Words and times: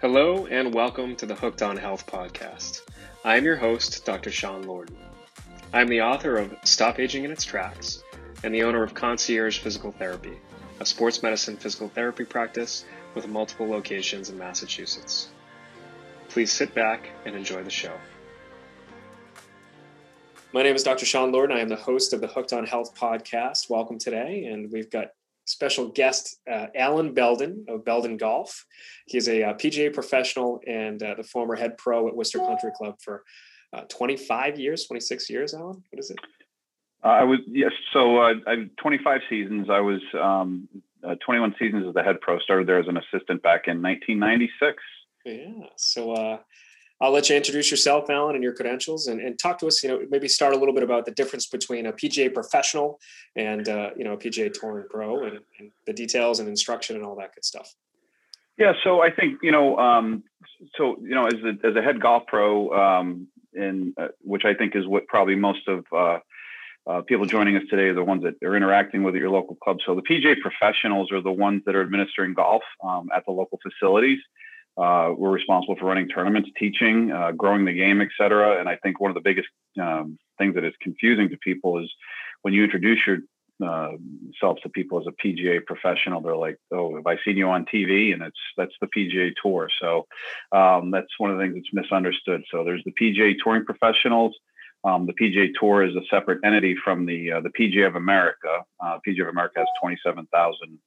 Hello, 0.00 0.46
and 0.46 0.72
welcome 0.72 1.16
to 1.16 1.26
the 1.26 1.34
Hooked 1.34 1.60
on 1.60 1.76
Health 1.76 2.06
podcast. 2.06 2.82
I 3.24 3.36
am 3.36 3.44
your 3.44 3.56
host, 3.56 4.06
Dr. 4.06 4.30
Sean 4.30 4.62
Lordan. 4.62 4.94
I 5.72 5.80
am 5.80 5.88
the 5.88 6.02
author 6.02 6.36
of 6.36 6.54
Stop 6.62 7.00
Aging 7.00 7.24
in 7.24 7.32
Its 7.32 7.44
Tracks 7.44 8.04
and 8.44 8.54
the 8.54 8.62
owner 8.62 8.84
of 8.84 8.94
Concierge 8.94 9.58
Physical 9.58 9.90
Therapy, 9.90 10.38
a 10.78 10.86
sports 10.86 11.20
medicine 11.20 11.56
physical 11.56 11.88
therapy 11.88 12.24
practice 12.24 12.84
with 13.16 13.26
multiple 13.26 13.66
locations 13.66 14.30
in 14.30 14.38
Massachusetts. 14.38 15.30
Please 16.28 16.52
sit 16.52 16.72
back 16.76 17.08
and 17.26 17.34
enjoy 17.34 17.64
the 17.64 17.68
show. 17.68 17.98
My 20.52 20.62
name 20.62 20.76
is 20.76 20.84
Dr. 20.84 21.06
Sean 21.06 21.32
Lordan. 21.32 21.56
I 21.56 21.58
am 21.58 21.68
the 21.68 21.74
host 21.74 22.12
of 22.12 22.20
the 22.20 22.28
Hooked 22.28 22.52
on 22.52 22.64
Health 22.64 22.96
podcast. 22.96 23.68
Welcome 23.68 23.98
today, 23.98 24.44
and 24.44 24.70
we've 24.70 24.90
got 24.90 25.08
special 25.48 25.88
guest 25.88 26.38
uh, 26.50 26.66
Allan 26.74 27.14
Belden 27.14 27.64
of 27.68 27.84
Belden 27.84 28.16
Golf. 28.16 28.66
He's 29.06 29.28
a, 29.28 29.40
a 29.40 29.50
uh, 29.50 29.54
PGA 29.54 29.92
professional 29.92 30.60
and 30.66 31.02
uh, 31.02 31.14
the 31.14 31.22
former 31.22 31.56
head 31.56 31.78
pro 31.78 32.08
at 32.08 32.14
Worcester 32.14 32.38
Country 32.38 32.70
Club 32.76 32.96
for 33.00 33.24
uh, 33.72 33.82
25 33.88 34.58
years, 34.58 34.86
26 34.86 35.30
years. 35.30 35.54
Allan, 35.54 35.82
what 35.90 35.98
is 35.98 36.10
it? 36.10 36.18
Uh, 37.04 37.08
I 37.08 37.24
was 37.24 37.38
yes. 37.46 37.72
So 37.92 38.18
uh, 38.18 38.34
I 38.46 38.68
25 38.78 39.20
seasons. 39.30 39.68
I 39.70 39.80
was 39.80 40.00
um, 40.20 40.68
21 41.24 41.54
seasons 41.58 41.86
as 41.86 41.94
the 41.94 42.02
head 42.02 42.20
pro. 42.20 42.38
Started 42.40 42.66
there 42.66 42.80
as 42.80 42.88
an 42.88 42.96
assistant 42.96 43.42
back 43.42 43.68
in 43.68 43.80
1996. 43.80 44.82
Yeah. 45.24 45.66
So 45.76 46.40
I'll 47.00 47.12
let 47.12 47.30
you 47.30 47.36
introduce 47.36 47.70
yourself, 47.70 48.10
Allan, 48.10 48.34
and 48.34 48.42
your 48.42 48.52
credentials, 48.52 49.06
and, 49.06 49.20
and 49.20 49.38
talk 49.38 49.58
to 49.58 49.66
us. 49.66 49.82
You 49.82 49.88
know, 49.88 50.00
maybe 50.10 50.26
start 50.26 50.54
a 50.54 50.58
little 50.58 50.74
bit 50.74 50.82
about 50.82 51.04
the 51.04 51.12
difference 51.12 51.46
between 51.46 51.86
a 51.86 51.92
PGA 51.92 52.32
professional 52.32 52.98
and 53.36 53.68
uh, 53.68 53.90
you 53.96 54.04
know 54.04 54.14
a 54.14 54.16
PGA 54.16 54.52
Touring 54.52 54.86
Pro, 54.90 55.24
and, 55.24 55.38
and, 55.58 55.70
the 55.86 55.92
details 55.92 56.40
and 56.40 56.48
instruction 56.48 56.96
and 56.96 57.04
all 57.04 57.16
that 57.16 57.34
good 57.34 57.44
stuff. 57.44 57.74
Yeah, 58.56 58.72
so 58.82 59.00
I 59.00 59.10
think 59.10 59.38
you 59.42 59.52
know, 59.52 59.78
um, 59.78 60.24
so 60.76 60.96
you 61.00 61.14
know, 61.14 61.26
as 61.26 61.34
a 61.34 61.66
as 61.66 61.76
a 61.76 61.82
head 61.82 62.00
golf 62.00 62.24
pro, 62.26 62.72
um, 62.72 63.28
in 63.54 63.94
uh, 63.96 64.08
which 64.22 64.44
I 64.44 64.54
think 64.54 64.74
is 64.74 64.86
what 64.86 65.06
probably 65.06 65.36
most 65.36 65.68
of 65.68 65.84
uh, 65.92 66.18
uh, 66.88 67.02
people 67.02 67.26
joining 67.26 67.56
us 67.56 67.62
today 67.70 67.84
are 67.84 67.94
the 67.94 68.02
ones 68.02 68.24
that 68.24 68.34
are 68.44 68.56
interacting 68.56 69.04
with 69.04 69.14
at 69.14 69.20
your 69.20 69.30
local 69.30 69.54
club. 69.56 69.76
So 69.86 69.94
the 69.94 70.02
PGA 70.02 70.40
professionals 70.40 71.12
are 71.12 71.20
the 71.20 71.30
ones 71.30 71.62
that 71.66 71.76
are 71.76 71.82
administering 71.82 72.34
golf 72.34 72.62
um, 72.82 73.08
at 73.14 73.24
the 73.24 73.32
local 73.32 73.60
facilities. 73.62 74.18
Uh, 74.78 75.12
we're 75.16 75.30
responsible 75.30 75.76
for 75.76 75.86
running 75.86 76.08
tournaments, 76.08 76.48
teaching, 76.56 77.10
uh, 77.10 77.32
growing 77.32 77.64
the 77.64 77.72
game, 77.72 78.00
et 78.00 78.08
cetera. 78.16 78.60
And 78.60 78.68
I 78.68 78.76
think 78.76 79.00
one 79.00 79.10
of 79.10 79.16
the 79.16 79.20
biggest 79.20 79.48
um, 79.80 80.18
things 80.38 80.54
that 80.54 80.64
is 80.64 80.74
confusing 80.80 81.28
to 81.30 81.36
people 81.38 81.82
is 81.82 81.92
when 82.42 82.54
you 82.54 82.62
introduce 82.62 83.04
yourself 83.04 83.26
uh, 83.60 84.62
to 84.62 84.68
people 84.68 85.00
as 85.00 85.06
a 85.08 85.26
PGA 85.26 85.64
professional, 85.66 86.20
they're 86.20 86.36
like, 86.36 86.58
"Oh, 86.70 86.94
have 86.94 87.06
I 87.06 87.18
seen 87.24 87.36
you 87.36 87.48
on 87.48 87.66
TV?" 87.66 88.12
And 88.12 88.22
it's 88.22 88.38
that's 88.56 88.74
the 88.80 88.86
PGA 88.96 89.32
Tour. 89.42 89.68
So 89.80 90.06
um, 90.52 90.92
that's 90.92 91.18
one 91.18 91.32
of 91.32 91.38
the 91.38 91.42
things 91.42 91.54
that's 91.56 91.72
misunderstood. 91.72 92.44
So 92.50 92.62
there's 92.62 92.84
the 92.84 92.92
PGA 92.92 93.34
Touring 93.42 93.64
professionals. 93.64 94.36
Um, 94.84 95.06
the 95.06 95.12
PGA 95.12 95.50
Tour 95.58 95.82
is 95.82 95.96
a 95.96 96.02
separate 96.08 96.38
entity 96.44 96.76
from 96.84 97.04
the 97.04 97.32
uh, 97.32 97.40
the 97.40 97.50
PGA 97.50 97.88
of 97.88 97.96
America. 97.96 98.64
Uh, 98.80 98.98
PGA 99.06 99.22
of 99.22 99.28
America 99.28 99.58
has 99.58 99.66
27,000 99.80 100.78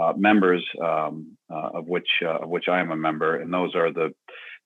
uh, 0.00 0.12
members, 0.16 0.64
um, 0.82 1.36
uh, 1.52 1.70
of 1.74 1.88
which 1.88 2.08
uh, 2.22 2.38
of 2.38 2.48
which 2.48 2.68
I 2.68 2.80
am 2.80 2.90
a 2.90 2.96
member, 2.96 3.36
and 3.36 3.52
those 3.52 3.74
are 3.74 3.92
the 3.92 4.12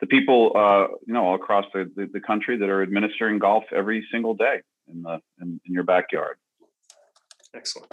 the 0.00 0.06
people 0.06 0.52
uh, 0.54 0.86
you 1.06 1.14
know 1.14 1.24
all 1.24 1.34
across 1.34 1.64
the, 1.72 1.90
the, 1.96 2.08
the, 2.12 2.20
country 2.20 2.56
that 2.58 2.68
are 2.68 2.82
administering 2.82 3.38
golf 3.38 3.64
every 3.74 4.06
single 4.12 4.34
day 4.34 4.60
in 4.88 5.02
the 5.02 5.20
in, 5.40 5.60
in, 5.64 5.72
your 5.72 5.84
backyard. 5.84 6.36
Excellent. 7.55 7.92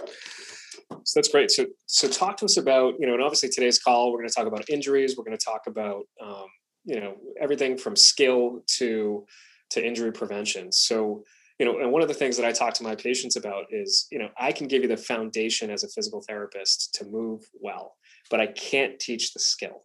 So 1.04 1.18
that's 1.18 1.28
great. 1.28 1.50
So 1.50 1.66
so 1.86 2.08
talk 2.08 2.36
to 2.38 2.44
us 2.44 2.56
about 2.56 2.94
you 2.98 3.06
know, 3.06 3.14
and 3.14 3.22
obviously 3.22 3.48
today's 3.48 3.78
call 3.78 4.12
we're 4.12 4.18
going 4.18 4.28
to 4.28 4.34
talk 4.34 4.46
about 4.46 4.68
injuries. 4.68 5.16
We're 5.16 5.24
going 5.24 5.36
to 5.36 5.44
talk 5.44 5.62
about 5.66 6.04
um, 6.22 6.46
you 6.84 7.00
know 7.00 7.16
everything 7.40 7.76
from 7.76 7.96
skill 7.96 8.62
to 8.78 9.24
to 9.70 9.84
injury 9.84 10.12
prevention. 10.12 10.70
So 10.70 11.24
you 11.62 11.68
know, 11.68 11.78
and 11.78 11.92
one 11.92 12.02
of 12.02 12.08
the 12.08 12.14
things 12.14 12.36
that 12.36 12.44
I 12.44 12.50
talk 12.50 12.74
to 12.74 12.82
my 12.82 12.96
patients 12.96 13.36
about 13.36 13.66
is, 13.70 14.08
you 14.10 14.18
know, 14.18 14.30
I 14.36 14.50
can 14.50 14.66
give 14.66 14.82
you 14.82 14.88
the 14.88 14.96
foundation 14.96 15.70
as 15.70 15.84
a 15.84 15.88
physical 15.88 16.20
therapist 16.20 16.92
to 16.94 17.04
move 17.04 17.44
well, 17.54 17.94
but 18.30 18.40
I 18.40 18.48
can't 18.48 18.98
teach 18.98 19.32
the 19.32 19.38
skill. 19.38 19.84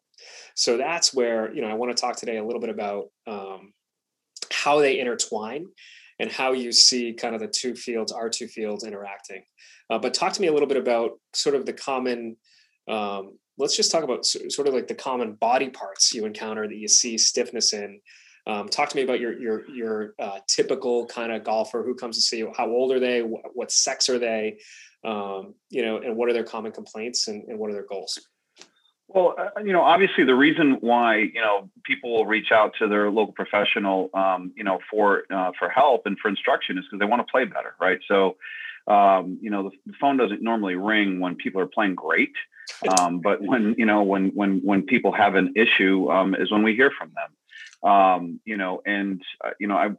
So 0.55 0.75
that's 0.75 1.13
where, 1.13 1.53
you 1.53 1.61
know, 1.61 1.67
I 1.67 1.75
want 1.75 1.95
to 1.95 2.01
talk 2.01 2.15
today 2.15 2.37
a 2.37 2.43
little 2.43 2.59
bit 2.59 2.71
about 2.71 3.09
um, 3.27 3.73
how 4.51 4.79
they 4.79 4.99
intertwine 4.99 5.67
and 6.17 6.31
how 6.31 6.53
you 6.53 6.71
see 6.71 7.13
kind 7.13 7.35
of 7.35 7.41
the 7.41 7.47
two 7.47 7.75
fields, 7.75 8.11
our 8.11 8.27
two 8.27 8.47
fields 8.47 8.83
interacting. 8.83 9.43
Uh, 9.91 9.99
but 9.99 10.15
talk 10.15 10.33
to 10.33 10.41
me 10.41 10.47
a 10.47 10.53
little 10.53 10.67
bit 10.67 10.77
about 10.77 11.11
sort 11.33 11.53
of 11.53 11.67
the 11.67 11.73
common, 11.73 12.37
um, 12.89 13.37
let's 13.59 13.77
just 13.77 13.91
talk 13.91 14.03
about 14.03 14.25
sort 14.25 14.67
of 14.67 14.73
like 14.73 14.87
the 14.87 14.95
common 14.95 15.33
body 15.33 15.69
parts 15.69 16.11
you 16.11 16.25
encounter 16.25 16.67
that 16.67 16.77
you 16.77 16.87
see 16.87 17.19
stiffness 17.19 17.71
in 17.71 17.99
um, 18.47 18.69
talk 18.69 18.87
to 18.89 18.95
me 18.95 19.03
about 19.03 19.19
your 19.19 19.37
your 19.37 19.69
your 19.69 20.13
uh, 20.19 20.39
typical 20.47 21.05
kind 21.07 21.33
of 21.33 21.43
golfer 21.43 21.83
who 21.83 21.93
comes 21.93 22.15
to 22.15 22.21
see 22.21 22.37
you. 22.37 22.53
How 22.55 22.67
old 22.67 22.93
are 22.93 22.99
they? 22.99 23.21
What, 23.21 23.41
what 23.53 23.71
sex 23.71 24.07
are 24.09 24.17
they? 24.17 24.59
Um, 25.03 25.53
you 25.69 25.85
know, 25.85 25.97
and 25.97 26.15
what 26.15 26.29
are 26.29 26.33
their 26.33 26.45
common 26.45 26.71
complaints 26.71 27.27
and, 27.27 27.43
and 27.49 27.59
what 27.59 27.69
are 27.69 27.73
their 27.73 27.85
goals? 27.85 28.17
Well, 29.09 29.35
uh, 29.37 29.59
you 29.59 29.73
know, 29.73 29.81
obviously 29.81 30.23
the 30.23 30.35
reason 30.35 30.77
why 30.79 31.17
you 31.17 31.41
know 31.41 31.69
people 31.83 32.13
will 32.13 32.25
reach 32.25 32.51
out 32.53 32.71
to 32.79 32.87
their 32.87 33.11
local 33.11 33.33
professional, 33.33 34.09
um, 34.13 34.53
you 34.55 34.63
know, 34.63 34.79
for 34.89 35.23
uh, 35.29 35.51
for 35.59 35.67
help 35.67 36.05
and 36.05 36.17
for 36.17 36.29
instruction 36.29 36.77
is 36.77 36.85
because 36.85 36.99
they 36.99 37.05
want 37.05 37.25
to 37.27 37.29
play 37.29 37.43
better, 37.43 37.75
right? 37.81 37.99
So, 38.07 38.37
um, 38.87 39.39
you 39.41 39.49
know, 39.49 39.63
the, 39.63 39.71
the, 39.87 39.93
phone 39.99 40.15
doesn't 40.15 40.41
normally 40.41 40.75
ring 40.75 41.19
when 41.19 41.35
people 41.35 41.59
are 41.59 41.67
playing 41.67 41.95
great, 41.95 42.33
um, 42.97 43.19
but 43.19 43.41
when 43.41 43.75
you 43.77 43.85
know 43.85 44.03
when 44.03 44.29
when 44.29 44.59
when 44.63 44.83
people 44.83 45.11
have 45.11 45.35
an 45.35 45.53
issue 45.57 46.09
um, 46.09 46.33
is 46.33 46.49
when 46.49 46.63
we 46.63 46.75
hear 46.75 46.91
from 46.97 47.09
them 47.09 47.29
um, 47.83 48.39
you 48.45 48.57
know, 48.57 48.81
and 48.85 49.21
uh, 49.43 49.51
you 49.59 49.67
know, 49.67 49.75
I 49.75 49.89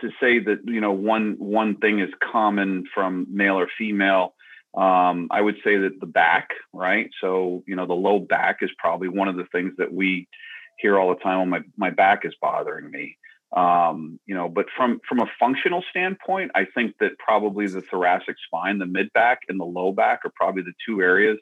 to 0.00 0.10
say 0.20 0.38
that 0.40 0.60
you 0.64 0.80
know 0.80 0.92
one 0.92 1.36
one 1.38 1.76
thing 1.76 2.00
is 2.00 2.10
common 2.32 2.84
from 2.94 3.26
male 3.30 3.58
or 3.58 3.68
female. 3.78 4.34
Um, 4.76 5.28
I 5.30 5.40
would 5.40 5.56
say 5.64 5.78
that 5.78 6.00
the 6.00 6.06
back, 6.06 6.50
right? 6.72 7.10
So 7.20 7.64
you 7.66 7.76
know, 7.76 7.86
the 7.86 7.94
low 7.94 8.18
back 8.18 8.58
is 8.60 8.70
probably 8.78 9.08
one 9.08 9.28
of 9.28 9.36
the 9.36 9.46
things 9.52 9.72
that 9.78 9.92
we 9.92 10.28
hear 10.78 10.98
all 10.98 11.08
the 11.14 11.20
time. 11.20 11.38
Oh, 11.38 11.46
my 11.46 11.60
my 11.76 11.90
back 11.90 12.24
is 12.24 12.34
bothering 12.40 12.90
me. 12.90 13.16
Um, 13.56 14.20
you 14.26 14.34
know, 14.34 14.48
but 14.48 14.66
from 14.76 15.00
from 15.08 15.20
a 15.20 15.30
functional 15.38 15.82
standpoint, 15.90 16.50
I 16.54 16.66
think 16.66 16.96
that 17.00 17.18
probably 17.18 17.66
the 17.66 17.80
thoracic 17.80 18.36
spine, 18.44 18.78
the 18.78 18.86
mid 18.86 19.12
back, 19.12 19.40
and 19.48 19.58
the 19.58 19.64
low 19.64 19.92
back 19.92 20.20
are 20.24 20.32
probably 20.36 20.62
the 20.62 20.74
two 20.86 21.00
areas 21.00 21.38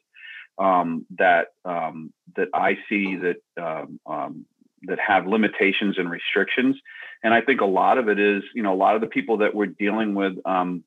um, 0.59 1.07
that 1.19 1.49
um, 1.65 2.13
that 2.37 2.49
I 2.55 2.79
see 2.89 3.17
that 3.17 3.37
um, 3.61 4.01
um, 4.07 4.47
that 4.89 4.99
have 4.99 5.27
limitations 5.27 5.99
and 5.99 6.11
restrictions. 6.11 6.77
And 7.23 7.33
I 7.33 7.41
think 7.41 7.61
a 7.61 7.67
lot 7.67 7.99
of 7.99 8.09
it 8.09 8.19
is, 8.19 8.43
you 8.55 8.63
know, 8.63 8.73
a 8.73 8.77
lot 8.77 8.95
of 8.95 9.01
the 9.01 9.07
people 9.07 9.39
that 9.39 9.55
we're 9.55 9.67
dealing 9.67 10.15
with 10.15 10.35
um, 10.45 10.85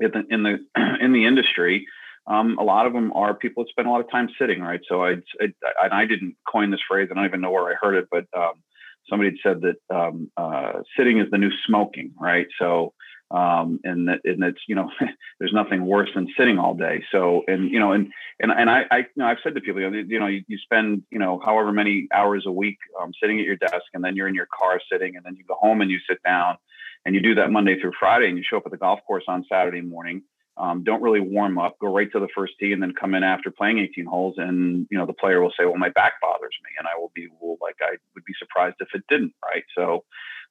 in 0.00 0.10
the 0.10 0.24
in 0.30 0.42
the, 0.42 0.58
in 1.00 1.12
the 1.12 1.26
industry, 1.26 1.86
um, 2.26 2.58
a 2.58 2.62
lot 2.62 2.86
of 2.86 2.92
them 2.92 3.12
are 3.14 3.34
people 3.34 3.64
that 3.64 3.70
spend 3.70 3.88
a 3.88 3.90
lot 3.90 4.00
of 4.00 4.10
time 4.10 4.28
sitting, 4.38 4.60
right? 4.60 4.80
So 4.88 5.02
I, 5.02 5.16
I, 5.40 6.02
I 6.02 6.04
didn't 6.04 6.36
coin 6.46 6.70
this 6.70 6.80
phrase. 6.88 7.08
I 7.10 7.14
don't 7.14 7.24
even 7.24 7.40
know 7.40 7.50
where 7.50 7.70
I 7.72 7.74
heard 7.80 7.94
it, 7.94 8.08
but 8.10 8.26
um, 8.36 8.62
somebody 9.08 9.30
had 9.30 9.38
said 9.42 9.62
that 9.62 9.94
um, 9.94 10.30
uh, 10.36 10.80
sitting 10.96 11.18
is 11.18 11.30
the 11.30 11.38
new 11.38 11.50
smoking, 11.66 12.12
right? 12.20 12.46
So 12.58 12.92
um, 13.30 13.80
and 13.84 14.08
that 14.08 14.20
and 14.24 14.42
it's 14.42 14.60
you 14.66 14.74
know 14.74 14.90
there's 15.38 15.52
nothing 15.52 15.84
worse 15.84 16.08
than 16.14 16.28
sitting 16.36 16.58
all 16.58 16.74
day. 16.74 17.04
So 17.12 17.42
and 17.46 17.70
you 17.70 17.78
know 17.78 17.92
and 17.92 18.12
and 18.40 18.50
and 18.50 18.70
I, 18.70 18.84
I 18.90 18.98
you 18.98 19.06
know 19.16 19.26
I've 19.26 19.38
said 19.42 19.54
to 19.54 19.60
people 19.60 19.82
you 19.82 20.18
know 20.18 20.26
you, 20.26 20.44
you 20.48 20.58
spend 20.58 21.02
you 21.10 21.18
know 21.18 21.40
however 21.44 21.72
many 21.72 22.08
hours 22.12 22.44
a 22.46 22.52
week 22.52 22.78
um, 23.00 23.12
sitting 23.20 23.38
at 23.38 23.44
your 23.44 23.56
desk 23.56 23.84
and 23.94 24.02
then 24.02 24.16
you're 24.16 24.28
in 24.28 24.34
your 24.34 24.48
car 24.58 24.80
sitting 24.90 25.16
and 25.16 25.24
then 25.24 25.36
you 25.36 25.44
go 25.44 25.54
home 25.54 25.80
and 25.80 25.90
you 25.90 25.98
sit 26.08 26.22
down 26.22 26.56
and 27.04 27.14
you 27.14 27.20
do 27.20 27.34
that 27.36 27.50
Monday 27.50 27.80
through 27.80 27.92
Friday 27.98 28.28
and 28.28 28.38
you 28.38 28.44
show 28.48 28.56
up 28.56 28.64
at 28.66 28.72
the 28.72 28.78
golf 28.78 29.00
course 29.06 29.24
on 29.28 29.44
Saturday 29.48 29.80
morning. 29.80 30.22
Um, 30.56 30.82
don't 30.82 31.02
really 31.02 31.20
warm 31.20 31.56
up, 31.56 31.78
go 31.78 31.94
right 31.94 32.10
to 32.10 32.18
the 32.18 32.28
first 32.34 32.54
tee, 32.58 32.72
and 32.72 32.82
then 32.82 32.92
come 32.92 33.14
in 33.14 33.22
after 33.22 33.50
playing 33.50 33.78
18 33.78 34.06
holes. 34.06 34.34
And 34.38 34.88
you 34.90 34.98
know 34.98 35.06
the 35.06 35.12
player 35.12 35.40
will 35.40 35.52
say, 35.56 35.64
"Well, 35.64 35.76
my 35.76 35.90
back 35.90 36.14
bothers 36.20 36.56
me," 36.64 36.70
and 36.78 36.88
I 36.88 36.98
will 36.98 37.12
be, 37.14 37.28
well, 37.40 37.58
like 37.62 37.76
I 37.80 37.96
would 38.14 38.24
be 38.24 38.34
surprised 38.38 38.76
if 38.80 38.88
it 38.92 39.04
didn't, 39.08 39.34
right? 39.44 39.62
So, 39.76 40.04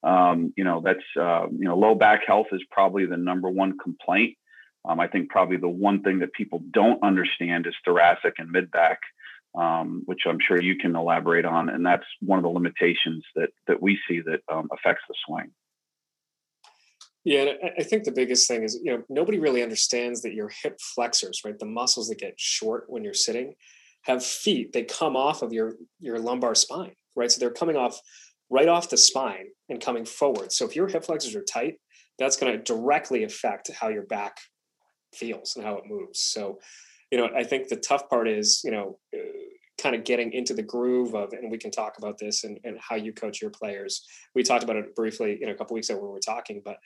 um, 0.03 0.53
you 0.55 0.63
know, 0.63 0.81
that's, 0.83 0.99
uh, 1.19 1.47
you 1.51 1.65
know, 1.65 1.77
low 1.77 1.95
back 1.95 2.21
health 2.25 2.47
is 2.51 2.61
probably 2.71 3.05
the 3.05 3.17
number 3.17 3.49
one 3.49 3.77
complaint. 3.77 4.37
Um, 4.87 4.99
I 4.99 5.07
think 5.07 5.29
probably 5.29 5.57
the 5.57 5.67
one 5.67 6.01
thing 6.03 6.19
that 6.19 6.33
people 6.33 6.61
don't 6.71 7.03
understand 7.03 7.67
is 7.67 7.73
thoracic 7.83 8.35
and 8.37 8.49
mid 8.49 8.71
back, 8.71 8.99
um, 9.55 10.03
which 10.05 10.21
I'm 10.25 10.37
sure 10.39 10.61
you 10.61 10.77
can 10.77 10.95
elaborate 10.95 11.45
on. 11.45 11.69
And 11.69 11.85
that's 11.85 12.05
one 12.21 12.39
of 12.39 12.43
the 12.43 12.49
limitations 12.49 13.25
that, 13.35 13.49
that 13.67 13.81
we 13.81 13.99
see 14.07 14.21
that 14.21 14.41
um, 14.51 14.69
affects 14.71 15.03
the 15.09 15.15
swing. 15.25 15.51
Yeah, 17.25 17.41
and 17.41 17.71
I 17.77 17.83
think 17.83 18.05
the 18.05 18.13
biggest 18.13 18.47
thing 18.47 18.63
is, 18.63 18.79
you 18.81 18.93
know, 18.93 19.03
nobody 19.09 19.37
really 19.37 19.61
understands 19.61 20.21
that 20.21 20.33
your 20.33 20.49
hip 20.63 20.79
flexors, 20.79 21.41
right, 21.43 21.59
the 21.59 21.65
muscles 21.65 22.07
that 22.07 22.19
get 22.19 22.35
short 22.37 22.85
when 22.87 23.03
you're 23.03 23.13
sitting, 23.13 23.55
have 24.03 24.23
feet. 24.23 24.71
They 24.71 24.83
come 24.83 25.17
off 25.17 25.41
of 25.41 25.51
your 25.51 25.73
your 25.99 26.19
lumbar 26.19 26.55
spine, 26.55 26.93
right? 27.17 27.29
So 27.29 27.41
they're 27.41 27.51
coming 27.51 27.75
off 27.75 27.99
right 28.49 28.67
off 28.67 28.89
the 28.89 28.97
spine 28.97 29.47
and 29.69 29.81
coming 29.81 30.05
forward. 30.05 30.51
So 30.51 30.65
if 30.65 30.75
your 30.75 30.87
hip 30.87 31.05
flexors 31.05 31.35
are 31.35 31.43
tight, 31.43 31.75
that's 32.17 32.37
going 32.37 32.51
to 32.51 32.63
directly 32.63 33.23
affect 33.23 33.69
how 33.79 33.89
your 33.89 34.05
back 34.05 34.37
feels 35.13 35.55
and 35.55 35.65
how 35.65 35.77
it 35.77 35.83
moves. 35.87 36.23
So, 36.23 36.59
you 37.11 37.17
know, 37.17 37.29
I 37.35 37.43
think 37.43 37.67
the 37.67 37.75
tough 37.75 38.09
part 38.09 38.27
is, 38.27 38.61
you 38.63 38.71
know, 38.71 38.99
uh, 39.15 39.19
kind 39.81 39.95
of 39.95 40.03
getting 40.03 40.33
into 40.33 40.53
the 40.53 40.63
groove 40.63 41.13
of, 41.13 41.33
and 41.33 41.51
we 41.51 41.57
can 41.57 41.71
talk 41.71 41.99
about 41.99 42.17
this 42.17 42.43
and, 42.43 42.59
and 42.63 42.79
how 42.79 42.95
you 42.95 43.13
coach 43.13 43.41
your 43.41 43.51
players. 43.51 44.05
We 44.33 44.43
talked 44.43 44.63
about 44.63 44.75
it 44.77 44.95
briefly, 44.95 45.37
you 45.39 45.45
know, 45.45 45.51
a 45.51 45.55
couple 45.55 45.75
weeks 45.75 45.89
ago 45.89 45.99
when 45.99 46.07
we 46.07 46.13
were 46.13 46.19
talking, 46.19 46.61
but 46.65 46.77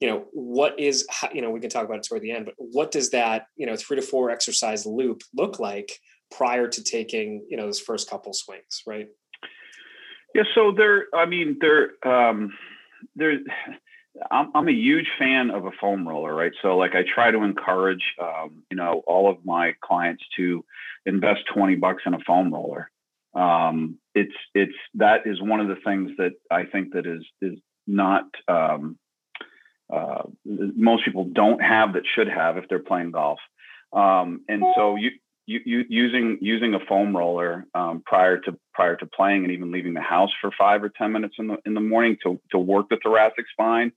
you 0.00 0.08
know, 0.08 0.26
what 0.32 0.78
is, 0.78 1.06
you 1.32 1.40
know, 1.40 1.50
we 1.50 1.60
can 1.60 1.70
talk 1.70 1.84
about 1.84 1.98
it 1.98 2.02
toward 2.02 2.20
the 2.20 2.32
end, 2.32 2.44
but 2.44 2.54
what 2.58 2.90
does 2.90 3.10
that, 3.10 3.46
you 3.56 3.64
know, 3.64 3.76
three 3.76 3.96
to 3.96 4.02
four 4.02 4.30
exercise 4.30 4.84
loop 4.84 5.22
look 5.34 5.60
like 5.60 5.98
prior 6.30 6.66
to 6.68 6.82
taking, 6.82 7.46
you 7.48 7.56
know, 7.56 7.66
those 7.66 7.80
first 7.80 8.10
couple 8.10 8.32
swings, 8.32 8.82
right? 8.86 9.06
Yeah. 10.34 10.42
So 10.54 10.72
there, 10.76 11.06
I 11.14 11.26
mean, 11.26 11.58
there, 11.60 11.92
um, 12.06 12.52
there, 13.14 13.38
I'm, 14.30 14.50
I'm 14.54 14.68
a 14.68 14.72
huge 14.72 15.06
fan 15.18 15.50
of 15.50 15.64
a 15.64 15.70
foam 15.80 16.06
roller, 16.06 16.34
right? 16.34 16.52
So 16.62 16.76
like 16.76 16.94
I 16.94 17.02
try 17.02 17.30
to 17.30 17.42
encourage, 17.42 18.02
um, 18.20 18.62
you 18.70 18.76
know, 18.76 19.02
all 19.06 19.30
of 19.30 19.44
my 19.44 19.74
clients 19.82 20.24
to 20.36 20.64
invest 21.06 21.42
20 21.54 21.76
bucks 21.76 22.02
in 22.06 22.14
a 22.14 22.18
foam 22.20 22.52
roller. 22.52 22.90
Um, 23.34 23.98
it's, 24.14 24.34
it's, 24.54 24.74
that 24.94 25.26
is 25.26 25.40
one 25.40 25.60
of 25.60 25.68
the 25.68 25.76
things 25.84 26.12
that 26.18 26.32
I 26.50 26.64
think 26.64 26.92
that 26.94 27.06
is, 27.06 27.24
is 27.42 27.58
not, 27.86 28.24
um, 28.48 28.98
uh, 29.92 30.22
most 30.44 31.04
people 31.04 31.24
don't 31.24 31.62
have 31.62 31.92
that 31.94 32.04
should 32.14 32.28
have 32.28 32.56
if 32.56 32.68
they're 32.68 32.78
playing 32.78 33.10
golf. 33.10 33.38
Um, 33.92 34.42
and 34.48 34.64
so 34.74 34.96
you, 34.96 35.10
you, 35.46 35.84
using 35.88 36.38
using 36.40 36.74
a 36.74 36.80
foam 36.88 37.16
roller 37.16 37.66
um, 37.74 38.02
prior 38.04 38.38
to 38.38 38.58
prior 38.72 38.96
to 38.96 39.06
playing 39.06 39.44
and 39.44 39.52
even 39.52 39.70
leaving 39.70 39.94
the 39.94 40.00
house 40.00 40.30
for 40.40 40.50
five 40.56 40.82
or 40.82 40.88
ten 40.88 41.12
minutes 41.12 41.36
in 41.38 41.48
the 41.48 41.56
in 41.66 41.74
the 41.74 41.80
morning 41.80 42.16
to 42.22 42.40
to 42.50 42.58
work 42.58 42.88
the 42.88 42.98
thoracic 43.02 43.44
spine. 43.52 43.92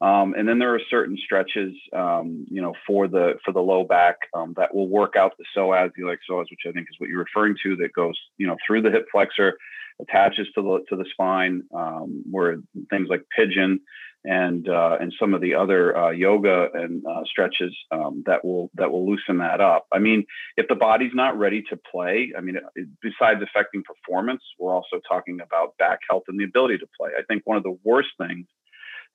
Um, 0.00 0.34
and 0.36 0.48
then 0.48 0.58
there 0.58 0.74
are 0.74 0.80
certain 0.90 1.16
stretches, 1.16 1.72
um, 1.92 2.44
you 2.50 2.60
know, 2.60 2.74
for 2.86 3.06
the 3.06 3.34
for 3.44 3.52
the 3.52 3.60
low 3.60 3.84
back 3.84 4.16
um, 4.34 4.52
that 4.56 4.74
will 4.74 4.88
work 4.88 5.14
out 5.16 5.32
the 5.38 5.44
psoas, 5.56 5.92
the 5.96 6.02
iliac 6.02 6.18
psoas, 6.28 6.46
which 6.50 6.66
I 6.66 6.72
think 6.72 6.88
is 6.90 6.96
what 6.98 7.08
you're 7.08 7.20
referring 7.20 7.54
to, 7.62 7.76
that 7.76 7.92
goes, 7.92 8.18
you 8.36 8.48
know, 8.48 8.56
through 8.66 8.82
the 8.82 8.90
hip 8.90 9.06
flexor, 9.12 9.56
attaches 10.00 10.48
to 10.56 10.62
the 10.62 10.84
to 10.88 10.96
the 10.96 11.08
spine, 11.12 11.62
um, 11.74 12.24
where 12.28 12.56
things 12.90 13.08
like 13.08 13.24
pigeon 13.36 13.80
and 14.24 14.68
uh, 14.68 14.98
and 15.00 15.12
some 15.18 15.34
of 15.34 15.40
the 15.40 15.54
other 15.54 15.96
uh, 15.96 16.10
yoga 16.10 16.68
and 16.74 17.04
uh, 17.06 17.24
stretches 17.24 17.74
um, 17.90 18.22
that 18.26 18.44
will 18.44 18.70
that 18.74 18.90
will 18.90 19.08
loosen 19.08 19.38
that 19.38 19.60
up. 19.60 19.86
I 19.92 19.98
mean, 19.98 20.24
if 20.56 20.68
the 20.68 20.74
body's 20.74 21.12
not 21.14 21.38
ready 21.38 21.62
to 21.70 21.76
play, 21.90 22.32
I 22.36 22.40
mean, 22.40 22.56
besides 23.00 23.40
affecting 23.42 23.82
performance, 23.82 24.42
we're 24.58 24.74
also 24.74 25.00
talking 25.08 25.40
about 25.40 25.76
back 25.78 26.00
health 26.08 26.24
and 26.28 26.38
the 26.38 26.44
ability 26.44 26.78
to 26.78 26.86
play. 26.98 27.10
I 27.18 27.22
think 27.22 27.42
one 27.44 27.56
of 27.56 27.64
the 27.64 27.78
worst 27.84 28.10
things 28.18 28.46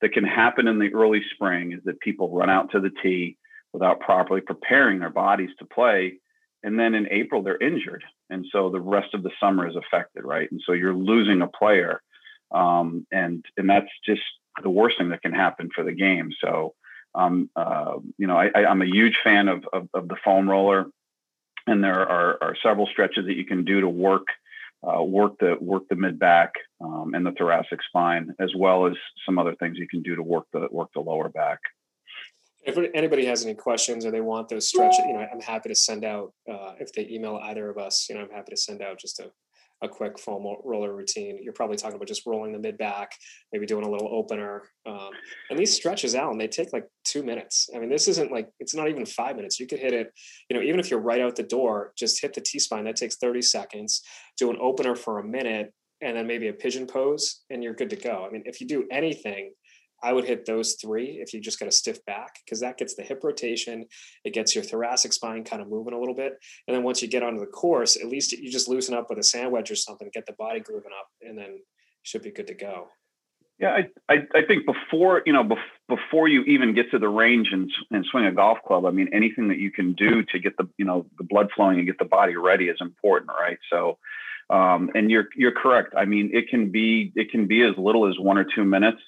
that 0.01 0.11
can 0.11 0.25
happen 0.25 0.67
in 0.67 0.79
the 0.79 0.93
early 0.93 1.21
spring 1.33 1.71
is 1.73 1.79
that 1.85 1.99
people 2.01 2.35
run 2.35 2.49
out 2.49 2.71
to 2.71 2.79
the 2.79 2.91
tee 3.01 3.37
without 3.73 3.99
properly 3.99 4.41
preparing 4.41 4.99
their 4.99 5.09
bodies 5.09 5.49
to 5.59 5.65
play. 5.65 6.19
And 6.63 6.79
then 6.79 6.95
in 6.95 7.07
April, 7.11 7.43
they're 7.43 7.57
injured. 7.57 8.03
And 8.29 8.45
so 8.51 8.69
the 8.69 8.81
rest 8.81 9.13
of 9.13 9.23
the 9.23 9.31
summer 9.39 9.67
is 9.67 9.75
affected, 9.75 10.23
right? 10.23 10.51
And 10.51 10.61
so 10.65 10.73
you're 10.73 10.93
losing 10.93 11.41
a 11.41 11.47
player. 11.47 12.01
Um, 12.51 13.05
and, 13.11 13.45
and 13.57 13.69
that's 13.69 13.89
just 14.05 14.21
the 14.63 14.69
worst 14.69 14.97
thing 14.97 15.09
that 15.09 15.21
can 15.21 15.33
happen 15.33 15.69
for 15.73 15.83
the 15.83 15.91
game. 15.91 16.31
So, 16.41 16.73
um, 17.15 17.49
uh, 17.55 17.93
you 18.17 18.27
know, 18.27 18.37
I, 18.37 18.69
am 18.69 18.81
a 18.81 18.85
huge 18.85 19.17
fan 19.23 19.47
of, 19.47 19.63
of, 19.73 19.87
of, 19.93 20.07
the 20.07 20.17
foam 20.23 20.49
roller. 20.49 20.85
And 21.65 21.83
there 21.83 22.07
are, 22.07 22.37
are 22.41 22.55
several 22.63 22.87
stretches 22.87 23.25
that 23.25 23.35
you 23.35 23.45
can 23.45 23.65
do 23.65 23.81
to 23.81 23.89
work 23.89 24.27
uh, 24.83 25.01
work 25.01 25.33
the 25.39 25.55
work 25.59 25.83
the 25.89 25.95
mid 25.95 26.19
back 26.19 26.53
um, 26.81 27.13
and 27.13 27.25
the 27.25 27.31
thoracic 27.31 27.79
spine, 27.83 28.33
as 28.39 28.51
well 28.55 28.85
as 28.85 28.93
some 29.25 29.39
other 29.39 29.55
things 29.55 29.77
you 29.77 29.87
can 29.87 30.01
do 30.01 30.15
to 30.15 30.23
work 30.23 30.45
the 30.53 30.67
work 30.71 30.89
the 30.93 30.99
lower 30.99 31.29
back. 31.29 31.59
If 32.63 32.77
anybody 32.93 33.25
has 33.25 33.45
any 33.45 33.55
questions 33.55 34.05
or 34.05 34.11
they 34.11 34.21
want 34.21 34.49
those 34.49 34.67
stretches, 34.67 34.99
you 34.99 35.13
know, 35.13 35.25
I'm 35.31 35.41
happy 35.41 35.69
to 35.69 35.75
send 35.75 36.03
out. 36.03 36.33
Uh, 36.49 36.73
if 36.79 36.91
they 36.93 37.07
email 37.09 37.39
either 37.41 37.69
of 37.69 37.77
us, 37.77 38.07
you 38.09 38.15
know, 38.15 38.21
I'm 38.21 38.29
happy 38.29 38.51
to 38.51 38.57
send 38.57 38.81
out 38.81 38.99
just 38.99 39.19
a 39.19 39.31
a 39.83 39.87
quick 39.87 40.17
foam 40.17 40.45
roller 40.63 40.95
routine. 40.95 41.39
You're 41.41 41.53
probably 41.53 41.77
talking 41.77 41.95
about 41.95 42.07
just 42.07 42.25
rolling 42.25 42.51
the 42.51 42.59
mid 42.59 42.77
back, 42.77 43.11
maybe 43.53 43.65
doing 43.65 43.85
a 43.85 43.89
little 43.89 44.09
opener. 44.11 44.63
Um, 44.85 45.11
and 45.49 45.59
these 45.59 45.73
stretches, 45.73 46.15
Allan, 46.15 46.37
they 46.37 46.47
take 46.47 46.73
like 46.73 46.85
two 47.05 47.23
minutes. 47.23 47.69
I 47.75 47.79
mean, 47.79 47.89
this 47.89 48.07
isn't 48.07 48.31
like, 48.31 48.49
it's 48.59 48.73
not 48.73 48.89
even 48.89 49.05
five 49.05 49.35
minutes. 49.35 49.59
You 49.59 49.67
could 49.67 49.79
hit 49.79 49.93
it, 49.93 50.11
you 50.49 50.57
know, 50.57 50.63
even 50.63 50.79
if 50.79 50.89
you're 50.89 50.99
right 50.99 51.21
out 51.21 51.35
the 51.35 51.43
door, 51.43 51.93
just 51.97 52.21
hit 52.21 52.33
the 52.33 52.41
T 52.41 52.59
spine. 52.59 52.85
That 52.85 52.95
takes 52.95 53.17
30 53.17 53.41
seconds. 53.41 54.01
Do 54.37 54.49
an 54.49 54.57
opener 54.59 54.95
for 54.95 55.19
a 55.19 55.23
minute 55.23 55.73
and 56.01 56.15
then 56.15 56.27
maybe 56.27 56.47
a 56.47 56.53
pigeon 56.53 56.87
pose 56.87 57.43
and 57.49 57.63
you're 57.63 57.73
good 57.73 57.89
to 57.89 57.95
go. 57.95 58.25
I 58.27 58.31
mean, 58.31 58.43
if 58.45 58.61
you 58.61 58.67
do 58.67 58.85
anything 58.91 59.51
I 60.03 60.13
would 60.13 60.25
hit 60.25 60.45
those 60.45 60.75
three 60.75 61.19
if 61.21 61.33
you 61.33 61.41
just 61.41 61.59
got 61.59 61.67
a 61.67 61.71
stiff 61.71 62.03
back 62.05 62.39
because 62.45 62.59
that 62.59 62.77
gets 62.77 62.95
the 62.95 63.03
hip 63.03 63.23
rotation, 63.23 63.85
it 64.23 64.33
gets 64.33 64.53
your 64.53 64.63
thoracic 64.63 65.13
spine 65.13 65.43
kind 65.43 65.61
of 65.61 65.69
moving 65.69 65.93
a 65.93 65.99
little 65.99 66.15
bit, 66.15 66.33
and 66.67 66.75
then 66.75 66.83
once 66.83 67.01
you 67.01 67.07
get 67.07 67.23
onto 67.23 67.39
the 67.39 67.47
course, 67.47 67.97
at 67.97 68.07
least 68.07 68.31
you 68.31 68.51
just 68.51 68.67
loosen 68.67 68.95
up 68.95 69.09
with 69.09 69.19
a 69.19 69.23
sand 69.23 69.51
wedge 69.51 69.71
or 69.71 69.75
something, 69.75 70.09
get 70.13 70.25
the 70.25 70.33
body 70.33 70.59
grooving 70.59 70.91
up, 70.97 71.07
and 71.21 71.37
then 71.37 71.59
should 72.03 72.21
be 72.21 72.31
good 72.31 72.47
to 72.47 72.53
go. 72.53 72.87
Yeah, 73.59 73.69
I, 73.69 74.13
I, 74.13 74.17
I 74.35 74.45
think 74.45 74.67
before 74.67 75.23
you 75.25 75.33
know 75.33 75.43
bef- 75.43 75.57
before 75.87 76.27
you 76.27 76.43
even 76.43 76.75
get 76.75 76.91
to 76.91 76.99
the 76.99 77.09
range 77.09 77.49
and, 77.51 77.71
and 77.89 78.05
swing 78.05 78.25
a 78.25 78.31
golf 78.31 78.59
club, 78.67 78.85
I 78.85 78.91
mean 78.91 79.09
anything 79.11 79.47
that 79.47 79.57
you 79.57 79.71
can 79.71 79.93
do 79.93 80.23
to 80.23 80.39
get 80.39 80.55
the 80.57 80.69
you 80.77 80.85
know 80.85 81.07
the 81.17 81.23
blood 81.23 81.49
flowing 81.55 81.79
and 81.79 81.87
get 81.87 81.97
the 81.97 82.05
body 82.05 82.35
ready 82.35 82.69
is 82.69 82.77
important, 82.81 83.31
right? 83.31 83.57
So, 83.71 83.97
um, 84.51 84.91
and 84.93 85.09
you're 85.09 85.29
you're 85.35 85.53
correct. 85.53 85.95
I 85.97 86.05
mean 86.05 86.29
it 86.33 86.49
can 86.49 86.69
be 86.69 87.11
it 87.15 87.31
can 87.31 87.47
be 87.47 87.63
as 87.63 87.75
little 87.77 88.07
as 88.07 88.19
one 88.19 88.37
or 88.37 88.43
two 88.43 88.63
minutes 88.63 89.01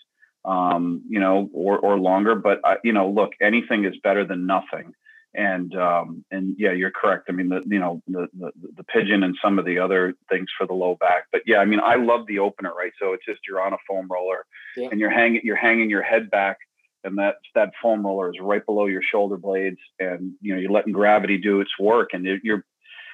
um, 0.50 1.04
you 1.08 1.20
know, 1.20 1.50
or, 1.54 1.78
or 1.78 2.00
longer. 2.00 2.36
But 2.36 2.62
you 2.84 2.94
know, 2.94 3.10
look, 3.10 3.34
anything 3.42 3.86
is 3.86 3.96
better 4.04 4.26
than 4.26 4.46
nothing. 4.46 4.94
And 5.36 5.76
um, 5.76 6.26
and 6.32 6.56
yeah, 6.58 6.72
you're 6.72 6.92
correct. 6.92 7.26
I 7.30 7.34
mean, 7.34 7.50
the 7.50 7.62
you 7.68 7.80
know 7.80 8.02
the, 8.08 8.28
the 8.38 8.52
the 8.78 8.84
pigeon 8.84 9.22
and 9.24 9.36
some 9.44 9.60
of 9.60 9.66
the 9.66 9.78
other 9.78 10.16
things 10.28 10.48
for 10.58 10.66
the 10.66 10.74
low 10.74 10.98
back. 11.00 11.26
But 11.32 11.42
yeah, 11.46 11.58
I 11.58 11.66
mean, 11.66 11.80
I 11.84 11.96
love 11.96 12.26
the 12.28 12.40
opener, 12.40 12.74
right? 12.74 12.94
So 13.00 13.14
it's 13.14 13.26
just 13.26 13.42
you're 13.48 13.62
on 13.62 13.74
a 13.74 13.78
foam 13.88 14.08
roller 14.10 14.46
yeah. 14.76 14.90
and 14.92 15.00
you're 15.00 15.12
hanging 15.12 15.42
you're 15.44 15.56
hanging 15.56 15.90
your 15.90 16.02
head 16.02 16.32
back 16.32 16.58
and 17.04 17.18
that 17.18 17.36
that 17.56 17.72
foam 17.82 18.06
roller 18.06 18.30
is 18.30 18.38
right 18.42 18.66
below 18.66 18.86
your 18.86 19.02
shoulder 19.02 19.38
blades 19.38 19.80
and 20.00 20.34
you 20.42 20.54
know 20.54 20.60
you're 20.60 20.72
letting 20.72 20.94
gravity 20.94 21.38
do 21.38 21.62
its 21.62 21.72
work 21.80 22.10
and 22.14 22.26
you're 22.44 22.64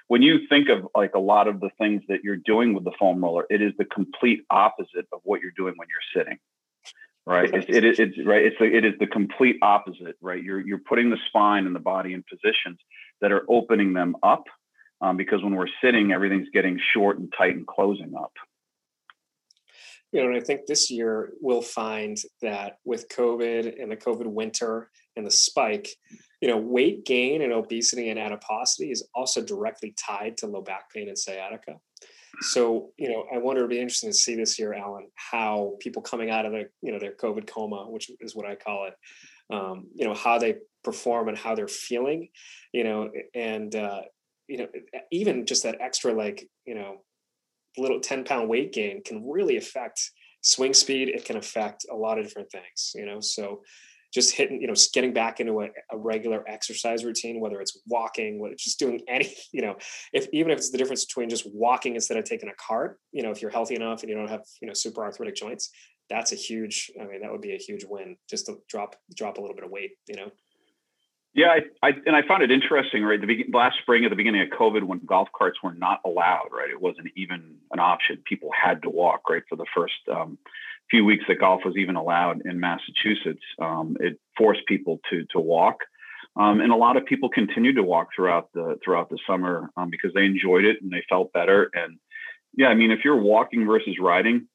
when 0.07 0.21
you 0.21 0.47
think 0.47 0.69
of 0.69 0.87
like 0.95 1.15
a 1.15 1.19
lot 1.19 1.47
of 1.47 1.59
the 1.59 1.69
things 1.77 2.01
that 2.07 2.19
you're 2.23 2.37
doing 2.37 2.73
with 2.73 2.83
the 2.83 2.91
foam 2.99 3.23
roller 3.23 3.45
it 3.49 3.61
is 3.61 3.73
the 3.77 3.85
complete 3.85 4.41
opposite 4.49 5.07
of 5.11 5.19
what 5.23 5.41
you're 5.41 5.51
doing 5.55 5.73
when 5.77 5.87
you're 5.89 6.23
sitting 6.23 6.37
right? 7.25 7.49
It's, 7.53 7.65
it 7.67 7.83
is 7.83 7.99
it's 7.99 8.17
right? 8.25 8.43
It's 8.43 8.55
it 8.59 8.85
is 8.85 8.93
the 8.99 9.07
complete 9.07 9.57
opposite 9.61 10.15
right? 10.21 10.41
You're 10.41 10.65
you're 10.65 10.79
putting 10.79 11.09
the 11.09 11.17
spine 11.27 11.65
and 11.65 11.75
the 11.75 11.79
body 11.79 12.13
in 12.13 12.23
positions 12.23 12.79
that 13.21 13.31
are 13.31 13.43
opening 13.49 13.93
them 13.93 14.15
up 14.23 14.45
um, 15.01 15.17
because 15.17 15.43
when 15.43 15.55
we're 15.55 15.67
sitting 15.83 16.11
everything's 16.11 16.49
getting 16.53 16.79
short 16.93 17.17
and 17.17 17.31
tight 17.37 17.55
and 17.55 17.67
closing 17.67 18.13
up. 18.15 18.33
You 20.11 20.21
know 20.21 20.29
and 20.29 20.37
i 20.37 20.39
think 20.39 20.65
this 20.65 20.89
year 20.89 21.33
we'll 21.41 21.61
find 21.61 22.17
that 22.41 22.77
with 22.85 23.09
covid 23.09 23.81
and 23.81 23.91
the 23.91 23.97
covid 23.97 24.27
winter 24.27 24.89
and 25.17 25.27
the 25.27 25.31
spike 25.31 25.89
you 26.39 26.47
know 26.47 26.57
weight 26.57 27.05
gain 27.05 27.41
and 27.41 27.51
obesity 27.51 28.09
and 28.09 28.17
adiposity 28.17 28.91
is 28.91 29.05
also 29.13 29.41
directly 29.41 29.93
tied 29.97 30.37
to 30.37 30.47
low 30.47 30.61
back 30.61 30.89
pain 30.93 31.09
and 31.09 31.17
sciatica 31.17 31.73
so, 32.41 32.91
you 32.97 33.09
know, 33.09 33.25
I 33.33 33.37
wonder 33.37 33.61
it'd 33.61 33.69
be 33.69 33.79
interesting 33.79 34.09
to 34.09 34.17
see 34.17 34.35
this 34.35 34.57
year, 34.59 34.73
Allan, 34.73 35.07
how 35.15 35.73
people 35.79 36.01
coming 36.01 36.29
out 36.29 36.45
of 36.45 36.51
the, 36.51 36.69
you 36.81 36.91
know, 36.91 36.99
their 36.99 37.13
COVID 37.13 37.47
coma, 37.47 37.85
which 37.89 38.09
is 38.19 38.35
what 38.35 38.45
I 38.45 38.55
call 38.55 38.87
it, 38.87 38.93
um, 39.53 39.87
you 39.95 40.05
know, 40.07 40.13
how 40.13 40.37
they 40.37 40.55
perform 40.83 41.29
and 41.29 41.37
how 41.37 41.55
they're 41.55 41.67
feeling, 41.67 42.29
you 42.73 42.83
know, 42.83 43.09
and, 43.33 43.75
uh, 43.75 44.01
you 44.47 44.57
know, 44.57 44.67
even 45.11 45.45
just 45.45 45.63
that 45.63 45.81
extra, 45.81 46.13
like, 46.13 46.47
you 46.65 46.75
know, 46.75 46.97
little 47.77 47.99
10 47.99 48.23
pound 48.23 48.47
weight 48.49 48.73
gain 48.73 49.03
can 49.03 49.27
really 49.27 49.57
affect 49.57 50.11
swing 50.41 50.73
speed. 50.73 51.09
It 51.09 51.25
can 51.25 51.37
affect 51.37 51.85
a 51.91 51.95
lot 51.95 52.19
of 52.19 52.25
different 52.25 52.51
things, 52.51 52.91
you 52.95 53.05
know, 53.05 53.19
so, 53.19 53.63
just 54.15 54.33
hitting, 54.33 54.61
you 54.61 54.67
know, 54.67 54.73
getting 54.93 55.13
back 55.13 55.41
into 55.41 55.61
a, 55.61 55.67
a, 55.91 55.97
regular 55.97 56.41
exercise 56.47 57.03
routine, 57.03 57.41
whether 57.41 57.59
it's 57.59 57.77
walking, 57.85 58.39
whether 58.39 58.53
it's 58.53 58.63
just 58.63 58.79
doing 58.79 59.01
any, 59.09 59.35
you 59.51 59.61
know, 59.61 59.75
if 60.13 60.27
even 60.31 60.51
if 60.51 60.57
it's 60.57 60.71
the 60.71 60.77
difference 60.77 61.03
between 61.03 61.29
just 61.29 61.45
walking 61.53 61.95
instead 61.95 62.17
of 62.17 62.23
taking 62.23 62.47
a 62.47 62.53
cart, 62.55 62.97
you 63.11 63.21
know, 63.21 63.29
if 63.29 63.41
you're 63.41 63.51
healthy 63.51 63.75
enough 63.75 64.01
and 64.01 64.09
you 64.09 64.15
don't 64.15 64.29
have, 64.29 64.41
you 64.61 64.67
know, 64.67 64.73
super 64.73 65.03
arthritic 65.03 65.35
joints, 65.35 65.69
that's 66.09 66.31
a 66.31 66.35
huge, 66.35 66.89
I 66.99 67.05
mean, 67.05 67.21
that 67.21 67.31
would 67.31 67.41
be 67.41 67.55
a 67.55 67.57
huge 67.57 67.83
win 67.83 68.15
just 68.29 68.45
to 68.45 68.55
drop, 68.69 68.95
drop 69.13 69.37
a 69.37 69.41
little 69.41 69.55
bit 69.55 69.65
of 69.65 69.71
weight, 69.71 69.91
you 70.07 70.15
know? 70.15 70.31
Yeah, 71.35 71.47
I, 71.49 71.87
I, 71.89 71.91
and 72.05 72.15
I 72.15 72.25
found 72.25 72.43
it 72.43 72.51
interesting, 72.51 73.03
right? 73.03 73.19
The 73.19 73.27
be- 73.27 73.45
last 73.53 73.77
spring 73.81 74.05
at 74.05 74.09
the 74.09 74.15
beginning 74.15 74.41
of 74.41 74.57
COVID, 74.57 74.83
when 74.83 74.99
golf 75.05 75.27
carts 75.37 75.61
were 75.61 75.73
not 75.73 75.99
allowed, 76.05 76.47
right? 76.53 76.69
It 76.69 76.81
wasn't 76.81 77.09
even 77.17 77.57
an 77.73 77.79
option. 77.79 78.23
People 78.25 78.49
had 78.59 78.81
to 78.83 78.89
walk, 78.89 79.29
right? 79.29 79.43
For 79.49 79.57
the 79.57 79.65
first 79.75 79.95
um, 80.09 80.37
few 80.89 81.03
weeks 81.03 81.25
that 81.27 81.39
golf 81.39 81.61
was 81.65 81.75
even 81.75 81.97
allowed 81.97 82.43
in 82.45 82.61
Massachusetts, 82.61 83.43
um, 83.59 83.97
it 83.99 84.17
forced 84.37 84.65
people 84.65 85.01
to 85.09 85.25
to 85.31 85.39
walk, 85.41 85.79
um, 86.37 86.61
and 86.61 86.71
a 86.71 86.75
lot 86.77 86.95
of 86.95 87.05
people 87.05 87.27
continued 87.27 87.75
to 87.75 87.83
walk 87.83 88.09
throughout 88.15 88.49
the 88.53 88.79
throughout 88.83 89.09
the 89.09 89.19
summer 89.27 89.69
um, 89.75 89.89
because 89.89 90.13
they 90.13 90.23
enjoyed 90.23 90.63
it 90.63 90.81
and 90.81 90.89
they 90.89 91.03
felt 91.09 91.33
better. 91.33 91.69
And 91.73 91.97
yeah, 92.55 92.67
I 92.67 92.75
mean, 92.75 92.91
if 92.91 92.99
you're 93.03 93.19
walking 93.19 93.65
versus 93.65 93.97
riding, 93.99 94.47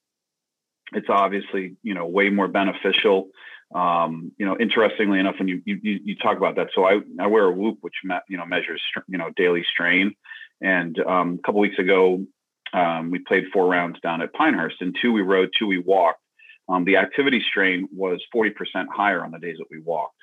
it's 0.92 1.08
obviously 1.10 1.76
you 1.82 1.92
know 1.92 2.06
way 2.06 2.30
more 2.30 2.48
beneficial 2.48 3.28
um, 3.74 4.32
you 4.36 4.46
know, 4.46 4.56
interestingly 4.58 5.20
enough, 5.20 5.36
when 5.38 5.48
you, 5.48 5.62
you 5.64 5.78
you 5.82 6.16
talk 6.16 6.36
about 6.36 6.56
that, 6.56 6.68
so 6.74 6.84
I 6.84 7.00
I 7.20 7.26
wear 7.26 7.44
a 7.44 7.52
Whoop 7.52 7.78
which 7.80 7.94
me, 8.04 8.16
you 8.28 8.36
know 8.36 8.46
measures 8.46 8.82
you 9.08 9.18
know 9.18 9.30
daily 9.36 9.64
strain, 9.70 10.14
and 10.60 10.98
um, 11.00 11.38
a 11.38 11.46
couple 11.46 11.60
weeks 11.60 11.78
ago 11.78 12.24
um, 12.72 13.10
we 13.10 13.18
played 13.20 13.44
four 13.52 13.68
rounds 13.68 13.98
down 14.00 14.22
at 14.22 14.32
Pinehurst, 14.32 14.76
and 14.80 14.96
two 15.00 15.12
we 15.12 15.22
rode, 15.22 15.50
two 15.58 15.66
we 15.66 15.78
walked. 15.78 16.20
Um, 16.68 16.84
the 16.84 16.96
activity 16.96 17.42
strain 17.50 17.88
was 17.92 18.22
40% 18.34 18.52
higher 18.94 19.24
on 19.24 19.32
the 19.32 19.38
days 19.38 19.56
that 19.58 19.66
we 19.70 19.80
walked. 19.80 20.14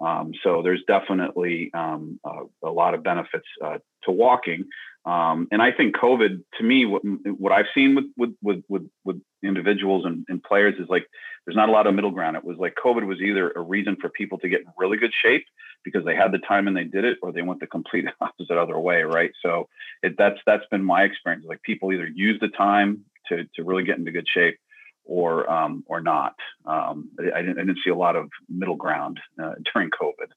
Um, 0.00 0.32
so 0.42 0.60
there's 0.62 0.82
definitely 0.88 1.70
um, 1.72 2.18
a 2.64 2.70
lot 2.70 2.94
of 2.94 3.04
benefits 3.04 3.46
uh, 3.64 3.78
to 4.04 4.10
walking. 4.10 4.64
Um, 5.04 5.46
and 5.52 5.62
I 5.62 5.70
think 5.70 5.94
COVID, 5.96 6.42
to 6.58 6.64
me, 6.64 6.84
what, 6.84 7.02
what 7.38 7.52
I've 7.52 7.66
seen 7.74 7.94
with 7.94 8.06
with 8.16 8.34
with 8.42 8.64
with, 8.68 8.90
with 9.04 9.20
individuals 9.44 10.04
and, 10.04 10.24
and, 10.28 10.42
players 10.42 10.74
is 10.78 10.88
like 10.88 11.06
there's 11.44 11.56
not 11.56 11.68
a 11.68 11.72
lot 11.72 11.86
of 11.86 11.94
middle 11.94 12.10
ground. 12.10 12.36
It 12.36 12.44
was 12.44 12.58
like 12.58 12.74
COVID 12.82 13.06
was 13.06 13.20
either 13.20 13.50
a 13.50 13.60
reason 13.60 13.96
for 14.00 14.08
people 14.08 14.38
to 14.38 14.48
get 14.48 14.60
in 14.60 14.66
really 14.78 14.96
good 14.96 15.12
shape 15.12 15.44
because 15.84 16.04
they 16.04 16.14
had 16.14 16.32
the 16.32 16.38
time 16.38 16.66
and 16.66 16.76
they 16.76 16.84
did 16.84 17.04
it, 17.04 17.18
or 17.22 17.32
they 17.32 17.42
went 17.42 17.60
the 17.60 17.66
complete 17.66 18.06
opposite 18.20 18.56
other 18.56 18.78
way, 18.78 19.02
right? 19.02 19.32
So 19.42 19.68
it, 20.02 20.16
that's 20.16 20.38
that's 20.46 20.66
been 20.70 20.84
my 20.84 21.02
experience. 21.02 21.44
Like 21.46 21.62
people 21.62 21.92
either 21.92 22.06
use 22.06 22.38
the 22.40 22.48
time 22.48 23.04
to 23.28 23.44
to 23.54 23.64
really 23.64 23.84
get 23.84 23.98
into 23.98 24.10
good 24.10 24.28
shape, 24.28 24.58
or 25.04 25.50
um, 25.50 25.84
or 25.86 26.00
not. 26.00 26.34
Um, 26.64 27.10
I, 27.18 27.42
didn't, 27.42 27.58
I, 27.58 27.64
didn't, 27.64 27.78
see 27.84 27.90
a 27.90 27.96
lot 27.96 28.16
of 28.16 28.30
middle 28.48 28.76
ground 28.76 29.20
uh, 29.42 29.54
during 29.72 29.90
COVID. 29.90 30.30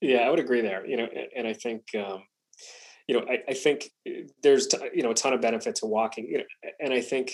Yeah, 0.00 0.18
I 0.18 0.30
would 0.30 0.40
agree 0.40 0.60
there. 0.60 0.86
You 0.86 0.98
know, 0.98 1.08
and, 1.14 1.28
and 1.36 1.46
I 1.46 1.54
think 1.54 1.82
um, 1.94 2.22
you 3.06 3.18
know 3.18 3.26
I, 3.28 3.38
I 3.48 3.54
think 3.54 3.90
uh, 4.08 4.22
there's 4.42 4.68
you 4.94 5.02
know 5.02 5.10
a 5.10 5.14
ton 5.14 5.32
of 5.32 5.40
benefit 5.40 5.76
to 5.76 5.86
walking. 5.86 6.26
You 6.28 6.38
know, 6.38 6.44
and 6.80 6.92
I 6.92 7.00
think 7.00 7.32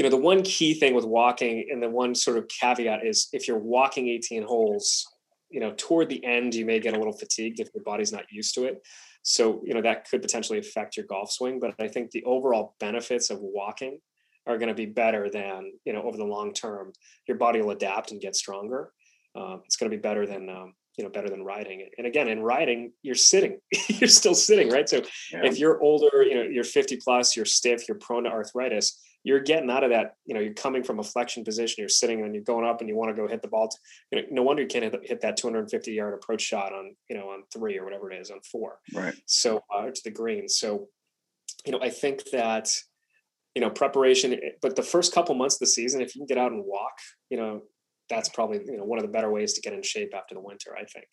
you 0.00 0.04
know 0.04 0.10
the 0.10 0.16
one 0.16 0.42
key 0.42 0.74
thing 0.74 0.94
with 0.94 1.04
walking 1.04 1.68
and 1.70 1.82
the 1.82 1.90
one 1.90 2.14
sort 2.14 2.38
of 2.38 2.48
caveat 2.48 3.04
is 3.04 3.28
if 3.32 3.46
you're 3.46 3.58
walking 3.58 4.08
18 4.08 4.44
holes 4.44 5.06
you 5.50 5.60
know 5.60 5.74
toward 5.76 6.08
the 6.08 6.24
end 6.24 6.54
you 6.54 6.64
may 6.64 6.80
get 6.80 6.94
a 6.94 6.98
little 6.98 7.12
fatigued 7.12 7.60
if 7.60 7.68
your 7.74 7.84
body's 7.84 8.12
not 8.12 8.24
used 8.30 8.54
to 8.54 8.64
it 8.64 8.80
so 9.22 9.60
you 9.64 9.74
know 9.74 9.82
that 9.82 10.08
could 10.08 10.22
potentially 10.22 10.58
affect 10.58 10.96
your 10.96 11.04
golf 11.04 11.30
swing 11.30 11.60
but 11.60 11.74
i 11.78 11.86
think 11.86 12.10
the 12.10 12.24
overall 12.24 12.76
benefits 12.80 13.28
of 13.28 13.38
walking 13.40 13.98
are 14.46 14.56
going 14.56 14.68
to 14.68 14.74
be 14.74 14.86
better 14.86 15.28
than 15.28 15.70
you 15.84 15.92
know 15.92 16.02
over 16.02 16.16
the 16.16 16.24
long 16.24 16.54
term 16.54 16.92
your 17.28 17.36
body 17.36 17.60
will 17.60 17.72
adapt 17.72 18.10
and 18.10 18.22
get 18.22 18.34
stronger 18.34 18.92
um, 19.36 19.60
it's 19.66 19.76
going 19.76 19.90
to 19.90 19.96
be 19.96 20.00
better 20.00 20.26
than 20.26 20.48
um, 20.48 20.72
you 21.00 21.06
know 21.06 21.10
better 21.10 21.30
than 21.30 21.42
riding 21.42 21.88
and 21.96 22.06
again 22.06 22.28
in 22.28 22.42
riding 22.42 22.92
you're 23.02 23.14
sitting 23.14 23.58
you're 23.88 24.08
still 24.08 24.34
sitting 24.34 24.68
right? 24.68 24.88
So 24.88 25.02
yeah. 25.32 25.40
if 25.44 25.58
you're 25.58 25.80
older 25.80 26.22
you 26.22 26.34
know 26.34 26.42
you're 26.42 26.64
50 26.64 26.98
plus 26.98 27.34
you're 27.34 27.46
stiff 27.46 27.88
you're 27.88 27.98
prone 27.98 28.24
to 28.24 28.30
arthritis 28.30 29.00
you're 29.24 29.40
getting 29.40 29.70
out 29.70 29.82
of 29.82 29.90
that 29.90 30.16
you 30.26 30.34
know 30.34 30.40
you're 30.40 30.52
coming 30.52 30.82
from 30.82 30.98
a 30.98 31.02
flexion 31.02 31.42
position 31.42 31.76
you're 31.78 31.88
sitting 31.88 32.22
and 32.22 32.34
you're 32.34 32.44
going 32.44 32.66
up 32.66 32.80
and 32.80 32.88
you 32.90 32.96
want 32.96 33.10
to 33.10 33.20
go 33.20 33.26
hit 33.26 33.40
the 33.40 33.48
ball 33.48 33.68
to, 33.68 33.76
you 34.12 34.20
know, 34.20 34.28
no 34.30 34.42
wonder 34.42 34.62
you 34.62 34.68
can't 34.68 34.84
hit, 34.84 35.20
that 35.22 35.38
250 35.38 35.92
yard 35.92 36.12
approach 36.12 36.42
shot 36.42 36.74
on 36.74 36.94
you 37.08 37.16
know 37.16 37.30
on 37.30 37.44
three 37.50 37.78
or 37.78 37.84
whatever 37.84 38.12
it 38.12 38.20
is 38.20 38.30
on 38.30 38.40
four. 38.40 38.78
Right. 38.94 39.14
So 39.24 39.62
uh, 39.74 39.86
to 39.86 40.00
the 40.04 40.10
green. 40.10 40.48
So 40.48 40.88
you 41.64 41.72
know 41.72 41.80
i 41.80 41.90
think 41.90 42.30
that 42.30 42.68
you 43.54 43.60
know 43.60 43.70
preparation 43.70 44.34
eh, 44.34 44.50
but 44.62 44.76
the 44.76 44.82
first 44.82 45.14
couple 45.14 45.34
months 45.34 45.56
of 45.56 45.60
the 45.60 45.66
season 45.66 46.00
if 46.00 46.14
you 46.14 46.20
can 46.20 46.26
get 46.26 46.38
out 46.38 46.52
and 46.52 46.64
walk 46.64 46.92
you 47.30 47.36
know 47.36 47.62
that's 48.10 48.28
probably 48.28 48.60
you 48.66 48.76
know 48.76 48.84
one 48.84 48.98
of 48.98 49.04
the 49.04 49.10
better 49.10 49.30
ways 49.30 49.54
to 49.54 49.60
get 49.60 49.72
in 49.72 49.82
shape 49.82 50.12
after 50.14 50.34
the 50.34 50.40
winter 50.40 50.76
i 50.76 50.84
think. 50.84 51.06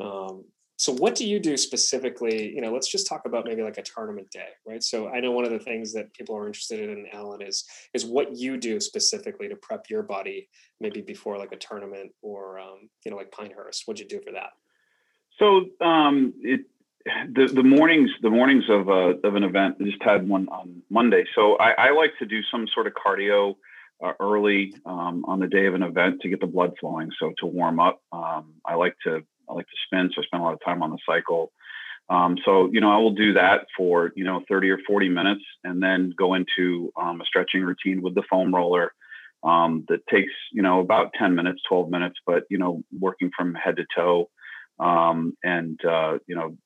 Um, 0.00 0.44
so 0.76 0.92
what 0.92 1.16
do 1.16 1.26
you 1.26 1.40
do 1.40 1.56
specifically 1.56 2.54
you 2.54 2.60
know 2.60 2.72
let's 2.72 2.88
just 2.88 3.08
talk 3.08 3.22
about 3.26 3.44
maybe 3.46 3.62
like 3.62 3.78
a 3.78 3.82
tournament 3.82 4.30
day 4.30 4.50
right? 4.66 4.82
So 4.82 5.08
i 5.08 5.18
know 5.20 5.32
one 5.32 5.44
of 5.44 5.50
the 5.50 5.58
things 5.58 5.92
that 5.94 6.12
people 6.14 6.36
are 6.36 6.46
interested 6.46 6.78
in 6.80 7.06
Allan 7.12 7.42
is 7.42 7.64
is 7.94 8.04
what 8.04 8.36
you 8.36 8.56
do 8.56 8.78
specifically 8.78 9.48
to 9.48 9.56
prep 9.56 9.90
your 9.90 10.02
body 10.02 10.48
maybe 10.80 11.00
before 11.00 11.38
like 11.38 11.52
a 11.52 11.56
tournament 11.56 12.12
or 12.22 12.60
um, 12.60 12.88
you 13.04 13.10
know 13.10 13.16
like 13.16 13.32
pinehurst. 13.32 13.82
What'd 13.86 14.00
you 14.00 14.08
do 14.08 14.24
for 14.24 14.32
that? 14.32 14.50
So 15.38 15.66
um, 15.84 16.34
it 16.42 16.60
the, 17.32 17.46
the 17.46 17.62
mornings 17.62 18.10
the 18.22 18.30
mornings 18.30 18.64
of 18.68 18.88
a, 18.88 19.14
of 19.26 19.34
an 19.34 19.44
event 19.44 19.76
I 19.80 19.84
just 19.84 20.02
had 20.02 20.28
one 20.28 20.48
on 20.48 20.82
monday. 20.90 21.24
So 21.34 21.56
I, 21.56 21.88
I 21.88 21.90
like 21.90 22.12
to 22.18 22.26
do 22.26 22.40
some 22.50 22.66
sort 22.74 22.86
of 22.86 22.92
cardio 22.94 23.56
uh, 24.04 24.12
early 24.20 24.74
um, 24.86 25.24
on 25.26 25.40
the 25.40 25.46
day 25.46 25.66
of 25.66 25.74
an 25.74 25.82
event 25.82 26.20
to 26.20 26.28
get 26.28 26.40
the 26.40 26.46
blood 26.46 26.72
flowing 26.80 27.10
so 27.18 27.32
to 27.38 27.46
warm 27.46 27.80
up 27.80 28.00
um, 28.12 28.54
i 28.64 28.74
like 28.74 28.94
to 29.04 29.22
I 29.48 29.54
like 29.54 29.66
to 29.66 29.76
spin, 29.86 30.10
so 30.14 30.22
I 30.22 30.24
spend 30.24 30.42
a 30.42 30.44
lot 30.44 30.54
of 30.54 30.60
time 30.64 30.82
on 30.82 30.90
the 30.90 30.98
cycle. 31.06 31.52
Um, 32.10 32.36
so 32.44 32.70
you 32.72 32.80
know, 32.80 32.90
I 32.90 32.98
will 32.98 33.14
do 33.14 33.34
that 33.34 33.66
for 33.76 34.12
you 34.14 34.24
know 34.24 34.42
30 34.48 34.70
or 34.70 34.78
40 34.86 35.08
minutes, 35.08 35.44
and 35.64 35.82
then 35.82 36.12
go 36.16 36.34
into 36.34 36.92
um, 36.96 37.20
a 37.20 37.24
stretching 37.24 37.62
routine 37.62 38.02
with 38.02 38.14
the 38.14 38.22
foam 38.30 38.54
roller 38.54 38.92
um, 39.42 39.84
that 39.88 40.06
takes 40.06 40.32
you 40.52 40.62
know 40.62 40.80
about 40.80 41.12
10 41.18 41.34
minutes, 41.34 41.60
12 41.68 41.90
minutes, 41.90 42.16
but 42.26 42.44
you 42.50 42.58
know, 42.58 42.82
working 42.98 43.30
from 43.36 43.54
head 43.54 43.76
to 43.76 43.84
toe, 43.94 44.30
um, 44.80 45.36
and 45.42 45.78
uh, 45.84 46.18
you 46.26 46.34
know, 46.34 46.56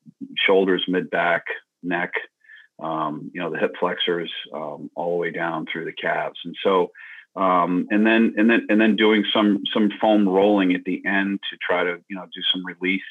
shoulders, 0.45 0.83
mid 0.87 1.09
back, 1.09 1.43
neck, 1.81 2.11
you 2.79 3.41
know, 3.41 3.51
the 3.51 3.59
hip 3.59 3.73
flexors, 3.79 4.31
all 4.53 4.89
the 4.95 5.15
way 5.15 5.31
down 5.31 5.65
through 5.71 5.85
the 5.85 5.93
calves, 5.93 6.39
and 6.45 6.55
so 6.63 6.91
um, 7.35 7.87
and 7.89 8.05
then 8.05 8.33
and 8.37 8.49
then 8.49 8.67
and 8.69 8.79
then 8.79 8.95
doing 8.95 9.23
some 9.33 9.63
some 9.73 9.89
foam 9.99 10.27
rolling 10.27 10.73
at 10.73 10.83
the 10.85 11.01
end 11.05 11.39
to 11.49 11.57
try 11.57 11.83
to 11.83 11.97
you 12.07 12.15
know 12.15 12.25
do 12.33 12.41
some 12.51 12.63
release 12.65 13.01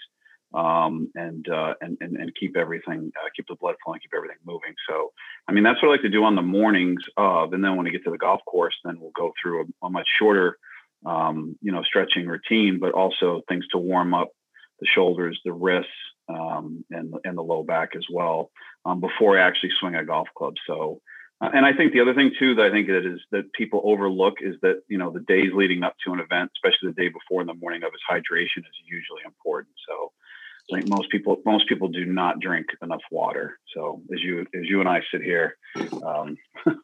um, 0.55 1.11
and, 1.15 1.49
uh, 1.49 1.75
and, 1.81 1.97
and 2.01 2.17
and 2.17 2.33
keep 2.39 2.57
everything 2.57 3.11
uh, 3.17 3.29
keep 3.35 3.47
the 3.49 3.57
blood 3.57 3.75
flowing, 3.83 4.01
keep 4.01 4.13
everything 4.15 4.37
moving. 4.45 4.75
So 4.89 5.13
I 5.49 5.53
mean 5.53 5.65
that's 5.65 5.83
what 5.83 5.89
I 5.89 5.93
like 5.93 6.03
to 6.03 6.09
do 6.09 6.25
on 6.25 6.37
the 6.37 6.43
mornings 6.43 7.03
of, 7.17 7.53
and 7.53 7.65
then 7.65 7.77
when 7.77 7.87
I 7.87 7.91
get 7.91 8.05
to 8.05 8.11
the 8.11 8.19
golf 8.19 8.41
course, 8.47 8.75
then 8.85 8.99
we'll 9.01 9.13
go 9.17 9.33
through 9.41 9.63
a, 9.63 9.87
a 9.87 9.91
much 9.91 10.07
shorter 10.19 10.59
um, 11.05 11.57
you 11.61 11.73
know 11.73 11.83
stretching 11.83 12.27
routine, 12.27 12.79
but 12.81 12.93
also 12.93 13.43
things 13.49 13.67
to 13.69 13.79
warm 13.79 14.15
up 14.15 14.29
the 14.81 14.87
shoulders, 14.87 15.41
the 15.45 15.53
wrists, 15.53 15.91
um, 16.29 16.85
and 16.91 17.15
and 17.25 17.37
the 17.37 17.43
low 17.43 17.63
back 17.63 17.91
as 17.97 18.05
well 18.13 18.51
um, 18.85 19.01
before 19.01 19.39
I 19.39 19.47
actually 19.47 19.71
swing 19.81 19.95
a 19.95 20.05
golf 20.05 20.29
club. 20.37 20.55
So 20.67 21.01
and 21.43 21.67
I 21.67 21.73
think 21.73 21.93
the 21.93 22.01
other 22.01 22.15
thing 22.15 22.33
too 22.39 22.55
that 22.55 22.67
I 22.67 22.71
think 22.71 22.87
that 22.87 23.05
is 23.05 23.21
that 23.33 23.53
people 23.53 23.83
overlook 23.85 24.35
is 24.41 24.55
that 24.63 24.83
you 24.89 24.99
know 24.99 25.11
the 25.11 25.21
days 25.21 25.51
leading 25.55 25.83
up 25.83 25.97
to 26.05 26.13
an 26.13 26.21
event, 26.21 26.51
especially 26.57 26.91
the 26.91 27.03
day 27.03 27.09
before 27.09 27.41
and 27.41 27.49
the 27.49 27.55
morning 27.55 27.83
of, 27.83 27.93
is 27.95 28.01
hydration 28.09 28.59
is 28.59 28.77
usually 28.87 29.23
important. 29.25 29.75
So 29.89 30.13
I 30.71 30.79
think 30.79 30.89
most 30.89 31.11
people 31.11 31.41
most 31.45 31.69
people 31.69 31.89
do 31.89 32.05
not 32.05 32.39
drink 32.39 32.67
enough 32.83 33.03
water. 33.11 33.59
So 33.75 34.03
as 34.13 34.23
you 34.23 34.41
as 34.41 34.69
you 34.69 34.81
and 34.81 34.89
I 34.89 35.03
sit 35.11 35.23
here, 35.23 35.57
um, 36.07 36.37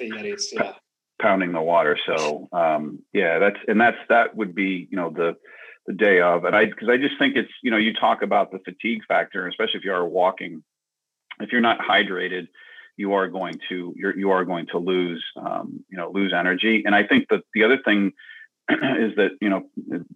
yeah. 0.00 0.72
pounding 1.20 1.52
the 1.52 1.60
water. 1.60 1.98
So 2.06 2.48
um, 2.52 3.00
yeah, 3.12 3.38
that's 3.40 3.58
and 3.66 3.80
that's 3.80 3.98
that 4.08 4.36
would 4.36 4.54
be 4.54 4.86
you 4.90 4.96
know 4.96 5.10
the 5.10 5.36
the 5.86 5.94
day 5.94 6.20
of, 6.20 6.44
and 6.44 6.54
I 6.54 6.66
because 6.66 6.88
I 6.88 6.96
just 6.96 7.18
think 7.18 7.36
it's 7.36 7.52
you 7.62 7.72
know 7.72 7.76
you 7.76 7.92
talk 7.92 8.22
about 8.22 8.52
the 8.52 8.60
fatigue 8.64 9.02
factor, 9.08 9.48
especially 9.48 9.78
if 9.78 9.84
you 9.84 9.92
are 9.92 10.06
walking, 10.06 10.62
if 11.40 11.50
you're 11.50 11.60
not 11.60 11.80
hydrated 11.80 12.46
you 12.96 13.12
are 13.14 13.28
going 13.28 13.60
to 13.68 13.94
you're, 13.96 14.16
you 14.16 14.30
are 14.30 14.44
going 14.44 14.66
to 14.72 14.78
lose 14.78 15.24
um, 15.36 15.84
you 15.90 15.96
know 15.96 16.10
lose 16.12 16.32
energy. 16.36 16.82
And 16.84 16.94
I 16.94 17.06
think 17.06 17.28
that 17.30 17.42
the 17.54 17.64
other 17.64 17.78
thing 17.84 18.12
is 18.70 19.14
that 19.16 19.30
you 19.40 19.48
know 19.48 19.62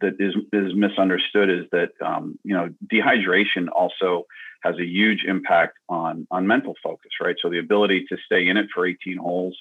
that 0.01 0.17
is 0.19 0.35
is 0.53 0.75
misunderstood 0.75 1.51
is 1.51 1.67
that 1.73 1.91
um, 2.05 2.39
you 2.45 2.55
know 2.55 2.71
dehydration 2.93 3.69
also 3.75 4.27
has 4.63 4.77
a 4.77 4.85
huge 4.85 5.25
impact 5.27 5.79
on 5.89 6.27
on 6.31 6.47
mental 6.47 6.75
focus, 6.83 7.13
right? 7.21 7.37
So 7.41 7.51
the 7.51 7.59
ability 7.59 8.07
to 8.09 8.17
stay 8.25 8.49
in 8.49 8.57
it 8.57 8.67
for 8.75 8.87
18 8.87 9.19
holes 9.19 9.57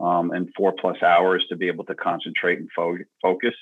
um, 0.00 0.30
and 0.30 0.50
four 0.56 0.72
plus 0.72 1.02
hours 1.02 1.44
to 1.48 1.56
be 1.56 1.68
able 1.68 1.84
to 1.84 1.94
concentrate 1.94 2.58
and 2.58 2.68
fo- 2.74 2.98
focus. 3.20 3.54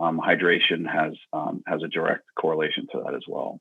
Um, 0.00 0.20
hydration 0.20 0.90
has 0.90 1.12
um, 1.32 1.62
has 1.66 1.82
a 1.82 1.88
direct 1.88 2.22
correlation 2.38 2.86
to 2.92 3.02
that 3.04 3.14
as 3.14 3.24
well. 3.26 3.60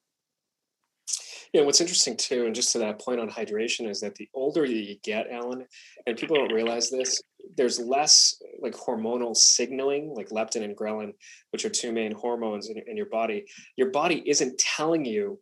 Yeah, 1.52 1.62
what's 1.62 1.82
interesting 1.82 2.16
too, 2.16 2.46
and 2.46 2.54
just 2.54 2.72
to 2.74 2.80
that 2.80 3.02
point 3.02 3.20
on 3.20 3.30
hydration, 3.30 3.90
is 3.90 4.00
that 4.02 4.14
the 4.16 4.30
older 4.36 4.66
you 4.66 4.98
get, 5.04 5.32
Allan, 5.32 5.66
and 6.06 6.18
people 6.18 6.36
don't 6.36 6.54
realize 6.54 6.92
this, 6.92 7.22
there's 7.58 7.80
less 7.80 8.36
like 8.62 8.76
hormonal 8.76 9.36
signaling, 9.36 10.14
like 10.16 10.30
leptin 10.30 10.64
and 10.64 10.78
ghrelin, 10.78 11.12
which 11.52 11.66
are 11.66 11.70
two 11.70 11.92
main 11.92 12.12
hormones 12.12 12.70
in, 12.70 12.78
in 12.86 12.96
your 12.96 13.08
body. 13.08 13.46
Your 13.78 13.90
body 13.90 14.22
isn't 14.28 14.60
telling 14.60 15.06
you 15.06 15.40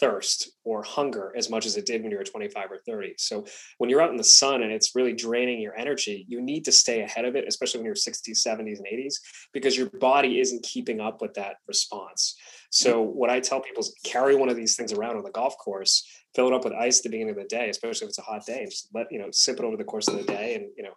thirst 0.00 0.50
or 0.64 0.82
hunger 0.82 1.32
as 1.36 1.50
much 1.50 1.66
as 1.66 1.76
it 1.76 1.86
did 1.86 2.02
when 2.02 2.10
you 2.10 2.16
were 2.16 2.24
25 2.24 2.70
or 2.70 2.78
30. 2.86 3.14
So 3.18 3.44
when 3.78 3.90
you're 3.90 4.00
out 4.00 4.10
in 4.10 4.16
the 4.16 4.24
sun 4.24 4.62
and 4.62 4.72
it's 4.72 4.94
really 4.94 5.12
draining 5.12 5.60
your 5.60 5.76
energy, 5.76 6.24
you 6.28 6.40
need 6.40 6.64
to 6.64 6.72
stay 6.72 7.02
ahead 7.02 7.24
of 7.24 7.36
it, 7.36 7.44
especially 7.46 7.78
when 7.78 7.86
you're 7.86 7.94
60s, 7.94 8.46
70s, 8.46 8.78
and 8.78 8.86
80s, 8.86 9.14
because 9.52 9.76
your 9.76 9.90
body 9.90 10.40
isn't 10.40 10.62
keeping 10.62 11.00
up 11.00 11.20
with 11.20 11.34
that 11.34 11.56
response. 11.68 12.36
So 12.70 13.04
mm-hmm. 13.04 13.16
what 13.16 13.30
I 13.30 13.40
tell 13.40 13.60
people 13.60 13.82
is 13.82 13.94
carry 14.04 14.34
one 14.36 14.48
of 14.48 14.56
these 14.56 14.76
things 14.76 14.92
around 14.92 15.16
on 15.16 15.22
the 15.22 15.30
golf 15.30 15.56
course, 15.58 16.06
fill 16.34 16.48
it 16.48 16.54
up 16.54 16.64
with 16.64 16.72
ice 16.72 16.98
at 16.98 17.04
the 17.04 17.10
beginning 17.10 17.30
of 17.30 17.36
the 17.36 17.44
day, 17.44 17.68
especially 17.68 18.06
if 18.06 18.10
it's 18.10 18.18
a 18.18 18.22
hot 18.22 18.46
day, 18.46 18.62
and 18.62 18.70
just 18.70 18.88
let, 18.94 19.06
you 19.12 19.18
know, 19.18 19.28
sip 19.30 19.58
it 19.58 19.64
over 19.64 19.76
the 19.76 19.84
course 19.84 20.08
of 20.08 20.16
the 20.16 20.24
day. 20.24 20.54
And, 20.54 20.70
you 20.76 20.82
know, 20.82 20.94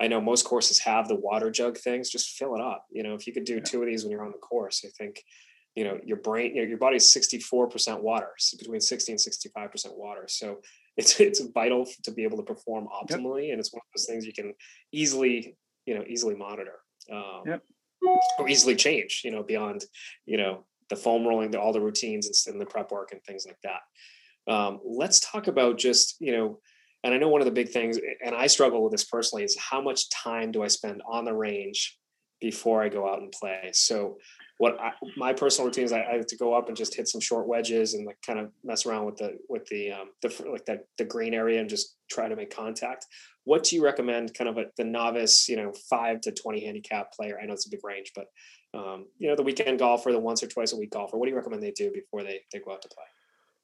I 0.00 0.06
know 0.06 0.20
most 0.20 0.44
courses 0.44 0.78
have 0.80 1.08
the 1.08 1.16
water 1.16 1.50
jug 1.50 1.76
things, 1.76 2.10
just 2.10 2.38
fill 2.38 2.54
it 2.54 2.60
up. 2.62 2.86
You 2.90 3.02
know, 3.02 3.14
if 3.14 3.26
you 3.26 3.32
could 3.32 3.44
do 3.44 3.60
two 3.60 3.82
of 3.82 3.86
these 3.86 4.02
when 4.02 4.12
you're 4.12 4.24
on 4.24 4.32
the 4.32 4.38
course, 4.38 4.82
I 4.86 4.88
think 4.96 5.24
you 5.74 5.84
know 5.84 5.98
your 6.04 6.18
brain 6.18 6.54
you 6.54 6.62
know, 6.62 6.68
your 6.68 6.78
body's 6.78 7.14
64% 7.14 8.00
water 8.00 8.30
so 8.38 8.56
between 8.58 8.80
60 8.80 9.12
and 9.12 9.20
65% 9.20 9.96
water 9.96 10.24
so 10.26 10.60
it's 10.96 11.20
it's 11.20 11.40
vital 11.54 11.86
to 12.02 12.10
be 12.10 12.24
able 12.24 12.36
to 12.36 12.42
perform 12.42 12.88
optimally 12.88 13.44
yep. 13.44 13.52
and 13.52 13.60
it's 13.60 13.72
one 13.72 13.80
of 13.80 13.92
those 13.94 14.06
things 14.06 14.26
you 14.26 14.32
can 14.32 14.52
easily 14.92 15.56
you 15.86 15.94
know 15.94 16.04
easily 16.08 16.34
monitor 16.34 16.80
um, 17.12 17.42
yep 17.46 17.62
or 18.38 18.48
easily 18.48 18.74
change, 18.74 19.22
you 19.24 19.30
know, 19.30 19.42
beyond, 19.42 19.84
you 20.26 20.36
know, 20.36 20.64
the 20.88 20.96
foam 20.96 21.26
rolling, 21.26 21.50
the, 21.50 21.60
all 21.60 21.72
the 21.72 21.80
routines 21.80 22.26
and, 22.26 22.54
and 22.54 22.60
the 22.60 22.66
prep 22.66 22.90
work 22.90 23.10
and 23.12 23.22
things 23.24 23.46
like 23.46 23.58
that. 23.62 24.52
Um, 24.52 24.80
let's 24.84 25.20
talk 25.20 25.46
about 25.46 25.78
just, 25.78 26.16
you 26.18 26.32
know, 26.32 26.60
and 27.04 27.14
I 27.14 27.18
know 27.18 27.28
one 27.28 27.40
of 27.40 27.46
the 27.46 27.52
big 27.52 27.70
things, 27.70 27.98
and 28.24 28.34
I 28.34 28.46
struggle 28.46 28.82
with 28.82 28.92
this 28.92 29.04
personally, 29.04 29.44
is 29.44 29.56
how 29.58 29.80
much 29.80 30.10
time 30.10 30.52
do 30.52 30.62
I 30.62 30.68
spend 30.68 31.02
on 31.08 31.24
the 31.24 31.32
range 31.32 31.96
before 32.40 32.82
I 32.82 32.88
go 32.88 33.10
out 33.10 33.20
and 33.20 33.32
play? 33.32 33.70
So 33.72 34.18
what 34.60 34.78
I, 34.78 34.92
my 35.16 35.32
personal 35.32 35.68
routine 35.68 35.84
is 35.84 35.92
I, 35.92 36.02
I, 36.02 36.16
have 36.16 36.26
to 36.26 36.36
go 36.36 36.52
up 36.52 36.68
and 36.68 36.76
just 36.76 36.94
hit 36.94 37.08
some 37.08 37.22
short 37.22 37.48
wedges 37.48 37.94
and 37.94 38.04
like 38.04 38.18
kind 38.20 38.38
of 38.38 38.50
mess 38.62 38.84
around 38.84 39.06
with 39.06 39.16
the 39.16 39.38
with 39.48 39.64
the 39.68 39.90
um 39.90 40.10
the 40.20 40.28
like 40.52 40.66
that 40.66 40.84
the 40.98 41.04
green 41.06 41.32
area 41.32 41.60
and 41.60 41.70
just 41.70 41.96
try 42.10 42.28
to 42.28 42.36
make 42.36 42.54
contact. 42.54 43.06
What 43.44 43.64
do 43.64 43.74
you 43.74 43.82
recommend 43.82 44.34
kind 44.34 44.50
of 44.50 44.58
a, 44.58 44.66
the 44.76 44.84
novice, 44.84 45.48
you 45.48 45.56
know, 45.56 45.72
five 45.88 46.20
to 46.20 46.32
20 46.32 46.62
handicap 46.62 47.10
player? 47.14 47.40
I 47.42 47.46
know 47.46 47.54
it's 47.54 47.66
a 47.66 47.70
big 47.70 47.80
range, 47.82 48.12
but 48.14 48.26
um, 48.74 49.06
you 49.18 49.30
know, 49.30 49.34
the 49.34 49.42
weekend 49.42 49.78
golfer, 49.78 50.12
the 50.12 50.18
once 50.18 50.42
or 50.42 50.46
twice 50.46 50.74
a 50.74 50.76
week 50.76 50.90
golfer, 50.90 51.16
what 51.16 51.24
do 51.24 51.30
you 51.30 51.36
recommend 51.36 51.62
they 51.62 51.70
do 51.70 51.90
before 51.90 52.22
they, 52.22 52.42
they 52.52 52.58
go 52.58 52.72
out 52.72 52.82
to 52.82 52.88
play? 52.88 53.04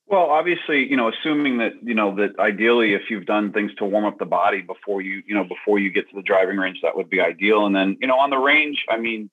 Well, 0.06 0.30
obviously, 0.30 0.88
you 0.88 0.96
know, 0.96 1.10
assuming 1.10 1.58
that, 1.58 1.72
you 1.82 1.94
know, 1.94 2.16
that 2.16 2.38
ideally 2.38 2.94
if 2.94 3.02
you've 3.10 3.26
done 3.26 3.52
things 3.52 3.70
to 3.78 3.84
warm 3.84 4.06
up 4.06 4.18
the 4.18 4.24
body 4.24 4.62
before 4.62 5.02
you, 5.02 5.22
you 5.26 5.34
know, 5.34 5.44
before 5.44 5.78
you 5.78 5.90
get 5.92 6.08
to 6.08 6.16
the 6.16 6.22
driving 6.22 6.56
range, 6.56 6.78
that 6.82 6.96
would 6.96 7.10
be 7.10 7.20
ideal. 7.20 7.66
And 7.66 7.76
then, 7.76 7.98
you 8.00 8.06
know, 8.06 8.18
on 8.18 8.30
the 8.30 8.38
range, 8.38 8.82
I 8.88 8.96
mean, 8.98 9.28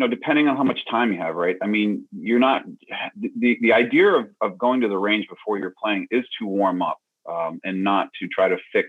know, 0.00 0.08
depending 0.08 0.48
on 0.48 0.56
how 0.56 0.64
much 0.64 0.80
time 0.90 1.12
you 1.12 1.20
have, 1.20 1.34
right? 1.36 1.56
I 1.62 1.66
mean, 1.66 2.06
you're 2.12 2.38
not 2.38 2.64
the 3.16 3.58
the 3.60 3.72
idea 3.72 4.08
of, 4.08 4.26
of 4.40 4.58
going 4.58 4.80
to 4.80 4.88
the 4.88 4.98
range 4.98 5.28
before 5.28 5.58
you're 5.58 5.74
playing 5.82 6.08
is 6.10 6.24
to 6.38 6.46
warm 6.46 6.82
up 6.82 6.98
um, 7.30 7.60
and 7.62 7.84
not 7.84 8.08
to 8.20 8.28
try 8.28 8.48
to 8.48 8.56
fix 8.72 8.88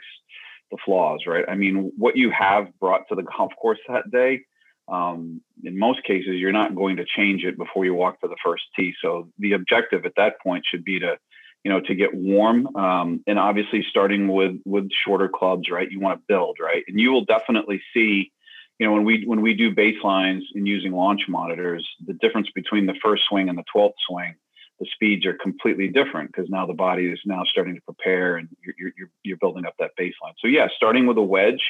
the 0.71 0.77
flaws, 0.83 1.21
right? 1.27 1.45
I 1.47 1.55
mean, 1.55 1.91
what 1.97 2.15
you 2.17 2.31
have 2.31 2.67
brought 2.79 3.07
to 3.09 3.15
the 3.15 3.23
golf 3.23 3.51
course 3.61 3.79
that 3.87 4.09
day, 4.09 4.41
um, 4.87 5.41
in 5.63 5.77
most 5.77 6.03
cases, 6.03 6.35
you're 6.35 6.51
not 6.51 6.75
going 6.75 6.95
to 6.97 7.05
change 7.05 7.43
it 7.43 7.57
before 7.57 7.85
you 7.85 7.93
walk 7.93 8.19
to 8.21 8.27
the 8.27 8.37
first 8.43 8.63
tee. 8.75 8.93
So 9.01 9.29
the 9.37 9.53
objective 9.53 10.05
at 10.05 10.13
that 10.17 10.35
point 10.41 10.65
should 10.69 10.83
be 10.83 10.99
to, 10.99 11.17
you 11.63 11.71
know, 11.71 11.81
to 11.81 11.93
get 11.93 12.13
warm, 12.13 12.75
um, 12.75 13.21
and 13.27 13.37
obviously 13.37 13.85
starting 13.89 14.27
with 14.27 14.55
with 14.65 14.89
shorter 15.05 15.29
clubs, 15.29 15.69
right? 15.69 15.91
You 15.91 15.99
want 15.99 16.19
to 16.19 16.23
build, 16.27 16.57
right? 16.59 16.83
And 16.87 16.99
you 16.99 17.11
will 17.11 17.25
definitely 17.25 17.81
see 17.93 18.31
you 18.81 18.87
know, 18.87 18.93
when 18.93 19.03
we 19.03 19.23
when 19.27 19.41
we 19.41 19.53
do 19.53 19.75
baselines 19.75 20.41
and 20.55 20.67
using 20.67 20.91
launch 20.91 21.21
monitors, 21.29 21.87
the 22.07 22.13
difference 22.13 22.49
between 22.55 22.87
the 22.87 22.95
first 22.99 23.21
swing 23.29 23.47
and 23.47 23.55
the 23.55 23.63
twelfth 23.71 23.93
swing, 24.09 24.33
the 24.79 24.87
speeds 24.91 25.23
are 25.27 25.35
completely 25.35 25.87
different 25.87 26.31
because 26.31 26.49
now 26.49 26.65
the 26.65 26.73
body 26.73 27.05
is 27.05 27.19
now 27.23 27.43
starting 27.43 27.75
to 27.75 27.81
prepare 27.81 28.37
and 28.37 28.49
you're 28.65 28.91
you're, 28.97 29.09
you're 29.21 29.37
building 29.37 29.67
up 29.67 29.75
that 29.77 29.91
baseline. 29.99 30.33
So 30.39 30.47
yeah, 30.47 30.67
starting 30.75 31.05
with 31.05 31.19
a 31.19 31.21
wedge, 31.21 31.61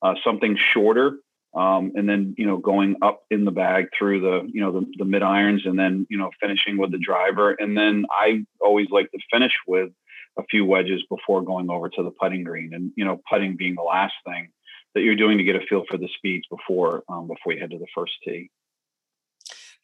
uh, 0.00 0.14
something 0.24 0.56
shorter, 0.72 1.18
um, 1.54 1.92
and 1.94 2.08
then 2.08 2.34
you 2.38 2.46
know 2.46 2.56
going 2.56 2.96
up 3.02 3.24
in 3.30 3.44
the 3.44 3.50
bag 3.50 3.88
through 3.96 4.22
the 4.22 4.50
you 4.50 4.62
know 4.62 4.72
the, 4.72 4.86
the 4.96 5.04
mid 5.04 5.22
irons, 5.22 5.66
and 5.66 5.78
then 5.78 6.06
you 6.08 6.16
know 6.16 6.30
finishing 6.40 6.78
with 6.78 6.90
the 6.90 6.98
driver, 6.98 7.50
and 7.52 7.76
then 7.76 8.06
I 8.10 8.46
always 8.62 8.86
like 8.90 9.10
to 9.10 9.18
finish 9.30 9.52
with 9.68 9.90
a 10.38 10.42
few 10.44 10.64
wedges 10.64 11.02
before 11.10 11.42
going 11.42 11.68
over 11.68 11.90
to 11.90 12.02
the 12.02 12.12
putting 12.12 12.44
green, 12.44 12.72
and 12.72 12.92
you 12.96 13.04
know 13.04 13.20
putting 13.30 13.58
being 13.58 13.74
the 13.74 13.82
last 13.82 14.14
thing 14.24 14.48
that 14.96 15.02
you're 15.02 15.14
doing 15.14 15.36
to 15.36 15.44
get 15.44 15.54
a 15.54 15.60
feel 15.68 15.84
for 15.90 15.98
the 15.98 16.08
speeds 16.16 16.46
before 16.48 17.04
um, 17.10 17.28
before 17.28 17.52
you 17.52 17.60
head 17.60 17.70
to 17.70 17.78
the 17.78 17.86
first 17.94 18.14
tee. 18.24 18.50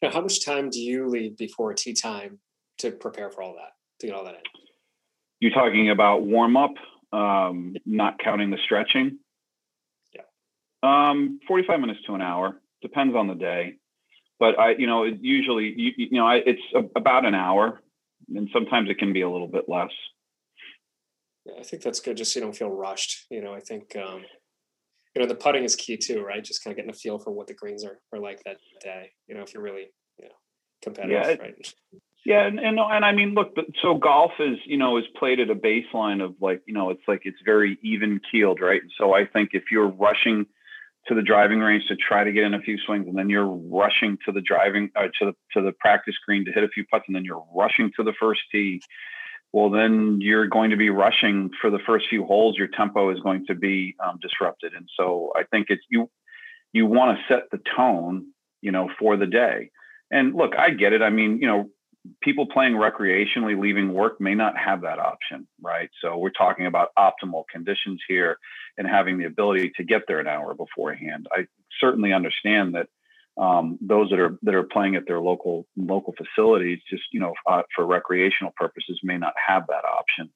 Now, 0.01 0.11
how 0.11 0.23
much 0.23 0.43
time 0.43 0.71
do 0.71 0.81
you 0.81 1.07
leave 1.07 1.37
before 1.37 1.75
tee 1.75 1.93
time 1.93 2.39
to 2.79 2.91
prepare 2.91 3.31
for 3.31 3.43
all 3.43 3.55
that 3.57 3.73
to 4.01 4.07
get 4.07 4.17
all 4.17 4.25
that 4.25 4.35
in? 4.35 4.41
You're 5.39 5.53
talking 5.53 5.91
about 5.91 6.23
warm 6.23 6.57
up, 6.57 6.73
um, 7.13 7.77
not 7.85 8.19
counting 8.25 8.51
the 8.51 8.57
stretching. 8.65 9.19
Yeah. 10.15 10.23
Um, 10.83 11.41
45 11.47 11.79
minutes 11.79 12.01
to 12.07 12.15
an 12.15 12.23
hour 12.23 12.59
depends 12.81 13.15
on 13.15 13.29
the 13.29 13.35
day, 13.35 13.75
but 14.41 14.59
I, 14.59 14.77
you 14.77 14.87
know, 14.87 15.05
usually, 15.05 15.75
you, 15.77 15.93
you 15.99 16.19
know, 16.19 16.27
I, 16.27 16.37
it's 16.37 16.63
a, 16.75 16.81
about 16.97 17.27
an 17.27 17.35
hour, 17.35 17.83
and 18.35 18.49
sometimes 18.51 18.89
it 18.89 18.99
can 18.99 19.13
be 19.13 19.21
a 19.21 19.31
little 19.31 19.47
bit 19.47 19.69
less. 19.69 19.91
Yeah, 21.45 21.55
I 21.61 21.65
think 21.65 21.83
that's 21.83 22.01
good. 22.01 22.17
Just 22.17 22.33
so 22.33 22.41
you 22.41 22.47
don't 22.47 22.57
feel 22.57 22.71
rushed. 22.71 23.27
You 23.31 23.43
know, 23.43 23.53
I 23.53 23.61
think 23.61 23.95
um, 23.97 24.25
you 25.15 25.23
know 25.23 25.29
the 25.29 25.35
putting 25.35 25.65
is 25.65 25.77
key 25.77 25.97
too, 25.97 26.23
right? 26.23 26.43
Just 26.43 26.65
kind 26.65 26.73
of 26.73 26.77
getting 26.77 26.91
a 26.91 26.95
feel 26.95 27.19
for 27.19 27.31
what 27.31 27.47
the 27.47 27.55
greens 27.55 27.85
are 27.85 27.99
are 28.13 28.19
like 28.19 28.43
that 28.45 28.57
day. 28.81 29.11
You 29.29 29.35
know, 29.35 29.43
if 29.43 29.53
you're 29.53 29.63
really 29.63 29.91
you 30.19 30.27
know 30.27 30.35
competitive, 30.83 31.39
yeah, 31.39 31.45
right? 31.45 31.75
Yeah, 32.25 32.47
and, 32.47 32.61
and 32.61 32.79
and 32.79 33.05
I 33.05 33.13
mean, 33.13 33.35
look, 33.35 33.55
so 33.83 33.97
golf 33.97 34.33
is 34.39 34.59
you 34.65 34.79
know 34.79 34.97
is 34.99 35.05
played 35.19 35.41
at 35.41 35.51
a 35.51 35.55
baseline 35.55 36.25
of 36.25 36.35
like 36.41 36.63
you 36.67 36.75
know 36.75 36.91
it's 36.91 37.03
like 37.09 37.23
it's 37.25 37.39
very 37.45 37.79
even 37.83 38.21
keeled, 38.31 38.61
right? 38.61 38.83
So 38.99 39.15
I 39.15 39.27
think 39.27 39.51
if 39.53 39.65
you're 39.71 39.89
rushing 39.89 40.47
to 41.09 41.17
the 41.17 41.23
driving 41.23 41.59
range 41.59 41.85
to 41.89 41.97
try 41.97 42.23
to 42.23 42.31
get 42.31 42.45
in 42.45 42.55
a 42.55 42.61
few 42.61 42.79
swings, 42.87 43.09
and 43.09 43.19
then 43.19 43.29
you're 43.29 43.47
rushing 43.47 44.19
to 44.25 44.33
the 44.33 44.41
driving 44.41 44.91
uh, 44.95 45.09
to 45.19 45.27
the 45.27 45.33
to 45.53 45.65
the 45.65 45.73
practice 45.73 46.15
green 46.25 46.45
to 46.45 46.53
hit 46.53 46.63
a 46.63 46.69
few 46.69 46.85
putts, 46.87 47.05
and 47.09 47.17
then 47.17 47.25
you're 47.25 47.45
rushing 47.55 47.91
to 47.97 48.05
the 48.05 48.15
first 48.19 48.41
tee 48.53 48.81
well, 49.53 49.71
then 49.71 50.19
you're 50.21 50.47
going 50.47 50.71
to 50.71 50.77
be 50.77 50.91
rushing 50.91 51.51
for 51.61 51.71
the 51.71 51.79
first 51.87 52.07
few 52.09 52.25
holes. 52.25 52.57
Your 52.57 52.69
tempo 52.69 53.11
is 53.11 53.21
going 53.21 53.47
to 53.47 53.55
be 53.55 53.95
um, 54.05 54.19
disrupted, 54.21 54.73
and 54.75 54.89
so 54.97 55.33
I 55.37 55.45
think 55.45 55.67
it's 55.69 55.85
you. 55.91 56.11
You 56.73 56.87
want 56.87 57.19
to 57.19 57.35
set 57.35 57.51
the 57.51 57.61
tone, 57.77 58.29
you 58.63 58.73
know, 58.73 58.89
for 58.99 59.17
the 59.17 59.27
day. 59.27 59.71
And 60.11 60.35
look, 60.35 60.57
I 60.57 60.71
get 60.71 60.95
it. 60.95 61.03
I 61.03 61.11
mean, 61.11 61.39
you 61.39 61.47
know, 61.47 61.71
people 62.21 62.47
playing 62.47 62.75
recreationally, 62.75 63.61
leaving 63.61 63.93
work 63.93 64.21
may 64.21 64.35
not 64.35 64.57
have 64.57 64.83
that 64.83 64.99
option, 64.99 65.47
right? 65.61 65.91
So 66.03 66.17
we're 66.17 66.31
talking 66.31 66.67
about 66.67 66.89
optimal 66.99 67.45
conditions 67.51 68.01
here 68.09 68.39
and 68.77 68.87
having 68.87 69.19
the 69.19 69.25
ability 69.25 69.73
to 69.77 69.85
get 69.85 70.03
there 70.09 70.19
an 70.19 70.27
hour 70.27 70.55
beforehand. 70.55 71.27
I 71.31 71.47
certainly 71.81 72.13
understand 72.13 72.75
that 72.75 72.89
um, 73.37 73.79
those 73.81 74.11
that 74.11 74.19
are 74.19 74.39
that 74.43 74.55
are 74.55 74.63
playing 74.63 74.97
at 74.97 75.07
their 75.07 75.21
local 75.21 75.67
local 75.77 76.15
facilities, 76.17 76.81
just 76.89 77.05
you 77.13 77.21
know, 77.21 77.33
uh, 77.47 77.63
for 77.75 77.87
recreational 77.87 78.53
purposes, 78.57 79.01
may 79.03 79.19
not 79.19 79.35
have 79.47 79.65
that 79.69 79.85
option. 79.85 80.31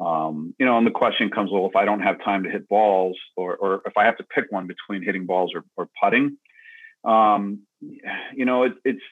Um, 0.00 0.54
you 0.58 0.64
know, 0.64 0.78
and 0.78 0.86
the 0.86 0.92
question 0.92 1.28
comes, 1.30 1.50
well, 1.50 1.66
if 1.66 1.74
I 1.76 1.84
don't 1.84 2.00
have 2.00 2.22
time 2.24 2.44
to 2.44 2.50
hit 2.50 2.68
balls, 2.68 3.18
or 3.36 3.56
or 3.56 3.82
if 3.84 3.96
I 3.96 4.04
have 4.04 4.16
to 4.18 4.24
pick 4.24 4.46
one 4.50 4.66
between 4.66 5.02
hitting 5.02 5.26
balls 5.26 5.52
or, 5.54 5.64
or 5.76 5.88
putting, 6.02 6.38
um, 7.04 7.60
you 7.80 8.44
know, 8.44 8.64
it, 8.64 8.74
it's 8.84 9.02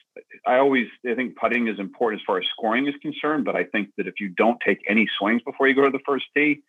I 0.45 0.57
always 0.57 0.87
I 1.05 1.13
think 1.13 1.35
putting 1.35 1.67
is 1.67 1.79
important 1.79 2.21
as 2.21 2.25
far 2.25 2.39
as 2.39 2.45
scoring 2.51 2.87
is 2.87 2.95
concerned, 3.01 3.45
but 3.45 3.55
I 3.55 3.65
think 3.65 3.89
that 3.97 4.07
if 4.07 4.15
you 4.19 4.29
don't 4.29 4.59
take 4.65 4.79
any 4.87 5.07
swings 5.19 5.41
before 5.43 5.67
you 5.67 5.75
go 5.75 5.83
to 5.83 5.91
the 5.91 6.03
first 6.05 6.25
tee, 6.35 6.61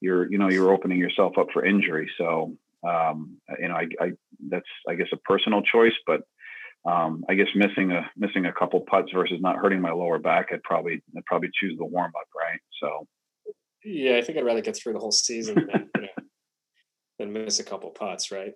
you're 0.00 0.30
you 0.30 0.38
know 0.38 0.48
you're 0.48 0.72
opening 0.72 0.98
yourself 0.98 1.36
up 1.38 1.48
for 1.52 1.64
injury. 1.64 2.10
So 2.16 2.56
um, 2.86 3.38
you 3.60 3.68
know, 3.68 3.74
I, 3.74 3.86
I, 4.00 4.10
that's 4.48 4.66
I 4.88 4.94
guess 4.94 5.08
a 5.12 5.16
personal 5.18 5.62
choice, 5.62 5.94
but 6.06 6.22
um, 6.84 7.24
I 7.28 7.34
guess 7.34 7.46
missing 7.54 7.92
a 7.92 8.10
missing 8.16 8.46
a 8.46 8.52
couple 8.52 8.80
putts 8.80 9.12
versus 9.12 9.38
not 9.40 9.56
hurting 9.56 9.80
my 9.80 9.92
lower 9.92 10.18
back, 10.18 10.48
I'd 10.52 10.62
probably 10.62 11.02
I'd 11.16 11.24
probably 11.26 11.50
choose 11.54 11.76
the 11.78 11.84
warm 11.84 12.12
up, 12.18 12.28
right? 12.36 12.60
So. 12.80 13.06
Yeah, 13.84 14.16
I 14.16 14.22
think 14.22 14.38
I'd 14.38 14.44
rather 14.44 14.60
get 14.60 14.76
through 14.76 14.92
the 14.92 15.00
whole 15.00 15.10
season 15.10 15.54
than, 15.56 15.90
you 15.96 16.02
know, 16.02 16.08
than 17.18 17.32
miss 17.32 17.58
a 17.58 17.64
couple 17.64 17.90
putts, 17.90 18.30
right? 18.30 18.52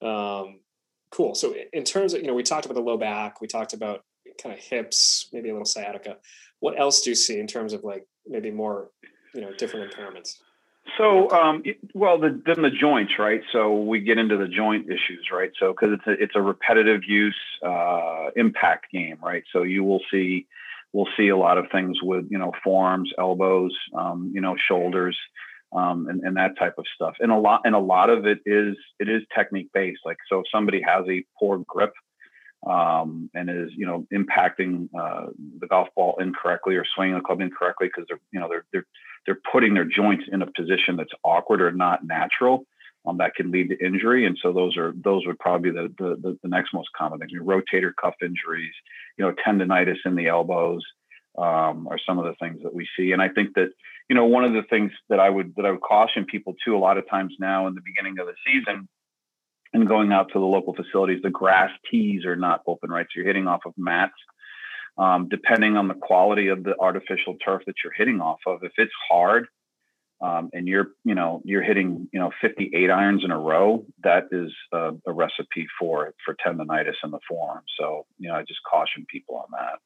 Um, 0.00 0.60
cool. 1.10 1.34
So 1.34 1.54
in 1.72 1.84
terms 1.84 2.14
of 2.14 2.22
you 2.22 2.26
know, 2.26 2.34
we 2.34 2.42
talked 2.42 2.64
about 2.64 2.74
the 2.74 2.80
low 2.80 2.96
back, 2.96 3.40
we 3.40 3.48
talked 3.48 3.74
about 3.74 4.00
kind 4.42 4.54
of 4.54 4.62
hips, 4.62 5.28
maybe 5.32 5.50
a 5.50 5.52
little 5.52 5.66
sciatica. 5.66 6.16
What 6.60 6.78
else 6.78 7.02
do 7.02 7.10
you 7.10 7.16
see 7.16 7.38
in 7.38 7.46
terms 7.46 7.72
of 7.72 7.84
like 7.84 8.06
maybe 8.26 8.50
more 8.50 8.90
you 9.34 9.40
know 9.40 9.52
different 9.52 9.92
impairments? 9.92 10.36
So, 10.98 11.30
um, 11.30 11.62
well, 11.94 12.18
the, 12.18 12.40
then 12.46 12.62
the 12.62 12.70
joints, 12.70 13.14
right? 13.18 13.40
So 13.52 13.80
we 13.82 14.00
get 14.00 14.18
into 14.18 14.36
the 14.36 14.48
joint 14.48 14.86
issues, 14.86 15.28
right? 15.32 15.50
So 15.58 15.72
because 15.72 15.98
it's 15.98 16.06
a, 16.06 16.22
it's 16.22 16.36
a 16.36 16.42
repetitive 16.42 17.02
use 17.06 17.38
uh, 17.64 18.30
impact 18.36 18.86
game, 18.92 19.18
right? 19.22 19.42
So 19.52 19.62
you 19.62 19.84
will 19.84 20.00
see 20.10 20.46
we'll 20.92 21.08
see 21.16 21.28
a 21.28 21.36
lot 21.36 21.58
of 21.58 21.66
things 21.70 21.98
with 22.02 22.26
you 22.30 22.38
know 22.38 22.52
forearms, 22.64 23.12
elbows, 23.18 23.76
um, 23.94 24.32
you 24.34 24.40
know 24.40 24.56
shoulders, 24.68 25.16
um, 25.74 26.06
and, 26.08 26.22
and 26.22 26.36
that 26.36 26.58
type 26.58 26.74
of 26.78 26.86
stuff. 26.94 27.14
And 27.20 27.30
a 27.30 27.36
lot 27.36 27.62
and 27.64 27.74
a 27.74 27.80
lot 27.80 28.08
of 28.08 28.26
it 28.26 28.38
is 28.46 28.76
it 28.98 29.08
is 29.08 29.22
technique 29.36 29.70
based. 29.74 30.00
Like 30.04 30.18
so, 30.28 30.40
if 30.40 30.46
somebody 30.52 30.80
has 30.82 31.04
a 31.08 31.24
poor 31.38 31.62
grip 31.66 31.92
um, 32.64 33.30
and 33.34 33.50
is 33.50 33.70
you 33.76 33.86
know 33.86 34.06
impacting 34.12 34.88
uh, 34.98 35.26
the 35.60 35.66
golf 35.66 35.88
ball 35.94 36.16
incorrectly 36.20 36.76
or 36.76 36.84
swinging 36.94 37.14
the 37.14 37.20
club 37.20 37.40
incorrectly 37.40 37.88
because 37.88 38.04
they're 38.08 38.20
you 38.32 38.40
know 38.40 38.48
they're 38.48 38.64
they're 38.72 38.86
they're 39.26 39.40
putting 39.52 39.74
their 39.74 39.84
joints 39.84 40.24
in 40.30 40.42
a 40.42 40.46
position 40.46 40.96
that's 40.96 41.12
awkward 41.24 41.60
or 41.60 41.72
not 41.72 42.04
natural. 42.04 42.64
Um, 43.06 43.18
that 43.18 43.36
can 43.36 43.52
lead 43.52 43.68
to 43.68 43.84
injury, 43.84 44.26
and 44.26 44.36
so 44.42 44.52
those 44.52 44.76
are 44.76 44.92
those 45.04 45.26
would 45.26 45.38
probably 45.38 45.70
be 45.70 45.76
the 45.76 45.94
the, 45.98 46.38
the 46.42 46.48
next 46.48 46.74
most 46.74 46.88
common 46.96 47.20
things. 47.20 47.30
rotator 47.40 47.92
cuff 48.00 48.14
injuries, 48.20 48.72
you 49.16 49.24
know, 49.24 49.32
tendonitis 49.46 49.98
in 50.04 50.16
the 50.16 50.26
elbows 50.26 50.82
um, 51.38 51.86
are 51.88 52.00
some 52.04 52.18
of 52.18 52.24
the 52.24 52.34
things 52.40 52.62
that 52.62 52.74
we 52.74 52.88
see. 52.98 53.12
And 53.12 53.22
I 53.22 53.28
think 53.28 53.54
that 53.54 53.68
you 54.08 54.16
know 54.16 54.24
one 54.24 54.44
of 54.44 54.54
the 54.54 54.64
things 54.68 54.90
that 55.08 55.20
I 55.20 55.30
would 55.30 55.54
that 55.56 55.66
I 55.66 55.70
would 55.70 55.82
caution 55.82 56.24
people 56.24 56.56
to 56.64 56.76
a 56.76 56.78
lot 56.78 56.98
of 56.98 57.08
times 57.08 57.34
now 57.38 57.68
in 57.68 57.74
the 57.74 57.82
beginning 57.84 58.18
of 58.18 58.26
the 58.26 58.34
season 58.44 58.88
and 59.72 59.88
going 59.88 60.12
out 60.12 60.28
to 60.32 60.38
the 60.38 60.44
local 60.44 60.74
facilities, 60.74 61.22
the 61.22 61.30
grass 61.30 61.70
tees 61.90 62.24
are 62.24 62.36
not 62.36 62.62
open, 62.66 62.90
right? 62.90 63.06
So 63.06 63.18
you're 63.18 63.26
hitting 63.26 63.46
off 63.46 63.62
of 63.66 63.74
mats 63.76 64.14
um, 64.98 65.28
depending 65.28 65.76
on 65.76 65.88
the 65.88 65.94
quality 65.94 66.48
of 66.48 66.64
the 66.64 66.74
artificial 66.78 67.36
turf 67.44 67.62
that 67.66 67.74
you're 67.84 67.92
hitting 67.92 68.20
off 68.20 68.40
of. 68.46 68.62
If 68.62 68.72
it's 68.76 68.92
hard, 69.08 69.46
um, 70.22 70.48
and 70.54 70.66
you're 70.66 70.92
you 71.04 71.14
know 71.14 71.42
you're 71.44 71.62
hitting 71.62 72.08
you 72.12 72.18
know 72.18 72.30
58 72.40 72.90
irons 72.90 73.22
in 73.24 73.30
a 73.30 73.38
row, 73.38 73.84
that 74.02 74.24
is 74.32 74.50
a, 74.72 74.92
a 75.06 75.12
recipe 75.12 75.66
for 75.78 76.14
for 76.24 76.34
tendonitis 76.34 76.94
in 77.04 77.10
the 77.10 77.20
forearm. 77.28 77.64
So 77.78 78.06
you 78.18 78.28
know 78.28 78.36
I 78.36 78.42
just 78.42 78.60
caution 78.68 79.06
people 79.10 79.36
on 79.36 79.46
that. 79.52 79.78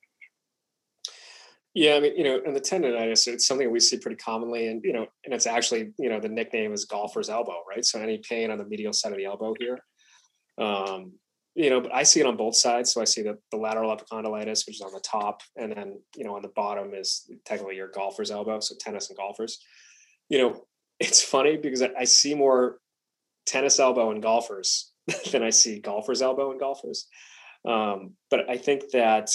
Yeah, 1.75 1.95
I 1.95 2.01
mean, 2.01 2.17
you 2.17 2.25
know, 2.25 2.41
and 2.45 2.55
the 2.55 2.61
tendonitis, 2.61 3.29
it's 3.29 3.47
something 3.47 3.71
we 3.71 3.79
see 3.79 3.99
pretty 3.99 4.17
commonly. 4.17 4.69
And, 4.69 4.83
you 4.83 4.93
know, 4.93 5.07
and 5.25 5.33
it's 5.33 5.47
actually, 5.47 5.93
you 5.99 6.09
know, 6.09 6.19
the 6.19 6.29
nickname 6.29 6.73
is 6.73 6.85
golfer's 6.85 7.31
elbow, 7.31 7.63
right? 7.69 7.85
So 7.85 8.01
any 8.01 8.21
pain 8.29 8.51
on 8.51 8.59
the 8.59 8.65
medial 8.65 8.93
side 8.93 9.13
of 9.13 9.19
the 9.19 9.27
elbow 9.27 9.55
here. 9.59 9.79
Um, 10.59 11.13
you 11.55 11.71
know, 11.71 11.81
but 11.81 11.95
I 11.95 12.03
see 12.03 12.21
it 12.21 12.27
on 12.27 12.37
both 12.37 12.57
sides. 12.57 12.93
So 12.93 13.01
I 13.01 13.05
see 13.05 13.23
the, 13.23 13.39
the 13.51 13.57
lateral 13.57 13.95
epicondylitis, 13.97 14.67
which 14.67 14.77
is 14.77 14.81
on 14.81 14.93
the 14.93 15.01
top, 15.01 15.43
and 15.57 15.73
then, 15.73 16.01
you 16.17 16.25
know, 16.25 16.35
on 16.37 16.43
the 16.43 16.53
bottom 16.57 16.93
is 16.95 17.31
technically 17.45 17.77
your 17.77 17.89
golfer's 17.89 18.31
elbow. 18.31 18.61
So 18.61 18.75
tennis 18.79 19.09
and 19.09 19.17
golfers. 19.17 19.59
You 20.29 20.39
know, 20.39 20.65
it's 21.01 21.23
funny 21.23 21.57
because 21.57 21.83
I, 21.83 21.91
I 22.01 22.05
see 22.05 22.35
more 22.35 22.79
tennis 23.47 23.79
elbow 23.79 24.11
in 24.11 24.21
golfers 24.21 24.93
than 25.33 25.43
I 25.43 25.51
see 25.51 25.81
golfer's 25.81 26.23
elbow 26.23 26.51
in 26.51 26.59
golfers. 26.59 27.07
Um, 27.67 28.15
but 28.31 28.49
I 28.49 28.57
think 28.57 28.91
that 28.93 29.31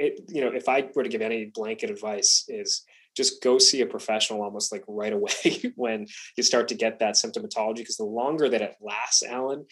it, 0.00 0.20
you 0.28 0.40
know, 0.40 0.48
if 0.48 0.68
I 0.68 0.88
were 0.94 1.02
to 1.02 1.08
give 1.08 1.20
any 1.20 1.44
blanket 1.44 1.90
advice, 1.90 2.46
is 2.48 2.84
just 3.16 3.42
go 3.42 3.58
see 3.58 3.82
a 3.82 3.86
professional 3.86 4.42
almost 4.42 4.72
like 4.72 4.82
right 4.88 5.12
away 5.12 5.62
when 5.76 6.06
you 6.36 6.42
start 6.42 6.68
to 6.68 6.74
get 6.74 6.98
that 6.98 7.14
symptomatology. 7.14 7.76
Because 7.76 7.98
the 7.98 8.04
longer 8.04 8.48
that 8.48 8.62
it 8.62 8.76
lasts, 8.80 9.22
Allan, 9.22 9.66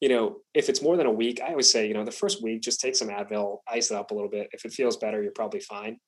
you 0.00 0.08
know, 0.08 0.38
if 0.54 0.68
it's 0.68 0.82
more 0.82 0.96
than 0.96 1.06
a 1.06 1.12
week, 1.12 1.40
I 1.42 1.50
always 1.50 1.70
say, 1.70 1.86
you 1.86 1.94
know, 1.94 2.04
the 2.04 2.10
first 2.10 2.42
week, 2.42 2.62
just 2.62 2.80
take 2.80 2.96
some 2.96 3.08
Advil, 3.08 3.58
ice 3.68 3.90
it 3.90 3.96
up 3.96 4.10
a 4.10 4.14
little 4.14 4.30
bit. 4.30 4.48
If 4.52 4.64
it 4.64 4.72
feels 4.72 4.96
better, 4.96 5.22
you're 5.22 5.32
probably 5.32 5.60
fine. 5.60 5.98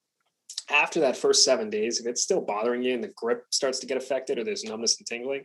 After 0.71 1.01
that 1.01 1.17
first 1.17 1.45
seven 1.45 1.69
days, 1.69 2.01
if 2.01 2.07
it's 2.07 2.23
still 2.23 2.41
bothering 2.41 2.83
you 2.83 2.95
and 2.95 3.05
the 3.05 3.13
grip 3.15 3.45
starts 3.51 3.79
to 3.81 3.87
get 3.87 3.99
affected 3.99 4.39
or 4.39 4.45
there's 4.45 4.65
numbness 4.65 4.97
and 4.99 5.07
tingling, 5.07 5.45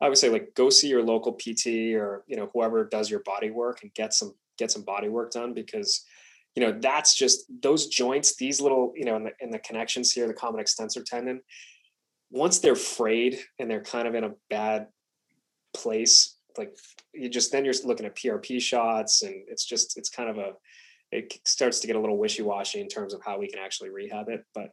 I 0.00 0.08
would 0.08 0.18
say 0.18 0.30
like 0.30 0.54
go 0.54 0.70
see 0.70 0.88
your 0.88 1.02
local 1.02 1.32
PT 1.32 1.94
or 1.94 2.24
you 2.28 2.36
know 2.36 2.50
whoever 2.54 2.84
does 2.84 3.10
your 3.10 3.20
body 3.20 3.50
work 3.50 3.80
and 3.82 3.92
get 3.94 4.14
some 4.14 4.32
get 4.56 4.70
some 4.70 4.82
body 4.82 5.08
work 5.08 5.32
done 5.32 5.54
because 5.54 6.04
you 6.58 6.66
know 6.66 6.76
that's 6.80 7.14
just 7.14 7.44
those 7.62 7.86
joints 7.86 8.34
these 8.34 8.60
little 8.60 8.92
you 8.96 9.04
know 9.04 9.14
in 9.14 9.22
the, 9.22 9.30
in 9.38 9.50
the 9.50 9.60
connections 9.60 10.10
here 10.10 10.26
the 10.26 10.34
common 10.34 10.58
extensor 10.58 11.04
tendon 11.04 11.40
once 12.32 12.58
they're 12.58 12.74
frayed 12.74 13.38
and 13.60 13.70
they're 13.70 13.80
kind 13.80 14.08
of 14.08 14.16
in 14.16 14.24
a 14.24 14.32
bad 14.50 14.88
place 15.72 16.36
like 16.56 16.76
you 17.14 17.28
just 17.28 17.52
then 17.52 17.64
you're 17.64 17.74
looking 17.84 18.06
at 18.06 18.16
prp 18.16 18.60
shots 18.60 19.22
and 19.22 19.36
it's 19.46 19.64
just 19.64 19.96
it's 19.96 20.10
kind 20.10 20.28
of 20.28 20.38
a 20.38 20.50
it 21.12 21.38
starts 21.46 21.78
to 21.78 21.86
get 21.86 21.94
a 21.94 22.00
little 22.00 22.18
wishy-washy 22.18 22.80
in 22.80 22.88
terms 22.88 23.14
of 23.14 23.20
how 23.24 23.38
we 23.38 23.48
can 23.48 23.60
actually 23.60 23.88
rehab 23.88 24.28
it. 24.28 24.44
But 24.54 24.72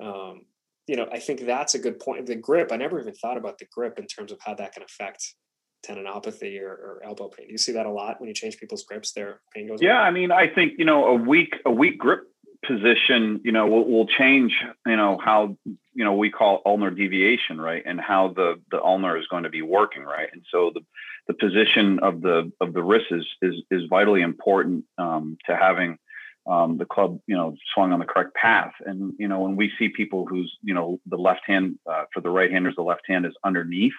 um, 0.00 0.42
you 0.86 0.96
know 0.96 1.06
i 1.12 1.18
think 1.18 1.40
that's 1.40 1.74
a 1.74 1.78
good 1.78 1.98
point 2.00 2.26
the 2.26 2.34
grip 2.34 2.72
i 2.72 2.76
never 2.76 3.00
even 3.00 3.14
thought 3.14 3.36
about 3.36 3.56
the 3.58 3.66
grip 3.72 3.98
in 3.98 4.06
terms 4.06 4.32
of 4.32 4.38
how 4.44 4.52
that 4.52 4.72
can 4.72 4.82
affect 4.82 5.36
tendinopathy 5.82 6.60
or, 6.60 6.70
or, 6.70 7.02
elbow 7.04 7.28
pain. 7.28 7.46
Do 7.46 7.52
you 7.52 7.58
see 7.58 7.72
that 7.72 7.86
a 7.86 7.90
lot 7.90 8.20
when 8.20 8.28
you 8.28 8.34
change 8.34 8.58
people's 8.58 8.84
grips? 8.84 9.12
Their 9.12 9.40
pain 9.54 9.68
goes. 9.68 9.82
Yeah, 9.82 9.98
away? 9.98 10.08
I 10.08 10.10
mean, 10.10 10.30
I 10.30 10.46
think 10.48 10.74
you 10.78 10.84
know 10.84 11.06
a 11.06 11.14
weak 11.14 11.56
a 11.66 11.70
weak 11.70 11.98
grip 11.98 12.28
position, 12.66 13.40
you 13.44 13.52
know, 13.52 13.66
will, 13.66 13.88
will 13.90 14.06
change, 14.06 14.52
you 14.86 14.96
know, 14.96 15.18
how 15.22 15.56
you 15.94 16.04
know 16.04 16.14
we 16.14 16.30
call 16.30 16.62
ulnar 16.64 16.90
deviation, 16.90 17.60
right, 17.60 17.82
and 17.84 18.00
how 18.00 18.32
the 18.34 18.60
the 18.70 18.80
ulnar 18.82 19.18
is 19.18 19.26
going 19.28 19.42
to 19.42 19.50
be 19.50 19.62
working, 19.62 20.02
right, 20.02 20.28
and 20.32 20.42
so 20.50 20.70
the 20.74 20.80
the 21.28 21.34
position 21.34 21.98
of 22.00 22.20
the 22.20 22.50
of 22.60 22.72
the 22.72 22.82
wrist 22.82 23.06
is 23.10 23.26
is 23.42 23.54
is 23.70 23.82
vitally 23.88 24.22
important 24.22 24.84
um, 24.98 25.36
to 25.46 25.56
having. 25.56 25.98
Um, 26.44 26.76
the 26.76 26.86
club, 26.86 27.20
you 27.28 27.36
know, 27.36 27.54
swung 27.72 27.92
on 27.92 28.00
the 28.00 28.04
correct 28.04 28.34
path. 28.34 28.72
And 28.84 29.12
you 29.16 29.28
know, 29.28 29.38
when 29.38 29.54
we 29.54 29.70
see 29.78 29.90
people 29.90 30.26
who's, 30.26 30.52
you 30.60 30.74
know, 30.74 30.98
the 31.06 31.16
left 31.16 31.42
hand 31.46 31.78
uh, 31.88 32.06
for 32.12 32.20
the 32.20 32.30
right 32.30 32.50
handers, 32.50 32.74
the 32.74 32.82
left 32.82 33.02
hand 33.06 33.26
is 33.26 33.32
underneath 33.44 33.92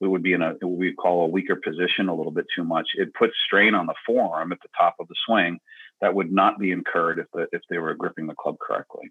we 0.00 0.08
would 0.08 0.22
be 0.22 0.32
in 0.32 0.42
a 0.42 0.54
what 0.60 0.78
we 0.78 0.92
call 0.92 1.24
a 1.24 1.28
weaker 1.28 1.56
position 1.56 2.08
a 2.08 2.14
little 2.14 2.32
bit 2.32 2.46
too 2.54 2.64
much. 2.64 2.88
It 2.94 3.14
puts 3.14 3.34
strain 3.46 3.74
on 3.74 3.86
the 3.86 3.94
forearm 4.06 4.52
at 4.52 4.58
the 4.62 4.68
top 4.76 4.96
of 4.98 5.08
the 5.08 5.14
swing 5.26 5.58
that 6.00 6.14
would 6.14 6.32
not 6.32 6.58
be 6.58 6.72
incurred 6.72 7.18
if 7.18 7.26
the, 7.32 7.46
if 7.52 7.62
they 7.70 7.78
were 7.78 7.94
gripping 7.94 8.26
the 8.26 8.34
club 8.34 8.56
correctly. 8.60 9.10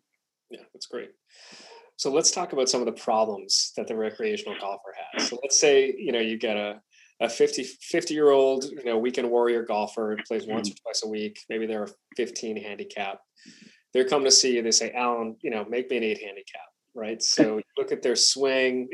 Yeah, 0.49 0.61
that's 0.73 0.85
great. 0.85 1.11
So 1.95 2.11
let's 2.11 2.31
talk 2.31 2.53
about 2.53 2.69
some 2.69 2.81
of 2.81 2.85
the 2.85 3.01
problems 3.01 3.71
that 3.77 3.87
the 3.87 3.95
recreational 3.95 4.59
golfer 4.59 4.93
has. 5.13 5.29
So 5.29 5.39
let's 5.41 5.59
say 5.59 5.93
you 5.97 6.11
know 6.11 6.19
you 6.19 6.37
get 6.37 6.57
a 6.57 6.81
a 7.21 7.29
50 7.29 7.63
50 7.63 8.13
year 8.13 8.31
old 8.31 8.65
you 8.65 8.83
know 8.83 8.97
weekend 8.97 9.29
warrior 9.29 9.63
golfer 9.63 10.17
plays 10.27 10.45
once 10.45 10.69
mm-hmm. 10.69 10.73
or 10.73 10.91
twice 10.91 11.03
a 11.03 11.07
week. 11.07 11.39
Maybe 11.49 11.65
they're 11.65 11.85
a 11.85 11.89
15 12.17 12.61
handicap. 12.61 13.19
They're 13.93 14.07
coming 14.07 14.25
to 14.25 14.31
see 14.31 14.55
you. 14.55 14.63
They 14.63 14.71
say, 14.71 14.91
Allan, 14.91 15.37
you 15.43 15.51
know, 15.51 15.65
make 15.65 15.89
me 15.91 15.97
an 15.97 16.03
eight 16.03 16.19
handicap 16.19 16.72
right? 16.95 17.21
So 17.33 17.61
look 17.77 17.91
at 17.91 18.01
their 18.01 18.15
swing. 18.15 18.89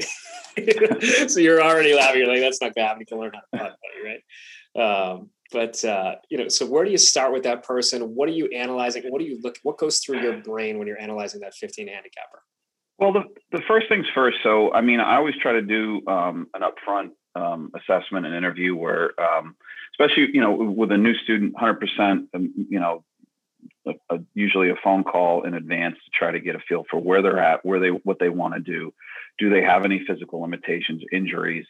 so 1.27 1.39
you're 1.39 1.62
already 1.62 1.93
laughing. 1.93 2.21
You're 2.21 2.29
like, 2.29 2.41
that's 2.41 2.62
not 2.62 2.73
to 2.75 2.81
happen. 2.81 3.01
You 3.01 3.05
can 3.05 3.19
learn 3.19 3.31
how 3.33 3.59
to 3.59 3.63
putt, 3.63 3.77
right? 4.03 4.81
Um, 4.81 5.29
but 5.51 5.83
uh, 5.83 6.15
you 6.29 6.38
know, 6.38 6.47
so 6.47 6.65
where 6.65 6.85
do 6.85 6.91
you 6.91 6.97
start 6.97 7.33
with 7.33 7.43
that 7.43 7.63
person? 7.63 8.15
What 8.15 8.29
are 8.29 8.33
you 8.33 8.47
analyzing? 8.47 9.03
What 9.09 9.19
do 9.19 9.25
you 9.25 9.39
look? 9.41 9.57
What 9.63 9.77
goes 9.77 9.99
through 9.99 10.21
your 10.21 10.38
brain 10.41 10.77
when 10.77 10.88
you're 10.88 11.01
analyzing 11.01 11.41
that 11.41 11.55
15 11.55 11.88
handicapper? 11.88 12.43
Well, 12.99 13.13
the 13.13 13.23
the 13.51 13.62
first 13.67 13.88
things 13.89 14.05
first. 14.13 14.38
So, 14.43 14.73
I 14.73 14.81
mean, 14.81 14.99
I 14.99 15.15
always 15.15 15.35
try 15.41 15.53
to 15.53 15.62
do 15.62 16.01
um, 16.07 16.47
an 16.53 16.62
upfront 16.62 17.12
um, 17.35 17.71
assessment 17.75 18.25
and 18.25 18.35
interview 18.35 18.75
where, 18.75 19.12
um, 19.19 19.55
especially 19.93 20.27
you 20.33 20.41
know, 20.41 20.51
with 20.51 20.91
a 20.91 20.97
new 20.97 21.15
student, 21.15 21.55
100%, 21.55 22.27
um, 22.33 22.53
you 22.69 22.79
know, 22.79 23.03
a, 23.87 23.91
a, 24.09 24.19
usually 24.33 24.69
a 24.69 24.75
phone 24.83 25.03
call 25.03 25.43
in 25.43 25.53
advance 25.53 25.95
to 25.95 26.11
try 26.17 26.31
to 26.31 26.39
get 26.39 26.55
a 26.55 26.59
feel 26.67 26.85
for 26.89 26.99
where 26.99 27.21
they're 27.21 27.39
at, 27.39 27.65
where 27.65 27.79
they 27.79 27.89
what 27.89 28.19
they 28.19 28.29
want 28.29 28.53
to 28.53 28.59
do. 28.59 28.93
Do 29.37 29.49
they 29.49 29.61
have 29.61 29.85
any 29.85 30.03
physical 30.05 30.41
limitations, 30.41 31.01
injuries? 31.11 31.65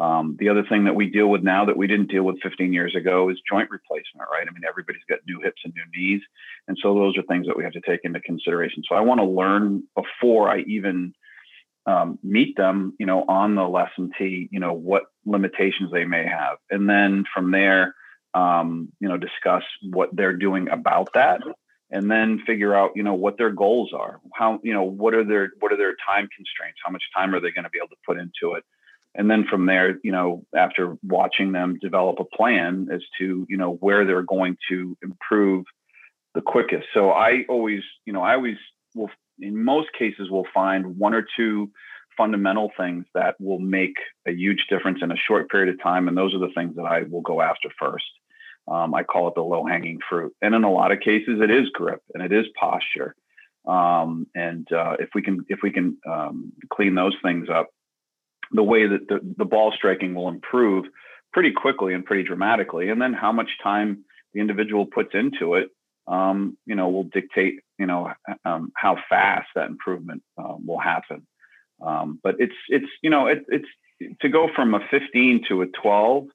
Um, 0.00 0.36
the 0.40 0.48
other 0.48 0.64
thing 0.68 0.84
that 0.84 0.94
we 0.94 1.10
deal 1.10 1.28
with 1.28 1.42
now 1.42 1.66
that 1.66 1.76
we 1.76 1.86
didn't 1.86 2.10
deal 2.10 2.22
with 2.22 2.40
15 2.42 2.72
years 2.72 2.96
ago 2.96 3.28
is 3.28 3.38
joint 3.48 3.70
replacement, 3.70 4.28
right? 4.30 4.46
I 4.48 4.52
mean, 4.52 4.64
everybody's 4.66 5.02
got 5.08 5.18
new 5.26 5.40
hips 5.40 5.60
and 5.64 5.74
new 5.74 5.84
knees. 5.94 6.22
And 6.66 6.78
so 6.82 6.94
those 6.94 7.16
are 7.18 7.22
things 7.22 7.46
that 7.46 7.56
we 7.56 7.64
have 7.64 7.74
to 7.74 7.82
take 7.82 8.00
into 8.04 8.20
consideration. 8.20 8.82
So 8.88 8.94
I 8.94 9.00
want 9.00 9.20
to 9.20 9.26
learn 9.26 9.82
before 9.94 10.48
I 10.48 10.60
even 10.60 11.12
um, 11.84 12.18
meet 12.22 12.56
them, 12.56 12.94
you 12.98 13.06
know, 13.06 13.24
on 13.28 13.54
the 13.54 13.68
lesson 13.68 14.12
tee, 14.18 14.48
you 14.50 14.60
know, 14.60 14.72
what 14.72 15.02
limitations 15.26 15.90
they 15.92 16.04
may 16.04 16.24
have. 16.26 16.56
And 16.70 16.88
then 16.88 17.24
from 17.34 17.50
there, 17.50 17.94
um, 18.34 18.88
you 19.00 19.08
know, 19.08 19.16
discuss 19.16 19.62
what 19.82 20.10
they're 20.12 20.36
doing 20.36 20.68
about 20.68 21.10
that 21.14 21.40
and 21.92 22.10
then 22.10 22.40
figure 22.46 22.74
out, 22.74 22.92
you 22.96 23.02
know, 23.02 23.14
what 23.14 23.36
their 23.36 23.50
goals 23.50 23.92
are. 23.92 24.18
How, 24.32 24.58
you 24.62 24.72
know, 24.72 24.82
what 24.82 25.14
are 25.14 25.24
their 25.24 25.50
what 25.60 25.72
are 25.72 25.76
their 25.76 25.94
time 26.06 26.28
constraints? 26.34 26.80
How 26.84 26.90
much 26.90 27.02
time 27.14 27.34
are 27.34 27.40
they 27.40 27.50
going 27.50 27.64
to 27.64 27.70
be 27.70 27.78
able 27.78 27.88
to 27.88 27.96
put 28.06 28.18
into 28.18 28.56
it? 28.56 28.64
And 29.14 29.30
then 29.30 29.44
from 29.48 29.66
there, 29.66 29.98
you 30.02 30.10
know, 30.10 30.46
after 30.56 30.96
watching 31.02 31.52
them 31.52 31.78
develop 31.80 32.18
a 32.18 32.24
plan 32.24 32.88
as 32.90 33.02
to, 33.18 33.46
you 33.48 33.58
know, 33.58 33.74
where 33.74 34.06
they're 34.06 34.22
going 34.22 34.56
to 34.70 34.96
improve 35.02 35.66
the 36.34 36.40
quickest. 36.40 36.86
So 36.94 37.10
I 37.10 37.44
always, 37.46 37.82
you 38.06 38.14
know, 38.14 38.22
I 38.22 38.34
always 38.34 38.56
will 38.94 39.10
in 39.38 39.62
most 39.62 39.88
cases 39.98 40.30
will 40.30 40.46
find 40.54 40.96
one 40.96 41.14
or 41.14 41.26
two 41.36 41.70
fundamental 42.16 42.70
things 42.76 43.04
that 43.14 43.34
will 43.38 43.58
make 43.58 43.96
a 44.26 44.32
huge 44.32 44.66
difference 44.70 45.00
in 45.02 45.10
a 45.10 45.16
short 45.16 45.50
period 45.50 45.74
of 45.74 45.82
time 45.82 46.08
and 46.08 46.16
those 46.16 46.34
are 46.34 46.38
the 46.38 46.52
things 46.54 46.76
that 46.76 46.84
I 46.84 47.02
will 47.02 47.22
go 47.22 47.40
after 47.40 47.68
first. 47.78 48.04
Um, 48.68 48.94
I 48.94 49.02
call 49.02 49.28
it 49.28 49.34
the 49.34 49.42
low 49.42 49.64
hanging 49.64 49.98
fruit. 50.08 50.34
And 50.40 50.54
in 50.54 50.64
a 50.64 50.72
lot 50.72 50.92
of 50.92 51.00
cases, 51.00 51.40
it 51.42 51.50
is 51.50 51.68
grip 51.70 52.00
and 52.14 52.22
it 52.22 52.32
is 52.32 52.46
posture. 52.58 53.14
Um, 53.66 54.26
and 54.34 54.70
uh, 54.72 54.96
if 54.98 55.10
we 55.14 55.22
can 55.22 55.44
if 55.48 55.60
we 55.62 55.70
can 55.70 55.96
um, 56.08 56.52
clean 56.72 56.94
those 56.94 57.14
things 57.22 57.48
up, 57.48 57.68
the 58.50 58.62
way 58.62 58.86
that 58.86 59.08
the, 59.08 59.20
the 59.36 59.44
ball 59.44 59.72
striking 59.72 60.14
will 60.14 60.28
improve 60.28 60.86
pretty 61.32 61.52
quickly 61.52 61.94
and 61.94 62.04
pretty 62.04 62.24
dramatically. 62.24 62.88
And 62.90 63.00
then 63.00 63.12
how 63.12 63.32
much 63.32 63.50
time 63.62 64.04
the 64.34 64.40
individual 64.40 64.86
puts 64.86 65.10
into 65.14 65.54
it, 65.54 65.68
um, 66.06 66.56
you 66.66 66.74
know, 66.74 66.88
will 66.88 67.04
dictate 67.04 67.60
you 67.78 67.86
know 67.86 68.12
um, 68.44 68.72
how 68.76 68.96
fast 69.08 69.48
that 69.54 69.68
improvement 69.68 70.22
uh, 70.38 70.54
will 70.64 70.80
happen. 70.80 71.26
Um, 71.84 72.20
but 72.22 72.36
it's 72.38 72.54
it's 72.68 72.86
you 73.02 73.10
know 73.10 73.26
it, 73.26 73.44
it's 73.48 73.68
to 74.20 74.28
go 74.28 74.48
from 74.54 74.74
a 74.74 74.80
15 74.90 75.44
to 75.48 75.62
a 75.62 75.66
12 75.66 76.26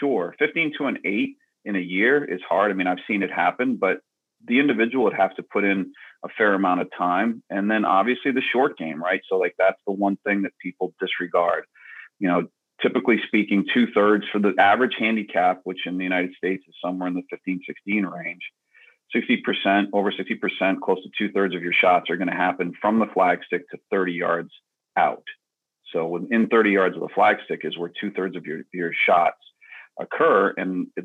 sure 0.00 0.34
15 0.38 0.72
to 0.78 0.86
an 0.86 0.98
8 1.04 1.36
in 1.66 1.76
a 1.76 1.80
year 1.80 2.24
is 2.24 2.40
hard. 2.48 2.70
I 2.70 2.74
mean, 2.74 2.86
I've 2.86 3.04
seen 3.06 3.22
it 3.22 3.30
happen, 3.30 3.76
but 3.76 3.98
the 4.46 4.60
individual 4.60 5.04
would 5.04 5.14
have 5.14 5.34
to 5.36 5.42
put 5.42 5.64
in 5.64 5.92
a 6.24 6.28
fair 6.28 6.54
amount 6.54 6.80
of 6.80 6.88
time. 6.96 7.42
And 7.50 7.70
then 7.70 7.84
obviously 7.84 8.30
the 8.30 8.40
short 8.40 8.78
game, 8.78 9.02
right? 9.02 9.20
So, 9.28 9.36
like, 9.36 9.54
that's 9.58 9.80
the 9.86 9.92
one 9.92 10.16
thing 10.24 10.42
that 10.42 10.52
people 10.62 10.94
disregard. 11.00 11.64
You 12.18 12.28
know, 12.28 12.48
typically 12.80 13.20
speaking, 13.26 13.66
two 13.74 13.88
thirds 13.92 14.24
for 14.30 14.38
the 14.38 14.54
average 14.58 14.94
handicap, 14.98 15.60
which 15.64 15.86
in 15.86 15.98
the 15.98 16.04
United 16.04 16.34
States 16.36 16.64
is 16.68 16.74
somewhere 16.82 17.08
in 17.08 17.14
the 17.14 17.22
15, 17.30 17.60
16 17.66 18.06
range. 18.06 18.42
60%, 19.14 19.88
over 19.92 20.12
60%, 20.12 20.80
close 20.80 21.02
to 21.02 21.10
two 21.16 21.32
thirds 21.32 21.54
of 21.54 21.62
your 21.62 21.72
shots 21.72 22.10
are 22.10 22.16
going 22.16 22.28
to 22.28 22.34
happen 22.34 22.72
from 22.80 22.98
the 22.98 23.06
flagstick 23.06 23.62
to 23.70 23.78
30 23.90 24.12
yards 24.12 24.50
out. 24.96 25.22
So 25.92 26.06
within 26.06 26.48
30 26.48 26.70
yards 26.70 26.96
of 26.96 27.02
the 27.02 27.08
flagstick 27.08 27.64
is 27.64 27.78
where 27.78 27.90
two 28.00 28.10
thirds 28.10 28.36
of 28.36 28.44
your, 28.44 28.62
your 28.72 28.92
shots 29.06 29.38
occur. 30.00 30.52
And 30.56 30.88
it, 30.96 31.04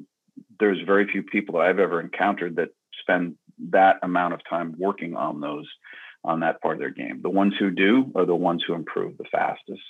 there's 0.59 0.79
very 0.85 1.07
few 1.11 1.23
people 1.23 1.55
that 1.55 1.67
I've 1.67 1.79
ever 1.79 1.99
encountered 1.99 2.55
that 2.57 2.69
spend 3.01 3.35
that 3.69 3.97
amount 4.03 4.33
of 4.33 4.41
time 4.49 4.75
working 4.77 5.15
on 5.15 5.41
those 5.41 5.67
on 6.23 6.41
that 6.41 6.61
part 6.61 6.75
of 6.75 6.79
their 6.79 6.91
game. 6.91 7.21
The 7.21 7.29
ones 7.29 7.53
who 7.59 7.71
do 7.71 8.11
are 8.15 8.25
the 8.25 8.35
ones 8.35 8.63
who 8.65 8.73
improve 8.73 9.17
the 9.17 9.25
fastest. 9.31 9.81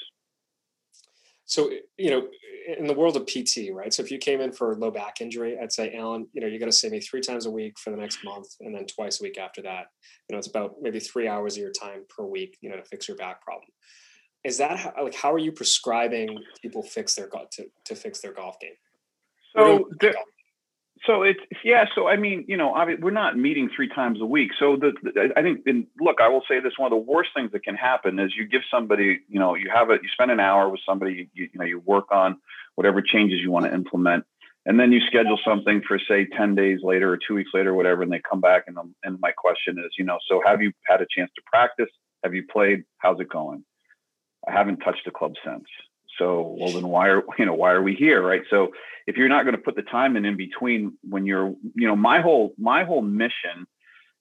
So, 1.45 1.69
you 1.97 2.09
know, 2.09 2.27
in 2.77 2.87
the 2.87 2.93
world 2.93 3.17
of 3.17 3.25
PT, 3.25 3.73
right? 3.73 3.93
So 3.93 4.01
if 4.01 4.11
you 4.11 4.17
came 4.17 4.39
in 4.39 4.53
for 4.53 4.71
a 4.71 4.75
low 4.77 4.91
back 4.91 5.19
injury, 5.19 5.57
I'd 5.61 5.73
say, 5.73 5.93
Allan, 5.93 6.27
you 6.31 6.41
know, 6.41 6.47
you 6.47 6.59
got 6.59 6.67
to 6.67 6.71
see 6.71 6.89
me 6.89 7.01
three 7.01 7.19
times 7.19 7.45
a 7.45 7.51
week 7.51 7.77
for 7.77 7.89
the 7.89 7.97
next 7.97 8.23
month 8.23 8.47
and 8.61 8.73
then 8.73 8.85
twice 8.85 9.19
a 9.19 9.23
week 9.23 9.37
after 9.37 9.61
that. 9.63 9.87
You 10.29 10.33
know, 10.33 10.37
it's 10.37 10.47
about 10.47 10.75
maybe 10.81 10.99
three 10.99 11.27
hours 11.27 11.57
of 11.57 11.61
your 11.61 11.71
time 11.71 12.05
per 12.07 12.23
week, 12.23 12.57
you 12.61 12.69
know, 12.69 12.77
to 12.77 12.85
fix 12.85 13.07
your 13.07 13.17
back 13.17 13.41
problem. 13.41 13.67
Is 14.43 14.57
that 14.59 14.77
how, 14.77 14.93
like, 15.03 15.15
how 15.15 15.33
are 15.33 15.39
you 15.39 15.51
prescribing 15.51 16.39
people 16.61 16.81
fix 16.81 17.15
their 17.15 17.27
to, 17.27 17.65
to 17.85 17.95
fix 17.95 18.21
their 18.21 18.33
golf 18.33 18.59
game? 18.59 18.71
So 19.55 19.89
so 21.05 21.23
it's 21.23 21.39
yeah. 21.63 21.85
So 21.95 22.07
I 22.07 22.15
mean, 22.15 22.45
you 22.47 22.57
know, 22.57 22.73
we're 22.99 23.11
not 23.11 23.37
meeting 23.37 23.69
three 23.75 23.89
times 23.89 24.21
a 24.21 24.25
week. 24.25 24.51
So 24.59 24.75
the, 24.75 24.91
the 25.01 25.33
I 25.35 25.41
think, 25.41 25.61
and 25.65 25.87
look, 25.99 26.21
I 26.21 26.27
will 26.27 26.43
say 26.47 26.59
this: 26.59 26.73
one 26.77 26.91
of 26.91 26.97
the 26.97 27.11
worst 27.11 27.31
things 27.35 27.51
that 27.53 27.63
can 27.63 27.75
happen 27.75 28.19
is 28.19 28.33
you 28.35 28.47
give 28.47 28.61
somebody, 28.69 29.21
you 29.27 29.39
know, 29.39 29.55
you 29.55 29.69
have 29.73 29.89
a 29.89 29.93
you 29.93 30.09
spend 30.13 30.31
an 30.31 30.39
hour 30.39 30.69
with 30.69 30.81
somebody, 30.87 31.29
you, 31.33 31.49
you 31.53 31.59
know, 31.59 31.65
you 31.65 31.79
work 31.79 32.11
on 32.11 32.37
whatever 32.75 33.01
changes 33.01 33.39
you 33.41 33.51
want 33.51 33.65
to 33.65 33.73
implement, 33.73 34.25
and 34.65 34.79
then 34.79 34.91
you 34.91 34.99
schedule 35.07 35.39
something 35.43 35.81
for 35.87 35.99
say 36.07 36.27
ten 36.37 36.53
days 36.53 36.79
later 36.83 37.11
or 37.11 37.17
two 37.17 37.33
weeks 37.33 37.49
later, 37.53 37.71
or 37.71 37.75
whatever, 37.75 38.03
and 38.03 38.11
they 38.11 38.21
come 38.29 38.41
back 38.41 38.65
and 38.67 38.77
and 39.03 39.19
my 39.21 39.31
question 39.31 39.79
is, 39.79 39.91
you 39.97 40.05
know, 40.05 40.19
so 40.29 40.41
have 40.45 40.61
you 40.61 40.71
had 40.85 41.01
a 41.01 41.07
chance 41.09 41.31
to 41.35 41.41
practice? 41.47 41.89
Have 42.23 42.35
you 42.35 42.43
played? 42.51 42.83
How's 42.99 43.19
it 43.19 43.29
going? 43.29 43.63
I 44.47 44.51
haven't 44.51 44.77
touched 44.77 45.05
the 45.05 45.11
club 45.11 45.33
since. 45.43 45.65
So, 46.21 46.55
well, 46.59 46.71
then 46.71 46.87
why 46.87 47.07
are 47.07 47.23
you 47.39 47.45
know 47.45 47.55
why 47.55 47.71
are 47.71 47.81
we 47.81 47.95
here, 47.95 48.21
right? 48.21 48.43
So, 48.49 48.69
if 49.07 49.17
you're 49.17 49.29
not 49.29 49.43
going 49.43 49.55
to 49.55 49.61
put 49.61 49.75
the 49.75 49.81
time 49.81 50.15
in 50.15 50.25
in 50.25 50.37
between 50.37 50.97
when 51.09 51.25
you're, 51.25 51.53
you 51.75 51.87
know, 51.87 51.95
my 51.95 52.21
whole 52.21 52.53
my 52.57 52.83
whole 52.83 53.01
mission 53.01 53.65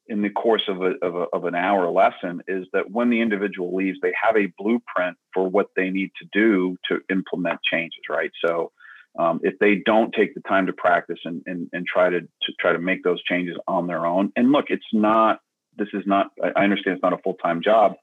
in 0.07 0.23
the 0.23 0.31
course 0.31 0.63
of 0.67 0.83
a, 0.83 0.95
of, 1.03 1.15
a, 1.15 1.27
of 1.33 1.45
an 1.45 1.55
hour 1.55 1.89
lesson 1.89 2.43
is 2.49 2.67
that 2.73 2.91
when 2.91 3.11
the 3.11 3.21
individual 3.21 3.77
leaves, 3.77 3.99
they 4.03 4.13
have 4.21 4.37
a 4.37 4.53
blueprint 4.59 5.17
for 5.33 5.49
what 5.49 5.69
they 5.77 5.89
need 5.89 6.11
to 6.21 6.27
do 6.33 6.77
to 6.89 6.99
implement 7.11 7.61
changes, 7.63 8.01
right? 8.09 8.33
So, 8.45 8.73
um, 9.19 9.41
if 9.43 9.59
they 9.59 9.77
don't 9.77 10.13
take 10.13 10.35
the 10.35 10.41
time 10.41 10.67
to 10.67 10.73
practice 10.73 11.19
and, 11.25 11.43
and, 11.47 11.69
and 11.73 11.87
try 11.87 12.09
to, 12.09 12.21
to 12.21 12.53
try 12.59 12.73
to 12.73 12.79
make 12.79 13.05
those 13.05 13.23
changes 13.25 13.57
on 13.69 13.87
their 13.87 14.07
own, 14.07 14.33
and 14.37 14.53
look, 14.53 14.67
it's 14.69 14.83
not, 14.93 15.41
this 15.77 15.89
is 15.93 16.05
not, 16.07 16.29
I 16.57 16.65
understand 16.65 16.95
it's 16.95 17.03
not 17.03 17.13
a 17.13 17.19
full 17.19 17.35
time 17.35 17.61
job, 17.63 17.95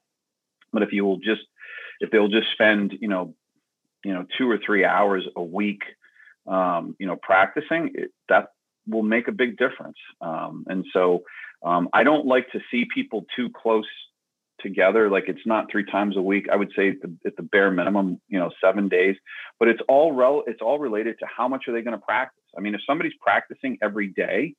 but 0.72 0.82
if 0.82 0.92
you 0.92 1.04
will 1.04 1.18
just, 1.18 1.42
if 2.00 2.10
they'll 2.10 2.28
just 2.28 2.52
spend, 2.52 2.94
you 3.00 3.08
know, 3.08 3.34
you 4.04 4.12
know 4.12 4.26
two 4.36 4.50
or 4.50 4.58
three 4.64 4.84
hours 4.84 5.24
a 5.36 5.42
week 5.42 5.82
um, 6.46 6.96
you 6.98 7.06
know 7.06 7.16
practicing 7.16 7.90
it, 7.94 8.10
that 8.28 8.48
will 8.86 9.02
make 9.02 9.28
a 9.28 9.32
big 9.32 9.58
difference. 9.58 9.98
Um, 10.20 10.64
and 10.68 10.84
so 10.92 11.22
um, 11.64 11.88
i 11.92 12.02
don't 12.02 12.26
like 12.26 12.50
to 12.52 12.60
see 12.70 12.86
people 12.94 13.24
too 13.34 13.50
close 13.50 13.86
together 14.60 15.08
like 15.08 15.24
it's 15.28 15.46
not 15.46 15.70
three 15.70 15.84
times 15.84 16.16
a 16.16 16.22
week 16.22 16.46
i 16.52 16.56
would 16.56 16.72
say 16.76 16.90
at 16.90 17.00
the, 17.00 17.16
at 17.26 17.36
the 17.36 17.42
bare 17.42 17.70
minimum 17.70 18.20
you 18.28 18.38
know 18.38 18.50
seven 18.60 18.88
days 18.88 19.16
but 19.58 19.68
it's 19.68 19.80
all 19.88 20.12
rel- 20.12 20.44
it's 20.46 20.60
all 20.60 20.78
related 20.78 21.16
to 21.18 21.26
how 21.26 21.46
much 21.46 21.64
are 21.68 21.72
they 21.72 21.82
going 21.82 21.96
to 21.96 22.04
practice. 22.04 22.42
I 22.56 22.60
mean 22.60 22.74
if 22.74 22.80
somebody's 22.86 23.12
practicing 23.20 23.78
every 23.82 24.08
day 24.08 24.54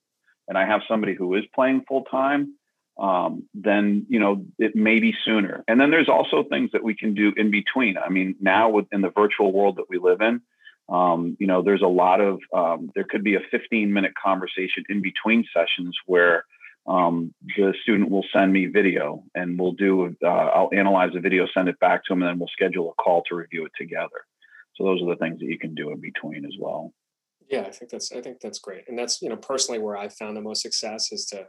and 0.48 0.58
i 0.58 0.66
have 0.66 0.82
somebody 0.88 1.16
who 1.16 1.36
is 1.36 1.44
playing 1.54 1.84
full 1.88 2.04
time 2.06 2.56
um, 3.00 3.48
then 3.54 4.06
you 4.10 4.20
know 4.20 4.46
it 4.58 4.76
may 4.76 5.00
be 5.00 5.14
sooner. 5.26 5.64
And 5.68 5.80
then 5.80 5.92
there's 5.92 6.10
also 6.10 6.44
things 6.44 6.72
that 6.74 6.84
we 6.84 6.96
can 6.96 7.14
do 7.14 7.34
in 7.38 7.50
between. 7.52 7.98
I 7.98 8.10
mean, 8.10 8.36
now 8.40 8.70
within 8.70 9.02
the 9.02 9.10
virtual 9.10 9.52
world 9.52 9.78
that 9.78 9.90
we 9.90 9.98
live 9.98 10.22
in, 10.22 10.42
um, 10.90 11.38
you 11.40 11.48
know, 11.48 11.62
there's 11.62 11.82
a 11.82 11.88
lot 11.88 12.20
of 12.20 12.40
um, 12.54 12.92
there 12.96 13.06
could 13.06 13.24
be 13.24 13.36
a 13.36 13.42
15 13.52 13.94
minute 13.94 14.14
conversation 14.22 14.84
in 14.90 15.02
between 15.02 15.46
sessions 15.54 15.98
where 16.06 16.46
um, 16.88 17.34
the 17.56 17.74
student 17.84 18.10
will 18.10 18.26
send 18.34 18.52
me 18.52 18.66
video 18.66 19.24
and 19.36 19.60
we'll 19.60 19.74
do 19.74 20.16
uh, 20.24 20.28
I'll 20.28 20.70
analyze 20.74 21.12
the 21.14 21.20
video, 21.20 21.48
send 21.54 21.70
it 21.70 21.80
back 21.80 22.04
to 22.06 22.14
them, 22.14 22.24
and 22.24 22.30
then 22.30 22.40
we'll 22.40 22.50
schedule 22.50 22.92
a 22.92 23.02
call 23.02 23.24
to 23.30 23.36
review 23.36 23.66
it 23.66 23.72
together. 23.78 24.26
So 24.76 24.84
those 24.84 25.02
are 25.02 25.10
the 25.10 25.16
things 25.18 25.40
that 25.40 25.46
you 25.46 25.60
can 25.60 25.76
do 25.76 25.92
in 25.92 26.02
between 26.02 26.46
as 26.46 26.56
well. 26.60 26.94
Yeah, 27.50 27.62
I 27.62 27.72
think 27.72 27.92
that's 27.92 28.12
I 28.12 28.22
think 28.22 28.40
that's 28.40 28.60
great, 28.60 28.88
and 28.88 28.98
that's 28.98 29.22
you 29.22 29.30
know 29.30 29.36
personally 29.36 29.80
where 29.80 29.98
I've 29.98 30.14
found 30.14 30.36
the 30.36 30.42
most 30.42 30.62
success 30.62 31.12
is 31.12 31.26
to 31.28 31.48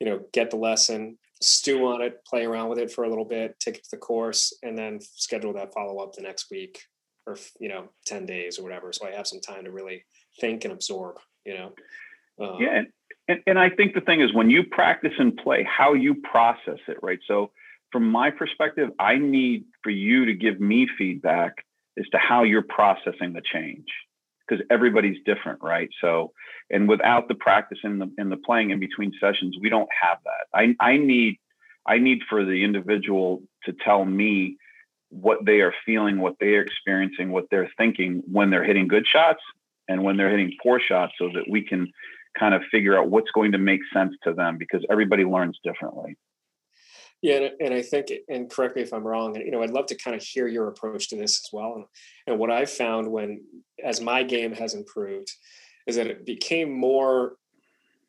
you 0.00 0.06
know, 0.06 0.20
get 0.32 0.50
the 0.50 0.56
lesson, 0.56 1.18
stew 1.40 1.86
on 1.86 2.02
it, 2.02 2.24
play 2.26 2.44
around 2.44 2.68
with 2.68 2.78
it 2.78 2.90
for 2.90 3.04
a 3.04 3.08
little 3.08 3.24
bit, 3.24 3.58
take 3.60 3.76
it 3.76 3.84
to 3.84 3.90
the 3.92 3.96
course, 3.96 4.52
and 4.62 4.76
then 4.76 5.00
schedule 5.00 5.52
that 5.54 5.72
follow 5.72 6.02
up 6.02 6.14
the 6.14 6.22
next 6.22 6.50
week 6.50 6.82
or 7.26 7.36
you 7.58 7.68
know, 7.68 7.88
ten 8.04 8.26
days 8.26 8.58
or 8.58 8.62
whatever. 8.62 8.92
So 8.92 9.06
I 9.06 9.12
have 9.12 9.26
some 9.26 9.40
time 9.40 9.64
to 9.64 9.70
really 9.70 10.04
think 10.40 10.64
and 10.64 10.72
absorb. 10.72 11.16
You 11.44 11.54
know. 11.54 11.72
Um, 12.40 12.60
yeah, 12.60 12.82
and, 13.28 13.40
and 13.46 13.58
I 13.58 13.70
think 13.70 13.94
the 13.94 14.00
thing 14.00 14.20
is 14.20 14.34
when 14.34 14.50
you 14.50 14.64
practice 14.64 15.12
and 15.18 15.36
play, 15.36 15.64
how 15.64 15.94
you 15.94 16.16
process 16.16 16.78
it, 16.88 16.98
right? 17.02 17.20
So 17.26 17.52
from 17.92 18.10
my 18.10 18.30
perspective, 18.30 18.90
I 18.98 19.16
need 19.16 19.64
for 19.82 19.90
you 19.90 20.26
to 20.26 20.34
give 20.34 20.60
me 20.60 20.88
feedback 20.98 21.64
as 21.98 22.06
to 22.08 22.18
how 22.18 22.42
you're 22.42 22.62
processing 22.62 23.32
the 23.32 23.42
change 23.52 23.86
because 24.46 24.64
everybody's 24.70 25.18
different, 25.24 25.62
right? 25.62 25.88
So, 26.00 26.32
and 26.70 26.88
without 26.88 27.28
the 27.28 27.34
practice 27.34 27.78
and 27.82 28.00
the 28.00 28.10
and 28.18 28.30
the 28.30 28.36
playing 28.36 28.70
in 28.70 28.80
between 28.80 29.12
sessions, 29.20 29.56
we 29.60 29.68
don't 29.68 29.88
have 30.00 30.18
that. 30.24 30.58
I 30.58 30.74
I 30.80 30.96
need 30.96 31.38
I 31.86 31.98
need 31.98 32.20
for 32.28 32.44
the 32.44 32.64
individual 32.64 33.42
to 33.64 33.72
tell 33.72 34.04
me 34.04 34.56
what 35.10 35.44
they 35.44 35.60
are 35.60 35.74
feeling, 35.86 36.18
what 36.18 36.36
they 36.40 36.54
are 36.54 36.62
experiencing, 36.62 37.30
what 37.30 37.46
they're 37.50 37.70
thinking 37.76 38.22
when 38.30 38.50
they're 38.50 38.64
hitting 38.64 38.88
good 38.88 39.06
shots 39.06 39.42
and 39.88 40.02
when 40.02 40.16
they're 40.16 40.30
hitting 40.30 40.52
poor 40.62 40.80
shots, 40.80 41.12
so 41.18 41.28
that 41.34 41.44
we 41.48 41.62
can 41.62 41.90
kind 42.38 42.54
of 42.54 42.62
figure 42.70 42.98
out 42.98 43.10
what's 43.10 43.30
going 43.30 43.52
to 43.52 43.58
make 43.58 43.80
sense 43.92 44.14
to 44.24 44.32
them 44.32 44.58
because 44.58 44.84
everybody 44.90 45.24
learns 45.24 45.58
differently. 45.62 46.16
Yeah, 47.24 47.48
and, 47.58 47.72
I 47.72 47.80
think, 47.80 48.12
and 48.28 48.50
correct 48.50 48.76
me 48.76 48.82
if 48.82 48.92
I'm 48.92 49.02
wrong. 49.02 49.34
You 49.34 49.50
know, 49.50 49.62
I'd 49.62 49.70
love 49.70 49.86
to 49.86 49.94
kind 49.94 50.14
of 50.14 50.22
hear 50.22 50.46
your 50.46 50.68
approach 50.68 51.08
to 51.08 51.16
this 51.16 51.38
as 51.38 51.48
well. 51.54 51.72
And, 51.76 51.84
and 52.26 52.38
what 52.38 52.50
I've 52.50 52.70
found 52.70 53.10
when, 53.10 53.42
as 53.82 54.02
my 54.02 54.22
game 54.22 54.52
has 54.52 54.74
improved, 54.74 55.32
is 55.86 55.96
that 55.96 56.06
it 56.06 56.26
became 56.26 56.70
more 56.70 57.36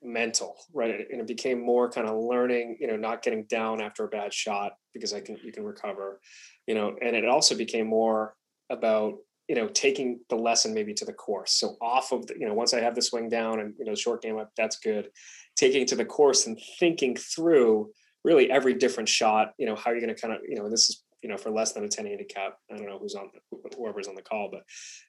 mental, 0.04 0.58
right? 0.73 1.08
And 1.10 1.21
it 1.21 1.28
became 1.28 1.62
more 1.62 1.89
kind 1.89 2.10
of 2.10 2.21
learning, 2.25 2.75
you 2.82 2.88
know, 2.88 2.97
not 2.97 3.23
getting 3.23 3.45
down 3.45 3.80
after 3.80 4.04
a 4.04 4.10
bad 4.10 4.34
shot 4.34 4.73
because 4.93 5.13
I 5.13 5.21
can 5.21 5.38
you 5.41 5.54
can 5.54 5.63
recover, 5.63 6.19
you 6.67 6.75
know, 6.75 6.97
and 7.01 7.15
it 7.15 7.23
also 7.23 7.56
became 7.56 7.88
more 7.88 8.36
about 8.69 9.13
you 9.47 9.56
know 9.56 9.69
taking 9.69 10.19
the 10.28 10.36
lesson 10.36 10.73
maybe 10.73 10.93
to 10.93 11.06
the 11.06 11.13
course. 11.13 11.54
So 11.54 11.78
off 11.82 12.12
of 12.12 12.28
the, 12.28 12.34
you 12.38 12.49
know 12.49 12.54
once 12.54 12.73
I 12.73 12.82
have 12.82 12.95
the 12.95 13.01
swing 13.01 13.30
down 13.30 13.62
and 13.62 13.75
you 13.80 13.86
know 13.86 13.95
short 13.95 14.21
game 14.21 14.38
up, 14.38 14.51
that's 14.58 14.75
good. 14.75 15.08
Taking 15.56 15.86
to 15.86 15.95
the 15.95 16.04
course 16.04 16.47
and 16.47 16.60
thinking 16.80 17.15
through 17.15 17.91
really 18.26 18.50
every 18.52 18.74
different 18.74 19.08
shot, 19.08 19.54
you 19.58 19.68
know, 19.68 19.76
how 19.76 19.92
you're 19.92 20.02
going 20.02 20.14
to 20.14 20.20
kind 20.20 20.34
of, 20.34 20.42
you 20.48 20.56
know, 20.56 20.70
this 20.70 20.90
is, 20.90 21.04
you 21.22 21.30
know, 21.30 21.38
for 21.38 21.52
less 21.52 21.72
than 21.72 21.84
a 21.84 21.88
10 21.88 22.06
handicap, 22.06 22.58
I 22.72 22.78
don't 22.78 22.88
know 22.88 23.00
who's 23.00 23.16
on, 23.16 23.30
whoever's 23.78 24.08
on 24.08 24.16
the 24.16 24.22
call, 24.22 24.50
but 24.52 24.64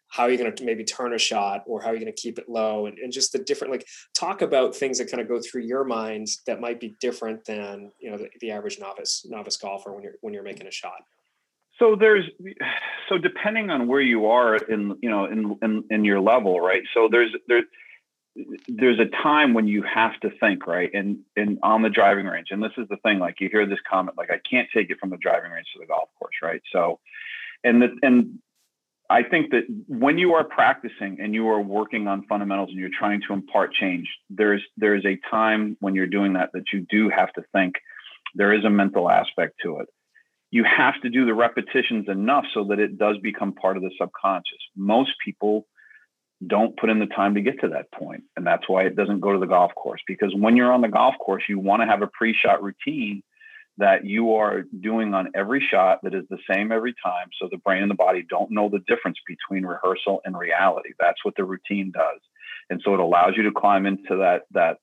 how 0.09 0.25
are 0.25 0.31
you 0.31 0.39
going 0.39 0.55
to 0.55 0.65
maybe 0.65 0.85
turn 0.85 1.13
a 1.15 1.19
shot 1.19 1.63
or 1.67 1.81
how 1.81 1.89
are 1.89 1.95
you 1.95 2.01
going 2.01 2.13
to 2.13 2.21
keep 2.21 2.39
it 2.39 2.49
low 2.49 2.87
and, 2.87 2.99
and 2.99 3.13
just 3.13 3.33
the 3.33 3.39
different, 3.39 3.73
like 3.73 3.87
talk 4.15 4.41
about 4.43 4.77
things 4.77 4.99
that 4.99 5.11
kind 5.11 5.21
of 5.21 5.29
go 5.29 5.41
through 5.41 5.63
your 5.63 5.85
mind 5.85 6.29
that 6.47 6.61
might 6.61 6.79
be 6.79 6.95
different 7.01 7.45
than, 7.45 7.91
you 7.99 8.11
know, 8.11 8.19
the, 8.19 8.29
the 8.41 8.51
average 8.51 8.79
novice, 8.79 9.27
novice 9.29 9.57
golfer 9.57 9.93
when 9.93 10.03
you're, 10.03 10.17
when 10.21 10.33
you're 10.33 10.43
making 10.43 10.67
a 10.67 10.71
shot. 10.71 11.01
So 11.79 11.97
there's, 11.99 12.25
so 13.09 13.19
depending 13.19 13.71
on 13.71 13.87
where 13.87 14.01
you 14.01 14.27
are 14.27 14.57
in, 14.57 14.97
you 15.03 15.11
know, 15.11 15.27
in, 15.27 15.59
in, 15.63 15.85
in 15.91 16.05
your 16.05 16.21
level, 16.21 16.61
right. 16.61 16.83
So 16.95 17.09
there's, 17.11 17.31
there's, 17.49 17.65
there's 18.68 18.99
a 18.99 19.07
time 19.22 19.55
when 19.55 19.66
you 19.66 19.83
have 19.83 20.18
to 20.20 20.31
think 20.40 20.66
right? 20.66 20.90
And 20.92 21.20
and 21.37 21.59
on 21.62 21.83
the 21.83 21.90
driving 21.90 22.27
range 22.27 22.49
and 22.51 22.62
this 22.62 22.72
is 22.77 22.88
the 22.88 22.99
thing 22.99 23.18
like 23.18 23.40
you 23.40 23.49
hear 23.51 23.66
this 23.66 23.79
comment 23.88 24.16
like 24.18 24.31
i 24.31 24.40
can't 24.49 24.68
take 24.75 24.90
it 24.90 24.99
from 25.01 25.11
the 25.11 25.16
driving 25.16 25.51
range 25.51 25.66
to 25.75 25.81
the 25.81 25.87
golf 25.87 26.09
course 26.18 26.35
right? 26.42 26.62
So 26.72 27.01
and 27.64 27.83
the, 27.83 27.96
and 28.03 28.38
i 29.09 29.22
think 29.22 29.51
that 29.53 29.64
when 29.88 30.18
you 30.18 30.35
are 30.35 30.44
practicing 30.44 31.18
and 31.20 31.35
you 31.35 31.49
are 31.49 31.61
working 31.61 32.07
on 32.09 32.27
fundamentals 32.27 32.70
and 32.70 32.79
you're 32.79 32.90
trying 32.99 33.22
to 33.27 33.33
impart 33.33 33.72
change 33.72 34.09
there's 34.31 34.62
there's 34.77 35.05
a 35.05 35.18
time 35.31 35.77
when 35.81 35.94
you're 35.94 36.07
doing 36.07 36.35
that 36.35 36.51
that 36.53 36.64
you 36.72 36.87
do 36.90 37.09
have 37.09 37.33
to 37.35 37.42
think. 37.53 37.75
There 38.35 38.53
is 38.53 38.64
a 38.64 38.70
mental 38.70 39.11
aspect 39.11 39.55
to 39.62 39.79
it. 39.79 39.88
You 40.51 40.64
have 40.64 41.01
to 41.03 41.11
do 41.11 41.25
the 41.27 41.35
repetitions 41.35 42.09
enough 42.09 42.44
so 42.53 42.64
that 42.64 42.79
it 42.79 42.99
does 42.99 43.16
become 43.18 43.53
part 43.53 43.77
of 43.77 43.83
the 43.83 43.90
subconscious. 43.99 44.59
Most 44.77 45.12
people 45.25 45.66
don't 46.44 46.77
put 46.77 46.90
in 46.90 46.99
the 46.99 47.07
time 47.07 47.35
to 47.35 47.40
get 47.40 47.61
to 47.61 47.68
that 47.68 47.90
point. 47.92 48.25
And 48.37 48.46
that's 48.46 48.68
why 48.68 48.83
it 48.83 48.96
doesn't 48.96 49.20
go 49.20 49.33
to 49.33 49.38
the 49.38 49.46
golf 49.46 49.75
course. 49.75 50.03
Because 50.07 50.35
when 50.35 50.57
you're 50.57 50.72
on 50.72 50.83
the 50.83 50.88
golf 50.88 51.14
course, 51.18 51.44
you 51.49 51.59
want 51.59 51.83
to 51.83 51.87
have 51.87 52.03
a 52.03 52.09
pre 52.09 52.35
shot 52.35 52.62
routine 52.62 53.22
that 53.79 54.05
you 54.05 54.35
are 54.35 54.62
doing 54.81 55.12
on 55.14 55.31
every 55.35 55.66
shot 55.70 56.01
that 56.03 56.14
is 56.14 56.25
the 56.31 56.38
same 56.51 56.72
every 56.72 56.94
time. 57.05 57.29
So 57.40 57.49
the 57.51 57.59
brain 57.59 57.83
and 57.83 57.90
the 57.90 57.96
body 57.96 58.25
don't 58.29 58.51
know 58.51 58.68
the 58.68 58.83
difference 58.87 59.18
between 59.27 59.66
rehearsal 59.66 60.20
and 60.25 60.37
reality. 60.37 60.90
That's 60.99 61.25
what 61.25 61.35
the 61.37 61.44
routine 61.44 61.92
does. 61.92 62.20
And 62.70 62.81
so 62.85 62.94
it 62.94 63.01
allows 63.01 63.35
you 63.37 63.42
to 63.44 63.53
climb 63.53 63.87
into 63.87 64.16
that, 64.16 64.42
that 64.53 64.79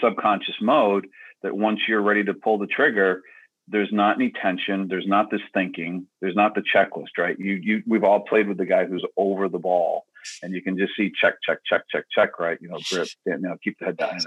subconscious 0.00 0.56
mode 0.60 1.06
that 1.42 1.56
once 1.56 1.80
you're 1.88 2.02
ready 2.02 2.24
to 2.24 2.34
pull 2.34 2.58
the 2.58 2.66
trigger, 2.66 3.22
there's 3.66 3.92
not 3.92 4.16
any 4.16 4.32
tension. 4.42 4.88
There's 4.88 5.06
not 5.06 5.30
this 5.30 5.40
thinking. 5.54 6.06
There's 6.20 6.36
not 6.36 6.54
the 6.54 6.62
checklist, 6.62 7.18
right? 7.18 7.38
You, 7.38 7.54
you, 7.54 7.82
we've 7.86 8.04
all 8.04 8.20
played 8.20 8.46
with 8.46 8.58
the 8.58 8.66
guy 8.66 8.84
who's 8.84 9.04
over 9.16 9.48
the 9.48 9.58
ball 9.58 10.04
and 10.42 10.52
you 10.54 10.62
can 10.62 10.76
just 10.76 10.92
see 10.96 11.10
check, 11.20 11.34
check, 11.46 11.58
check, 11.66 11.82
check, 11.90 12.04
check, 12.14 12.38
right? 12.38 12.58
You 12.60 12.68
know, 12.68 12.78
grip, 12.90 13.08
you 13.26 13.38
know, 13.38 13.56
keep 13.62 13.78
the 13.78 13.86
head 13.86 13.96
down, 13.96 14.18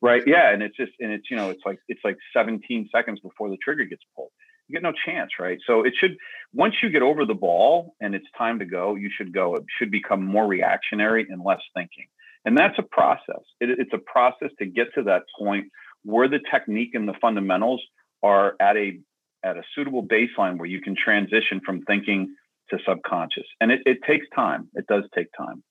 right? 0.00 0.22
Yeah, 0.26 0.50
and 0.52 0.62
it's 0.62 0.76
just, 0.76 0.92
and 1.00 1.12
it's 1.12 1.30
you 1.30 1.36
know, 1.36 1.50
it's 1.50 1.62
like 1.64 1.78
it's 1.88 2.00
like 2.04 2.16
17 2.34 2.88
seconds 2.92 3.20
before 3.20 3.50
the 3.50 3.56
trigger 3.58 3.84
gets 3.84 4.02
pulled. 4.16 4.30
You 4.68 4.74
get 4.74 4.82
no 4.82 4.92
chance, 5.04 5.32
right? 5.38 5.58
So 5.66 5.84
it 5.84 5.94
should 5.98 6.16
once 6.52 6.74
you 6.82 6.90
get 6.90 7.02
over 7.02 7.26
the 7.26 7.34
ball 7.34 7.94
and 8.00 8.14
it's 8.14 8.26
time 8.36 8.58
to 8.60 8.64
go, 8.64 8.94
you 8.94 9.10
should 9.14 9.32
go. 9.32 9.56
It 9.56 9.64
should 9.78 9.90
become 9.90 10.24
more 10.24 10.46
reactionary 10.46 11.26
and 11.28 11.42
less 11.44 11.60
thinking, 11.74 12.06
and 12.44 12.56
that's 12.56 12.78
a 12.78 12.82
process. 12.82 13.42
It, 13.60 13.78
it's 13.78 13.92
a 13.92 13.98
process 13.98 14.50
to 14.58 14.66
get 14.66 14.94
to 14.94 15.02
that 15.04 15.22
point 15.38 15.66
where 16.04 16.28
the 16.28 16.40
technique 16.50 16.94
and 16.94 17.08
the 17.08 17.14
fundamentals 17.20 17.82
are 18.22 18.54
at 18.60 18.76
a 18.76 18.98
at 19.44 19.56
a 19.56 19.62
suitable 19.74 20.02
baseline 20.02 20.58
where 20.58 20.66
you 20.66 20.80
can 20.80 20.96
transition 20.96 21.60
from 21.64 21.82
thinking 21.82 22.34
to 22.70 22.78
subconscious. 22.86 23.46
And 23.60 23.70
it, 23.70 23.80
it 23.86 23.98
takes 24.06 24.26
time. 24.34 24.68
It 24.74 24.86
does 24.86 25.04
take 25.14 25.28
time. 25.36 25.62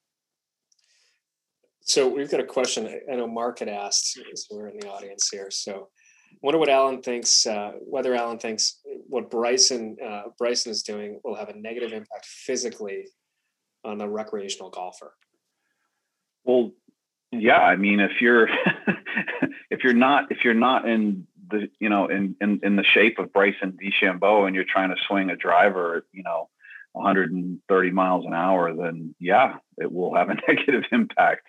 So 1.86 2.08
we've 2.08 2.32
got 2.32 2.40
a 2.40 2.46
question. 2.46 2.88
I 3.12 3.16
know 3.16 3.28
Mark 3.28 3.60
had 3.60 3.68
asked, 3.68 4.18
so 4.36 4.56
we're 4.56 4.68
in 4.68 4.80
the 4.80 4.88
audience 4.88 5.30
here. 5.30 5.52
So 5.52 5.90
I 6.32 6.38
wonder 6.42 6.58
what 6.58 6.70
Allan 6.70 7.02
thinks, 7.02 7.46
uh, 7.46 7.74
whether 7.82 8.16
Allan 8.16 8.40
thinks 8.40 8.80
what 9.08 9.30
Bryson 9.30 9.98
uh, 10.04 10.24
Bryson 10.38 10.72
is 10.72 10.82
doing 10.82 11.20
will 11.24 11.36
have 11.36 11.50
a 11.50 11.56
negative 11.56 11.92
impact 11.92 12.26
physically 12.26 13.06
on 13.84 13.98
the 13.98 14.08
recreational 14.08 14.70
golfer. 14.70 15.14
Well, 16.46 16.72
yeah. 17.32 17.60
I 17.60 17.76
mean, 17.76 18.00
if 18.00 18.22
you're 18.22 18.48
if 19.70 19.84
you're 19.84 19.94
not 19.94 20.32
if 20.32 20.40
you're 20.44 20.54
not 20.54 20.88
in 20.88 21.28
the 21.50 21.70
you 21.80 21.90
know 21.90 22.08
in 22.08 22.36
in, 22.40 22.62
in 22.64 22.76
the 22.78 22.84
shape 22.84 23.20
of 23.20 23.34
Bryson 23.34 23.78
DeChambeau 23.84 24.48
and 24.48 24.56
you're 24.56 24.66
trying 24.68 24.90
to 24.90 24.96
swing 25.08 25.30
a 25.30 25.36
driver, 25.36 26.06
you 26.14 26.24
know, 26.24 26.50
130 26.94 27.92
miles 27.92 28.26
an 28.26 28.34
hour, 28.34 28.74
then 28.74 29.14
yeah, 29.20 29.58
it 29.78 29.92
will 29.92 30.16
have 30.16 30.30
a 30.30 30.36
negative 30.48 30.84
impact. 30.92 31.48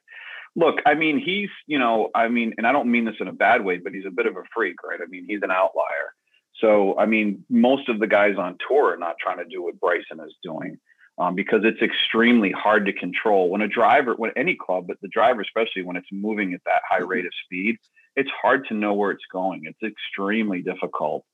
Look, 0.57 0.77
I 0.87 0.95
mean, 0.95 1.19
he's, 1.19 1.51
you 1.67 1.79
know, 1.79 2.11
I 2.15 2.29
mean, 2.29 2.55
and 2.59 2.67
I 2.67 2.73
don't 2.73 2.91
mean 2.91 3.05
this 3.05 3.17
in 3.21 3.29
a 3.29 3.33
bad 3.33 3.65
way, 3.65 3.79
but 3.79 3.93
he's 3.93 4.07
a 4.07 4.11
bit 4.11 4.27
of 4.27 4.37
a 4.37 4.43
freak, 4.55 4.83
right? 4.85 5.01
I 5.03 5.07
mean, 5.07 5.27
he's 5.27 5.43
an 5.43 5.51
outlier. 5.51 6.15
So, 6.61 6.97
I 6.99 7.07
mean, 7.07 7.45
most 7.51 7.89
of 7.89 7.99
the 7.99 8.07
guys 8.07 8.37
on 8.39 8.57
tour 8.67 8.95
are 8.95 8.97
not 8.97 9.17
trying 9.21 9.39
to 9.39 9.45
do 9.45 9.63
what 9.63 9.81
Bryson 9.81 10.21
is 10.21 10.35
doing 10.43 10.79
um, 11.19 11.35
because 11.35 11.63
it's 11.65 11.83
extremely 11.83 12.53
hard 12.53 12.87
to 12.87 12.93
control. 12.93 13.51
When 13.51 13.61
a 13.61 13.69
driver, 13.69 14.15
when 14.15 14.31
any 14.37 14.55
club, 14.55 14.87
but 14.87 15.01
the 15.03 15.09
driver, 15.09 15.41
especially 15.41 15.83
when 15.83 15.97
it's 15.97 16.09
moving 16.13 16.55
at 16.55 16.63
that 16.65 16.83
high 16.89 17.03
rate 17.03 17.27
of 17.27 17.33
speed, 17.45 17.77
it's 18.17 18.31
hard 18.41 18.67
to 18.69 18.75
know 18.75 18.95
where 18.95 19.11
it's 19.11 19.25
going. 19.33 19.63
It's 19.65 19.83
extremely 19.83 20.63
difficult 20.63 21.25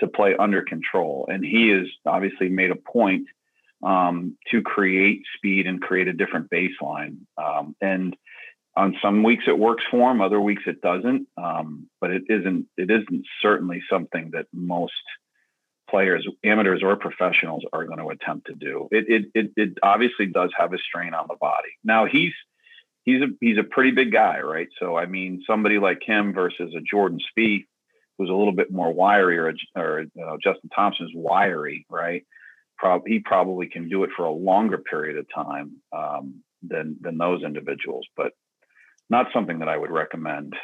to 0.00 0.06
play 0.06 0.36
under 0.36 0.62
control. 0.62 1.28
And 1.30 1.44
he 1.44 1.70
has 1.70 1.86
obviously 2.06 2.48
made 2.48 2.70
a 2.70 2.76
point 2.76 3.26
um, 3.82 4.36
to 4.50 4.62
create 4.62 5.22
speed 5.36 5.66
and 5.66 5.80
create 5.80 6.08
a 6.08 6.12
different 6.12 6.50
baseline. 6.50 7.18
Um, 7.36 7.76
and 7.80 8.16
on 8.76 8.96
some 9.02 9.22
weeks 9.22 9.44
it 9.46 9.58
works 9.58 9.84
for 9.90 10.10
him, 10.10 10.20
other 10.20 10.40
weeks 10.40 10.62
it 10.66 10.80
doesn't. 10.80 11.26
Um, 11.36 11.88
but 12.00 12.10
it 12.10 12.22
isn't. 12.28 12.66
It 12.76 12.90
isn't 12.90 13.24
certainly 13.42 13.82
something 13.90 14.30
that 14.32 14.46
most 14.52 14.92
players, 15.90 16.26
amateurs 16.44 16.82
or 16.82 16.96
professionals, 16.96 17.64
are 17.72 17.84
going 17.84 17.98
to 17.98 18.10
attempt 18.10 18.46
to 18.46 18.54
do. 18.54 18.88
It, 18.90 19.06
it 19.08 19.24
it 19.34 19.52
it 19.56 19.78
obviously 19.82 20.26
does 20.26 20.50
have 20.56 20.72
a 20.72 20.78
strain 20.78 21.14
on 21.14 21.26
the 21.28 21.36
body. 21.36 21.70
Now 21.82 22.06
he's 22.06 22.32
he's 23.04 23.22
a 23.22 23.28
he's 23.40 23.58
a 23.58 23.64
pretty 23.64 23.90
big 23.90 24.12
guy, 24.12 24.40
right? 24.40 24.68
So 24.78 24.96
I 24.96 25.06
mean, 25.06 25.42
somebody 25.46 25.78
like 25.78 26.02
him 26.04 26.32
versus 26.32 26.74
a 26.76 26.80
Jordan 26.80 27.18
Spieth, 27.18 27.66
who's 28.16 28.30
a 28.30 28.34
little 28.34 28.52
bit 28.52 28.70
more 28.70 28.92
wiry, 28.92 29.38
or, 29.38 29.52
or 29.74 30.00
uh, 30.00 30.36
Justin 30.42 30.70
Thomas's 30.74 31.10
wiry, 31.14 31.86
right? 31.90 32.24
Prob- 32.78 33.06
he 33.06 33.18
probably 33.18 33.66
can 33.66 33.88
do 33.88 34.04
it 34.04 34.10
for 34.16 34.24
a 34.24 34.32
longer 34.32 34.78
period 34.78 35.18
of 35.18 35.26
time 35.34 35.76
um, 35.96 36.42
than 36.62 36.96
than 37.00 37.18
those 37.18 37.42
individuals, 37.42 38.06
but 38.16 38.32
not 39.10 39.26
something 39.32 39.58
that 39.58 39.68
I 39.68 39.76
would 39.76 39.90
recommend. 39.90 40.54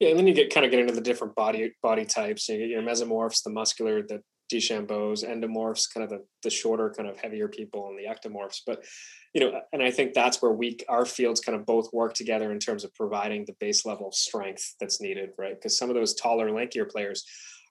Yeah, 0.00 0.10
and 0.10 0.18
then 0.18 0.26
you 0.26 0.34
get 0.34 0.52
kind 0.52 0.64
of 0.66 0.70
get 0.70 0.80
into 0.80 0.94
the 0.94 1.00
different 1.00 1.34
body 1.34 1.72
body 1.82 2.04
types. 2.04 2.48
You 2.48 2.58
get 2.58 2.68
your 2.68 2.82
mesomorphs, 2.82 3.42
the 3.42 3.50
muscular, 3.50 4.02
the 4.02 4.22
DeChambeaus, 4.52 5.24
endomorphs, 5.24 5.92
kind 5.92 6.04
of 6.04 6.10
the, 6.10 6.24
the 6.42 6.50
shorter, 6.50 6.92
kind 6.94 7.08
of 7.08 7.18
heavier 7.18 7.48
people, 7.48 7.88
and 7.88 7.98
the 7.98 8.04
ectomorphs. 8.04 8.60
But 8.66 8.84
you 9.32 9.40
know, 9.40 9.60
and 9.72 9.82
I 9.82 9.90
think 9.90 10.14
that's 10.14 10.42
where 10.42 10.52
we 10.52 10.78
our 10.88 11.06
fields 11.06 11.40
kind 11.40 11.56
of 11.56 11.66
both 11.66 11.92
work 11.92 12.14
together 12.14 12.52
in 12.52 12.58
terms 12.58 12.84
of 12.84 12.94
providing 12.94 13.44
the 13.46 13.54
base 13.60 13.86
level 13.86 14.08
of 14.08 14.14
strength 14.14 14.74
that's 14.80 15.00
needed, 15.00 15.30
right? 15.38 15.54
Because 15.54 15.78
some 15.78 15.90
of 15.90 15.96
those 15.96 16.14
taller, 16.14 16.50
lankier 16.50 16.88
players 16.88 17.24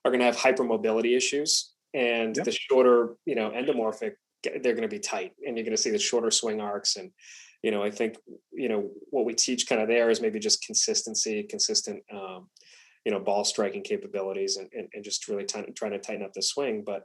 are 0.04 0.10
going 0.10 0.20
to 0.20 0.26
have 0.26 0.36
hypermobility 0.36 1.16
issues 1.16 1.73
and 1.94 2.36
yep. 2.36 2.44
the 2.44 2.52
shorter, 2.52 3.16
you 3.24 3.36
know, 3.36 3.50
endomorphic, 3.50 4.12
they're 4.42 4.74
going 4.74 4.82
to 4.82 4.88
be 4.88 4.98
tight, 4.98 5.32
and 5.46 5.56
you're 5.56 5.64
going 5.64 5.76
to 5.76 5.82
see 5.82 5.90
the 5.90 5.98
shorter 5.98 6.30
swing 6.30 6.60
arcs. 6.60 6.96
And 6.96 7.10
you 7.62 7.70
know, 7.70 7.82
I 7.82 7.90
think 7.90 8.16
you 8.52 8.68
know 8.68 8.90
what 9.10 9.24
we 9.24 9.32
teach 9.32 9.66
kind 9.66 9.80
of 9.80 9.88
there 9.88 10.10
is 10.10 10.20
maybe 10.20 10.38
just 10.38 10.64
consistency, 10.64 11.44
consistent, 11.48 12.02
um, 12.12 12.48
you 13.04 13.12
know, 13.12 13.20
ball 13.20 13.44
striking 13.44 13.82
capabilities, 13.82 14.56
and 14.56 14.68
and, 14.74 14.88
and 14.92 15.04
just 15.04 15.28
really 15.28 15.44
t- 15.44 15.72
trying 15.74 15.92
to 15.92 15.98
tighten 15.98 16.24
up 16.24 16.32
the 16.34 16.42
swing. 16.42 16.84
But 16.84 17.04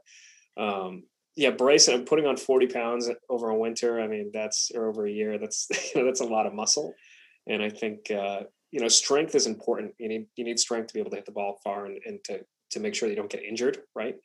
um, 0.61 1.03
yeah, 1.35 1.51
Bryson, 1.51 2.03
putting 2.03 2.25
on 2.25 2.35
40 2.35 2.67
pounds 2.67 3.09
over 3.29 3.49
a 3.49 3.57
winter. 3.57 4.01
I 4.01 4.07
mean, 4.07 4.31
that's 4.33 4.71
or 4.75 4.89
over 4.89 5.05
a 5.05 5.11
year. 5.11 5.37
That's 5.37 5.67
you 5.95 6.01
know, 6.01 6.05
that's 6.05 6.21
a 6.21 6.25
lot 6.25 6.47
of 6.47 6.53
muscle, 6.53 6.93
and 7.47 7.63
I 7.63 7.69
think 7.69 8.11
uh, 8.11 8.41
you 8.71 8.81
know 8.81 8.89
strength 8.89 9.35
is 9.35 9.47
important. 9.47 9.93
You 9.99 10.09
need 10.09 10.25
you 10.35 10.43
need 10.43 10.59
strength 10.59 10.87
to 10.87 10.93
be 10.93 10.99
able 10.99 11.11
to 11.11 11.17
hit 11.17 11.25
the 11.25 11.31
ball 11.31 11.59
far 11.63 11.85
and, 11.85 11.99
and 12.05 12.19
to 12.25 12.41
to 12.71 12.79
make 12.79 12.95
sure 12.95 13.07
you 13.07 13.15
don't 13.15 13.31
get 13.31 13.43
injured, 13.43 13.79
right? 13.95 14.15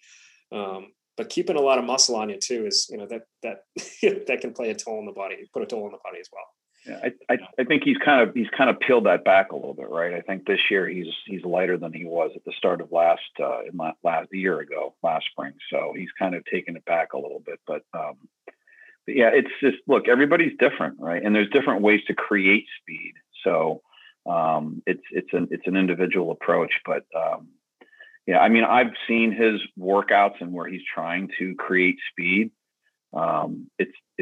Um, 0.55 0.93
but 1.17 1.29
keeping 1.29 1.57
a 1.57 1.61
lot 1.61 1.79
of 1.79 1.85
muscle 1.85 2.17
on 2.17 2.31
you 2.31 2.39
too 2.39 2.67
is, 2.67 2.89
you 2.91 2.99
know, 2.99 3.07
that 3.07 3.23
that 3.43 3.59
that 4.27 4.41
can 4.41 4.53
play 4.53 4.71
a 4.71 4.75
toll 4.75 4.99
on 4.99 5.07
the 5.07 5.13
body, 5.13 5.37
put 5.53 5.63
a 5.63 5.67
toll 5.67 5.85
on 5.85 5.93
the 5.93 5.99
body 6.03 6.21
as 6.21 6.29
well. 6.33 6.45
Yeah, 6.87 7.01
I, 7.03 7.33
I, 7.33 7.39
I 7.61 7.65
think 7.65 7.83
he's 7.85 7.97
kind 7.97 8.29
of 8.29 8.35
he's 8.35 8.51
kind 8.57 8.69
of 8.69 8.79
peeled 8.79 9.07
that 9.07 9.25
back 9.25 9.53
a 9.53 9.57
little 9.57 9.75
bit, 9.75 9.89
right? 9.89 10.13
I 10.13 10.21
think 10.21 10.47
this 10.47 10.61
year 10.71 10.87
he's 10.87 11.07
he's 11.27 11.45
lighter 11.45 11.79
than 11.79 11.93
he 11.93 12.05
was 12.05 12.33
at 12.37 12.45
the 12.45 12.53
start 12.57 12.81
of 12.81 12.93
last 12.93 13.23
uh, 13.43 13.61
last 14.03 14.29
year 14.33 14.61
ago, 14.61 14.95
last 15.03 15.27
spring. 15.31 15.55
So 15.71 15.95
he's 15.97 16.11
kind 16.19 16.35
of 16.35 16.45
taken 16.45 16.77
it 16.77 16.85
back 16.85 17.15
a 17.15 17.19
little 17.19 17.43
bit, 17.45 17.59
but 17.67 17.83
um, 17.95 18.17
but 19.07 19.17
yeah, 19.17 19.31
it's 19.33 19.49
just 19.61 19.79
look, 19.87 20.09
everybody's 20.09 20.57
different, 20.59 20.99
right? 21.01 21.23
And 21.23 21.35
there's 21.35 21.51
different 21.51 21.83
ways 21.83 22.01
to 22.09 22.15
create 22.15 22.67
speed. 22.81 23.15
So 23.45 23.81
um, 24.27 24.83
it's 24.87 25.03
it's 25.11 25.33
an 25.33 25.49
it's 25.51 25.67
an 25.67 25.77
individual 25.77 26.33
approach, 26.33 26.73
but 26.85 27.05
um, 27.17 27.49
yeah, 28.27 28.39
I 28.39 28.49
mean, 28.49 28.65
I've 28.65 28.93
seen 29.07 29.33
his 29.33 29.61
workouts 29.79 30.41
and 30.41 30.53
where 30.53 30.67
he's 30.67 30.83
trying 30.93 31.31
to 31.39 31.55
create 31.57 31.99
speed. 32.11 32.51
Um, 33.13 33.71
it's 33.79 33.93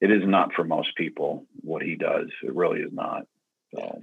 it 0.00 0.10
is 0.10 0.22
not 0.24 0.52
for 0.52 0.64
most 0.64 0.94
people 0.96 1.46
what 1.60 1.82
he 1.82 1.96
does. 1.96 2.28
It 2.42 2.54
really 2.54 2.80
is 2.80 2.92
not. 2.92 3.22
So. 3.74 4.00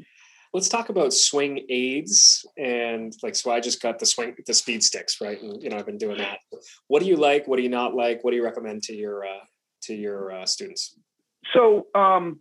Let's 0.53 0.69
talk 0.69 0.89
about 0.89 1.13
swing 1.13 1.65
aids 1.69 2.45
and 2.57 3.11
like 3.23 3.35
so. 3.35 3.51
I 3.51 3.59
just 3.59 3.81
got 3.81 3.97
the 3.97 4.05
swing 4.05 4.35
the 4.45 4.53
speed 4.53 4.83
sticks, 4.83 5.19
right? 5.19 5.41
And 5.41 5.63
you 5.63 5.69
know, 5.69 5.77
I've 5.77 5.85
been 5.87 5.97
doing 5.97 6.19
that. 6.19 6.39
What 6.87 7.01
do 7.01 7.07
you 7.07 7.15
like? 7.15 7.47
What 7.47 7.57
do 7.57 7.63
you 7.63 7.69
not 7.69 7.95
like? 7.95 8.23
What 8.23 8.31
do 8.31 8.37
you 8.37 8.43
recommend 8.43 8.83
to 8.83 8.93
your 8.93 9.25
uh, 9.25 9.45
to 9.83 9.95
your 9.95 10.31
uh, 10.31 10.45
students? 10.45 10.95
So, 11.55 11.87
um, 11.95 12.39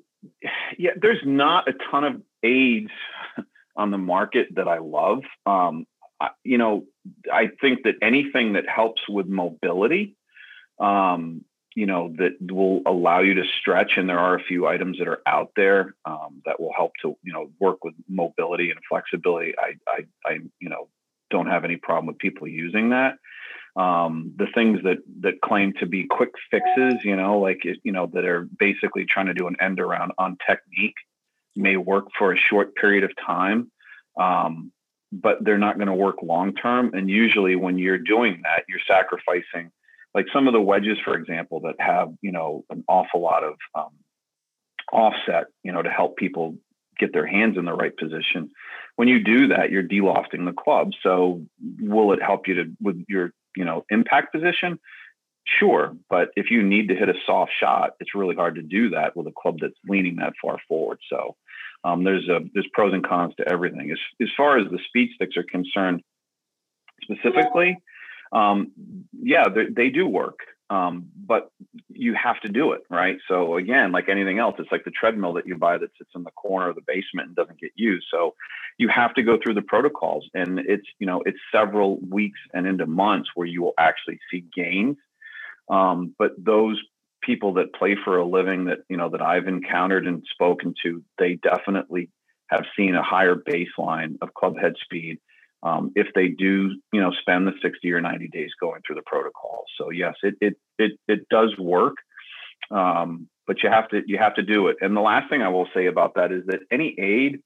yeah, 0.79 0.91
there's 1.01 1.23
not 1.25 1.69
a 1.69 1.73
ton 1.91 2.05
of 2.05 2.23
aids 2.43 2.91
on 3.77 3.91
the 3.91 3.99
market 3.99 4.49
that 4.57 4.69
I 4.69 4.79
love. 4.79 5.23
Um, 5.47 5.87
you 6.45 6.59
know, 6.59 6.85
I 7.33 7.49
think 7.61 7.85
that 7.85 7.95
anything 8.03 8.55
that 8.55 8.69
helps 8.69 9.03
with 9.09 9.27
mobility, 9.27 10.17
um, 10.81 11.45
you 11.75 11.87
know, 11.87 12.13
that 12.19 12.33
will 12.41 12.83
allow 12.87 13.21
you 13.21 13.35
to 13.35 13.45
stretch, 13.61 13.93
and 13.97 14.09
there 14.09 14.19
are 14.19 14.37
a 14.37 14.43
few 14.43 14.67
items 14.67 14.99
that 14.99 15.09
are 15.09 15.23
out 15.27 15.53
there 15.57 15.95
um, 16.05 16.43
that 16.45 16.61
will 16.61 16.73
help 16.77 16.93
to, 17.03 17.17
you 17.23 17.33
know, 17.33 17.51
work 17.59 17.83
with 17.83 17.95
mobility 18.09 18.71
and 18.71 18.79
flexibility. 18.89 19.55
I, 19.59 19.75
I, 19.89 20.05
I, 20.27 20.39
you 20.61 20.69
know, 20.69 20.89
don't 21.31 21.47
have 21.47 21.65
any 21.65 21.77
problem 21.77 22.07
with 22.07 22.19
people 22.19 22.47
using 22.47 22.91
that. 22.91 23.17
Um, 23.75 24.35
the 24.37 24.49
things 24.55 24.81
that 24.85 24.99
that 25.21 25.41
claim 25.41 25.73
to 25.81 25.87
be 25.87 26.07
quick 26.07 26.33
fixes, 26.51 27.03
you 27.05 27.17
know, 27.17 27.39
like 27.39 27.63
you 27.65 27.93
know, 27.93 28.07
that 28.13 28.27
are 28.27 28.47
basically 28.59 29.07
trying 29.07 29.27
to 29.27 29.35
do 29.35 29.47
an 29.47 29.57
end 29.63 29.81
around 29.81 30.13
on 30.19 30.37
technique, 30.47 30.97
may 31.57 31.79
work 31.79 32.09
for 32.19 32.33
a 32.33 32.37
short 32.37 32.75
period 32.75 33.03
of 33.03 33.13
time. 33.17 33.71
Um, 34.21 34.73
but 35.13 35.45
they're 35.45 35.59
not 35.59 35.77
going 35.77 35.89
to 35.89 35.95
work 35.95 36.23
long 36.23 36.55
term. 36.55 36.93
And 36.95 37.09
usually, 37.09 37.55
when 37.55 37.79
you're 37.79 37.99
doing 37.99 38.41
that, 38.45 38.65
you're 38.69 38.81
sacrificing, 38.87 39.71
like 40.15 40.27
some 40.33 40.49
of 40.49 40.55
the 40.55 40.61
wedges, 40.61 40.99
for 41.05 41.15
example, 41.15 41.61
that 41.61 41.77
have 41.79 42.13
you 42.23 42.33
know 42.33 42.65
an 42.71 42.83
awful 42.89 43.21
lot 43.21 43.45
of 43.45 43.55
um, 43.75 43.91
offset, 44.93 45.47
you 45.63 45.73
know, 45.73 45.83
to 45.83 45.91
help 45.91 46.17
people 46.17 46.57
get 46.99 47.13
their 47.13 47.27
hands 47.27 47.57
in 47.59 47.65
the 47.65 47.75
right 47.75 47.97
position. 47.97 48.51
When 48.97 49.09
you 49.09 49.23
do 49.23 49.49
that, 49.49 49.71
you're 49.71 49.83
delofting 49.83 50.47
the 50.47 50.53
club. 50.53 50.93
So, 51.03 51.43
will 51.81 52.13
it 52.13 52.23
help 52.23 52.49
you 52.49 52.55
to 52.55 52.65
with 52.81 53.05
your 53.09 53.33
you 53.55 53.67
know 53.67 53.85
impact 53.91 54.33
position? 54.33 54.81
Sure, 55.45 55.95
but 56.09 56.31
if 56.37 56.51
you 56.51 56.63
need 56.63 56.89
to 56.89 56.95
hit 56.95 57.09
a 57.09 57.15
soft 57.27 57.51
shot, 57.59 57.91
it's 58.01 58.15
really 58.15 58.37
hard 58.37 58.55
to 58.55 58.63
do 58.63 58.91
that 58.91 59.17
with 59.17 59.27
a 59.27 59.33
club 59.33 59.59
that's 59.61 59.75
leaning 59.87 60.17
that 60.17 60.35
far 60.41 60.59
forward. 60.69 61.01
So 61.11 61.37
um, 61.85 62.05
there's 62.05 62.29
a, 62.29 62.41
there's 62.55 62.69
pros 62.73 62.93
and 62.93 63.07
cons 63.07 63.35
to 63.39 63.49
everything. 63.49 63.91
As 63.91 63.99
as 64.21 64.29
far 64.37 64.59
as 64.59 64.71
the 64.71 64.79
speed 64.89 65.11
sticks 65.15 65.37
are 65.37 65.43
concerned, 65.43 66.03
specifically, 67.03 67.77
um, 68.33 68.73
yeah, 69.13 69.45
they 69.49 69.91
do 69.91 70.07
work. 70.07 70.39
Um, 70.71 71.09
but 71.15 71.51
you 71.91 72.15
have 72.15 72.41
to 72.41 72.49
do 72.49 72.73
it, 72.73 72.81
right? 72.89 73.19
So 73.29 73.57
again, 73.57 73.93
like 73.93 74.09
anything 74.09 74.39
else, 74.39 74.55
it's 74.59 74.73
like 74.73 74.85
the 74.85 74.91
treadmill 74.91 75.35
that 75.35 75.47
you 75.47 75.55
buy 75.59 75.77
that 75.77 75.91
sits 75.99 76.11
in 76.15 76.23
the 76.23 76.31
corner 76.31 76.71
of 76.71 76.77
the 76.77 76.83
basement 76.87 77.27
and 77.27 77.37
doesn't 77.37 77.61
get 77.61 77.73
used. 77.75 78.07
So 78.11 78.35
you 78.79 78.89
have 78.89 79.13
to 79.15 79.23
go 79.23 79.37
through 79.43 79.53
the 79.53 79.63
protocols, 79.63 80.31
and 80.33 80.59
it's 80.61 80.87
you 80.99 81.07
know 81.07 81.23
it's 81.27 81.39
several 81.53 81.99
weeks 81.99 82.41
and 82.55 82.67
into 82.67 82.87
months 82.87 83.29
where 83.35 83.47
you 83.47 83.61
will 83.61 83.75
actually 83.79 84.19
see 84.31 84.47
gains. 84.57 84.97
Um, 85.69 86.15
but 86.19 86.33
those 86.39 86.81
people 87.23 87.55
that 87.55 87.75
play 87.75 87.97
for 88.05 88.19
a 88.19 88.27
living 88.27 88.67
that 88.67 88.79
you 88.89 88.97
know 88.97 89.11
that 89.11 89.23
I've 89.23 89.49
encountered 89.49 90.07
and 90.07 90.23
spoken 90.33 90.75
to, 90.85 91.03
they 91.19 91.35
definitely 91.35 92.11
have 92.49 92.65
seen 92.77 92.95
a 92.95 93.03
higher 93.03 93.35
baseline 93.35 94.17
of 94.21 94.35
club 94.35 94.59
head 94.61 94.75
speed 94.83 95.19
um, 95.63 95.93
if 95.95 96.09
they 96.15 96.29
do, 96.29 96.71
you 96.93 97.01
know, 97.01 97.13
spend 97.21 97.47
the 97.47 97.53
60 97.63 97.91
or 97.93 98.01
90 98.01 98.29
days 98.29 98.51
going 98.61 98.83
through 98.87 98.97
the 98.97 99.03
protocol. 99.07 99.65
So 99.79 99.91
yes, 99.91 100.15
it 100.23 100.35
it 100.41 100.57
it 100.79 100.93
it 101.07 101.29
does 101.29 101.57
work, 101.59 101.97
um, 102.71 103.29
but 103.47 103.63
you 103.63 103.71
have 103.71 103.89
to 103.91 104.03
you 104.07 104.19
have 104.19 104.35
to 104.35 104.43
do 104.43 104.69
it. 104.69 104.77
And 104.81 104.97
the 104.97 105.01
last 105.01 105.31
thing 105.31 105.43
I 105.43 105.49
will 105.49 105.69
say 105.75 105.87
about 105.87 106.15
that 106.17 106.33
is 106.33 106.45
that 106.47 106.61
any 106.71 106.95
aid, 106.99 107.41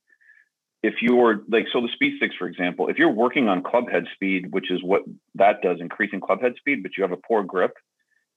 if 0.83 0.95
you're 1.03 1.43
like 1.49 1.67
so 1.73 1.83
the 1.83 1.89
speed 1.93 2.15
sticks, 2.17 2.35
for 2.39 2.49
example, 2.49 2.89
if 2.89 2.97
you're 2.97 3.11
working 3.11 3.49
on 3.49 3.63
club 3.63 3.91
head 3.91 4.05
speed, 4.15 4.51
which 4.51 4.71
is 4.71 4.83
what 4.83 5.03
that 5.35 5.61
does, 5.63 5.79
increasing 5.81 6.21
club 6.21 6.41
head 6.41 6.55
speed, 6.57 6.83
but 6.83 6.93
you 6.97 7.03
have 7.03 7.13
a 7.13 7.19
poor 7.29 7.43
grip, 7.43 7.75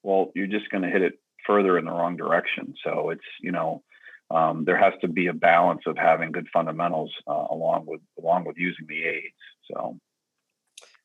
well, 0.03 0.31
you're 0.35 0.47
just 0.47 0.69
going 0.69 0.83
to 0.83 0.89
hit 0.89 1.01
it 1.01 1.13
further 1.49 1.79
in 1.79 1.85
the 1.85 1.91
wrong 1.91 2.15
direction. 2.15 2.75
So 2.85 3.09
it's 3.09 3.29
you 3.41 3.51
know 3.51 3.83
um, 4.31 4.63
there 4.65 4.77
has 4.77 4.93
to 5.01 5.07
be 5.07 5.27
a 5.27 5.33
balance 5.33 5.81
of 5.87 5.97
having 5.97 6.31
good 6.31 6.47
fundamentals 6.53 7.11
uh, 7.27 7.47
along 7.49 7.85
with 7.87 8.01
along 8.19 8.45
with 8.45 8.57
using 8.57 8.85
the 8.87 9.03
aids. 9.03 9.35
So, 9.71 9.97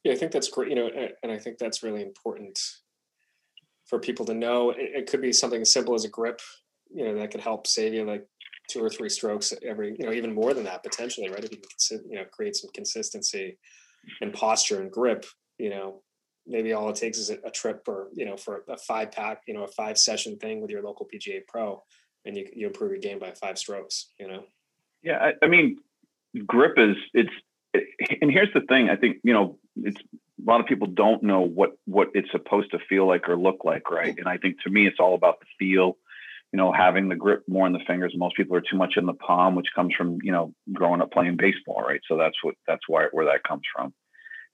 yeah, 0.03 0.13
I 0.13 0.17
think 0.17 0.33
that's 0.33 0.49
great. 0.49 0.69
You 0.69 0.77
know, 0.77 0.91
and 1.23 1.33
I 1.33 1.39
think 1.39 1.59
that's 1.59 1.83
really 1.83 2.03
important 2.03 2.59
for 3.87 3.99
people 3.99 4.27
to 4.27 4.35
know. 4.35 4.75
It, 4.77 5.07
could 5.07 5.23
be 5.23 5.33
something 5.33 5.63
as 5.63 5.73
simple 5.73 5.95
as 5.95 6.05
a 6.05 6.09
grip. 6.09 6.41
You 6.95 7.07
know, 7.07 7.19
that 7.19 7.31
could 7.31 7.41
help 7.41 7.67
save 7.67 7.95
you 7.95 8.05
like 8.05 8.27
two 8.69 8.85
or 8.85 8.91
three 8.91 9.09
strokes 9.09 9.55
every. 9.67 9.97
You 9.99 10.07
know, 10.07 10.13
even 10.13 10.35
more 10.35 10.53
than 10.53 10.65
that 10.65 10.83
potentially, 10.83 11.31
right? 11.31 11.45
If 11.45 11.53
you 11.53 11.59
can, 11.59 12.11
you 12.11 12.17
know, 12.17 12.25
create 12.31 12.57
some 12.57 12.71
consistency 12.75 13.57
and 14.21 14.35
posture 14.35 14.83
and 14.83 14.91
grip. 14.91 15.25
You 15.59 15.71
know, 15.71 16.03
maybe 16.47 16.73
all 16.73 16.89
it 16.91 16.97
takes 16.97 17.19
is 17.19 17.31
a, 17.31 17.51
trip 17.51 17.87
or 17.89 18.09
you 18.15 18.25
know 18.25 18.37
for 18.37 18.65
a 18.69 18.77
five 18.77 19.11
pack 19.13 19.43
you 19.47 19.55
know 19.55 19.65
a 19.65 19.69
five 19.69 19.97
session 19.97 20.37
thing 20.37 20.61
with 20.61 20.71
your 20.71 20.83
local 20.83 21.09
pga 21.13 21.41
pro 21.47 21.83
and 22.25 22.37
you 22.37 22.47
you 22.55 22.67
improve 22.67 22.91
your 22.91 23.01
game 23.01 23.19
by 23.19 23.33
five 23.33 23.59
strokes. 23.59 24.11
You 24.19 24.29
know. 24.29 24.45
Yeah, 25.03 25.19
I, 25.19 25.45
I 25.45 25.49
mean, 25.49 25.79
grip 26.47 26.75
is 26.79 26.97
it's, 27.13 27.31
and 28.21 28.31
here's 28.31 28.53
the 28.55 28.63
thing. 28.63 28.89
I 28.89 28.97
think 28.97 29.19
you 29.23 29.33
know 29.33 29.59
it's 29.77 30.01
a 30.01 30.51
lot 30.51 30.61
of 30.61 30.67
people 30.67 30.87
don't 30.87 31.23
know 31.23 31.41
what 31.41 31.73
what 31.85 32.09
it's 32.15 32.31
supposed 32.31 32.71
to 32.73 32.79
feel 32.89 33.07
like 33.07 33.29
or 33.29 33.37
look 33.37 33.65
like, 33.65 33.91
right? 33.91 34.13
Mm-hmm. 34.13 34.21
And 34.21 34.29
I 34.29 34.39
think 34.39 34.57
to 34.63 34.71
me, 34.71 34.87
it's 34.87 35.01
all 35.01 35.15
about 35.15 35.41
the 35.41 35.47
feel. 35.59 35.97
You 36.53 36.59
know, 36.59 36.71
having 36.71 37.09
the 37.09 37.17
grip 37.17 37.43
more 37.49 37.67
in 37.67 37.73
the 37.73 37.81
fingers. 37.85 38.15
Most 38.17 38.37
people 38.37 38.57
are 38.57 38.61
too 38.61 38.77
much 38.77 38.95
in 38.97 39.07
the 39.07 39.15
palm, 39.15 39.57
which 39.57 39.67
comes 39.75 39.93
from 39.95 40.19
you 40.23 40.33
know 40.33 40.55
growing 40.73 41.01
up 41.01 41.11
playing 41.11 41.37
baseball, 41.37 41.83
right? 41.83 42.01
So 42.09 42.17
that's 42.17 42.37
what 42.43 42.55
that's 42.67 42.89
why 42.89 43.07
where 43.11 43.27
that 43.27 43.43
comes 43.43 43.63
from. 43.75 43.93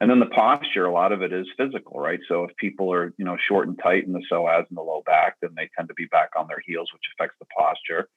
And 0.01 0.11
then 0.11 0.19
the 0.19 0.27
posture, 0.27 0.87
a 0.87 0.93
lot 0.93 1.13
of 1.13 1.21
it 1.21 1.33
is 1.33 1.47
physical, 1.59 2.01
right? 2.01 2.21
So 2.27 2.45
if 2.45 2.57
people 2.57 2.91
are, 2.93 3.13
you 3.19 3.25
know, 3.25 3.37
short 3.49 3.69
and 3.69 3.79
tight 3.83 4.07
in 4.07 4.13
the 4.13 4.23
psoas 4.33 4.67
and 4.69 4.77
the 4.77 4.83
low 4.83 5.03
back, 5.05 5.37
then 5.43 5.51
they 5.55 5.69
tend 5.77 5.89
to 5.89 5.95
be 5.95 6.07
back 6.07 6.31
on 6.39 6.47
their 6.49 6.63
heels, 6.67 6.89
which 6.93 7.03
affects 7.15 7.37
the 7.39 7.47
posture. 7.57 8.09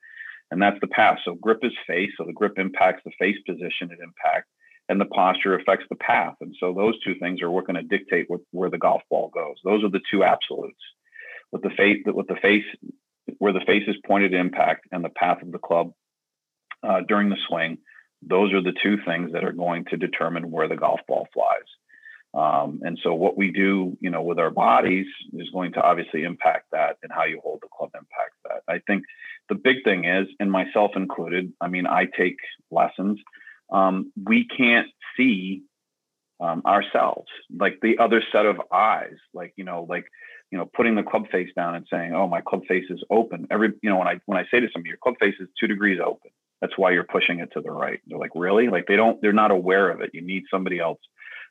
And 0.50 0.62
that's 0.62 0.80
the 0.80 0.88
path. 0.88 1.20
So 1.26 1.36
grip 1.36 1.60
is 1.64 1.74
face. 1.86 2.12
So 2.18 2.26
the 2.26 2.32
grip 2.32 2.58
impacts 2.58 3.02
the 3.04 3.12
face 3.20 3.38
position 3.46 3.92
it 3.92 4.00
impact, 4.02 4.48
and 4.88 5.00
the 5.00 5.06
posture 5.06 5.56
affects 5.56 5.86
the 5.90 5.98
path. 5.98 6.36
And 6.40 6.56
so 6.58 6.74
those 6.74 7.02
two 7.04 7.16
things 7.16 7.42
are 7.42 7.52
what 7.52 7.68
going 7.68 7.76
to 7.76 7.98
dictate 7.98 8.30
what, 8.30 8.42
where 8.52 8.70
the 8.70 8.78
golf 8.78 9.02
ball 9.10 9.30
goes. 9.34 9.56
Those 9.66 9.84
are 9.84 9.90
the 9.90 10.02
two 10.10 10.24
absolutes. 10.24 10.80
With 11.52 11.64
the 11.64 11.72
face, 11.76 11.98
with 12.06 12.28
the 12.28 12.38
face, 12.42 12.66
where 13.40 13.54
the 13.54 13.66
face 13.68 13.84
is 13.88 13.96
pointed 14.06 14.34
impact 14.34 14.88
and 14.92 15.04
the 15.04 15.10
path 15.10 15.42
of 15.42 15.52
the 15.52 15.60
club 15.60 15.92
uh, 16.82 17.02
during 17.08 17.30
the 17.30 17.38
swing, 17.48 17.78
those 18.28 18.54
are 18.54 18.62
the 18.62 18.74
two 18.82 18.98
things 19.06 19.32
that 19.34 19.44
are 19.44 19.52
going 19.52 19.86
to 19.86 19.98
determine 19.98 20.52
where 20.52 20.68
the 20.68 20.76
golf 20.76 21.00
ball 21.08 21.28
flies. 21.34 21.70
Um, 22.34 22.82
and 22.84 22.98
so 23.04 23.14
what 23.14 23.38
we 23.38 23.52
do, 23.52 23.96
you 24.02 24.10
know, 24.10 24.24
with 24.24 24.40
our 24.40 24.50
bodies 24.50 25.06
is 25.34 25.50
going 25.52 25.74
to 25.74 25.82
obviously 25.82 26.24
impact 26.24 26.72
that 26.72 26.98
and 27.04 27.12
how 27.12 27.26
you 27.26 27.40
hold 27.44 27.60
the 27.62 27.68
club 27.76 27.92
impacts 27.94 28.38
that. 28.46 28.64
I 28.68 28.80
think 28.88 29.04
the 29.50 29.56
big 29.56 29.84
thing 29.84 30.06
is, 30.06 30.28
and 30.40 30.52
myself 30.52 30.92
included, 30.96 31.54
I 31.62 31.68
mean, 31.68 31.86
I 31.86 32.06
take 32.06 32.38
lessons. 32.72 33.20
Um, 33.72 34.12
we 34.26 34.48
can't 34.48 34.88
see 35.16 35.64
um, 36.40 36.64
ourselves 36.66 37.28
like 37.56 37.80
the 37.82 38.00
other 38.00 38.24
set 38.32 38.48
of 38.48 38.60
eyes, 38.72 39.18
like, 39.34 39.54
you 39.56 39.64
know, 39.64 39.86
like, 39.88 40.06
you 40.52 40.58
know, 40.58 40.70
putting 40.72 40.96
the 40.96 41.04
club 41.04 41.30
face 41.32 41.50
down 41.56 41.74
and 41.74 41.88
saying, 41.90 42.14
"Oh, 42.14 42.28
my 42.28 42.42
club 42.42 42.62
face 42.68 42.86
is 42.92 43.04
open." 43.10 43.48
Every, 43.50 43.74
you 43.82 43.90
know, 43.90 43.98
when 43.98 44.08
I 44.08 44.20
when 44.28 44.38
I 44.38 44.44
say 44.52 44.60
to 44.60 44.68
somebody, 44.72 44.90
"Your 44.90 44.98
club 44.98 45.16
face 45.20 45.34
is 45.40 45.48
two 45.60 45.66
degrees 45.66 46.00
open," 46.00 46.30
That's 46.64 46.78
why 46.78 46.92
you're 46.92 47.04
pushing 47.04 47.42
it 47.42 47.50
to 47.54 47.62
the 47.62 47.72
right. 47.72 48.00
They're 48.08 48.18
like, 48.18 48.32
really? 48.36 48.70
Like 48.70 48.86
they 48.88 48.96
don't, 48.96 49.22
they're 49.22 49.34
not 49.34 49.52
aware 49.52 49.90
of 49.90 50.00
it. 50.00 50.12
You 50.14 50.22
need 50.22 50.44
somebody 50.50 50.80
else 50.80 51.00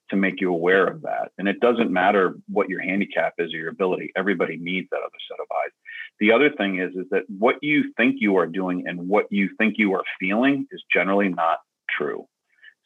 to 0.08 0.16
make 0.16 0.40
you 0.40 0.48
aware 0.48 0.86
of 0.86 1.02
that. 1.02 1.32
And 1.36 1.46
it 1.46 1.60
doesn't 1.60 1.90
matter 1.90 2.36
what 2.48 2.70
your 2.70 2.80
handicap 2.80 3.34
is 3.36 3.52
or 3.52 3.58
your 3.58 3.68
ability. 3.68 4.10
Everybody 4.16 4.56
needs 4.56 4.88
that 4.90 4.96
other 4.96 5.10
set 5.30 5.38
of 5.38 5.46
eyes. 5.50 5.70
The 6.18 6.32
other 6.32 6.48
thing 6.48 6.80
is, 6.80 6.96
is 6.96 7.10
that 7.10 7.24
what 7.28 7.56
you 7.60 7.92
think 7.98 8.16
you 8.20 8.36
are 8.38 8.46
doing 8.46 8.84
and 8.86 9.06
what 9.06 9.26
you 9.28 9.50
think 9.58 9.74
you 9.76 9.92
are 9.92 10.02
feeling 10.18 10.66
is 10.70 10.82
generally 10.90 11.28
not 11.28 11.58
true. 11.90 12.26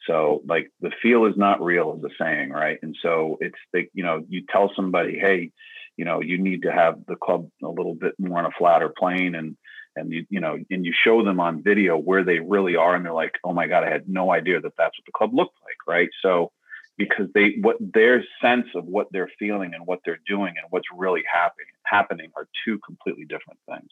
So 0.05 0.41
like 0.45 0.69
the 0.81 0.91
feel 1.01 1.27
is 1.27 1.37
not 1.37 1.61
real 1.61 1.95
is 1.95 2.01
the 2.01 2.09
saying, 2.19 2.49
right? 2.49 2.77
And 2.81 2.93
so 3.01 3.37
it's 3.39 3.59
the, 3.71 3.83
you 3.93 4.03
know, 4.03 4.25
you 4.27 4.43
tell 4.51 4.69
somebody, 4.75 5.17
hey, 5.17 5.51
you 5.95 6.03
know, 6.03 6.21
you 6.21 6.37
need 6.37 6.63
to 6.63 6.73
have 6.73 7.05
the 7.07 7.15
club 7.15 7.47
a 7.63 7.69
little 7.69 7.95
bit 7.95 8.15
more 8.19 8.39
on 8.39 8.45
a 8.45 8.57
flatter 8.57 8.89
plane 8.89 9.33
and 9.33 9.55
and 9.97 10.11
you 10.11 10.25
you 10.29 10.39
know 10.39 10.57
and 10.69 10.85
you 10.85 10.93
show 10.93 11.23
them 11.23 11.39
on 11.39 11.63
video 11.63 11.97
where 11.97 12.23
they 12.23 12.39
really 12.39 12.75
are 12.75 12.95
and 12.95 13.03
they're 13.03 13.13
like 13.13 13.35
oh 13.43 13.53
my 13.53 13.67
god 13.67 13.83
i 13.83 13.89
had 13.89 14.07
no 14.07 14.31
idea 14.31 14.61
that 14.61 14.73
that's 14.77 14.97
what 14.97 15.05
the 15.05 15.11
club 15.11 15.33
looked 15.33 15.57
like 15.63 15.77
right? 15.87 16.09
So 16.21 16.51
because 16.97 17.27
they 17.33 17.55
what 17.61 17.77
their 17.79 18.23
sense 18.41 18.67
of 18.75 18.85
what 18.85 19.07
they're 19.11 19.31
feeling 19.39 19.73
and 19.73 19.87
what 19.87 19.99
they're 20.05 20.19
doing 20.27 20.53
and 20.57 20.65
what's 20.69 20.87
really 20.95 21.23
happening 21.31 21.67
happening 21.83 22.29
are 22.35 22.47
two 22.65 22.77
completely 22.85 23.23
different 23.23 23.59
things. 23.67 23.89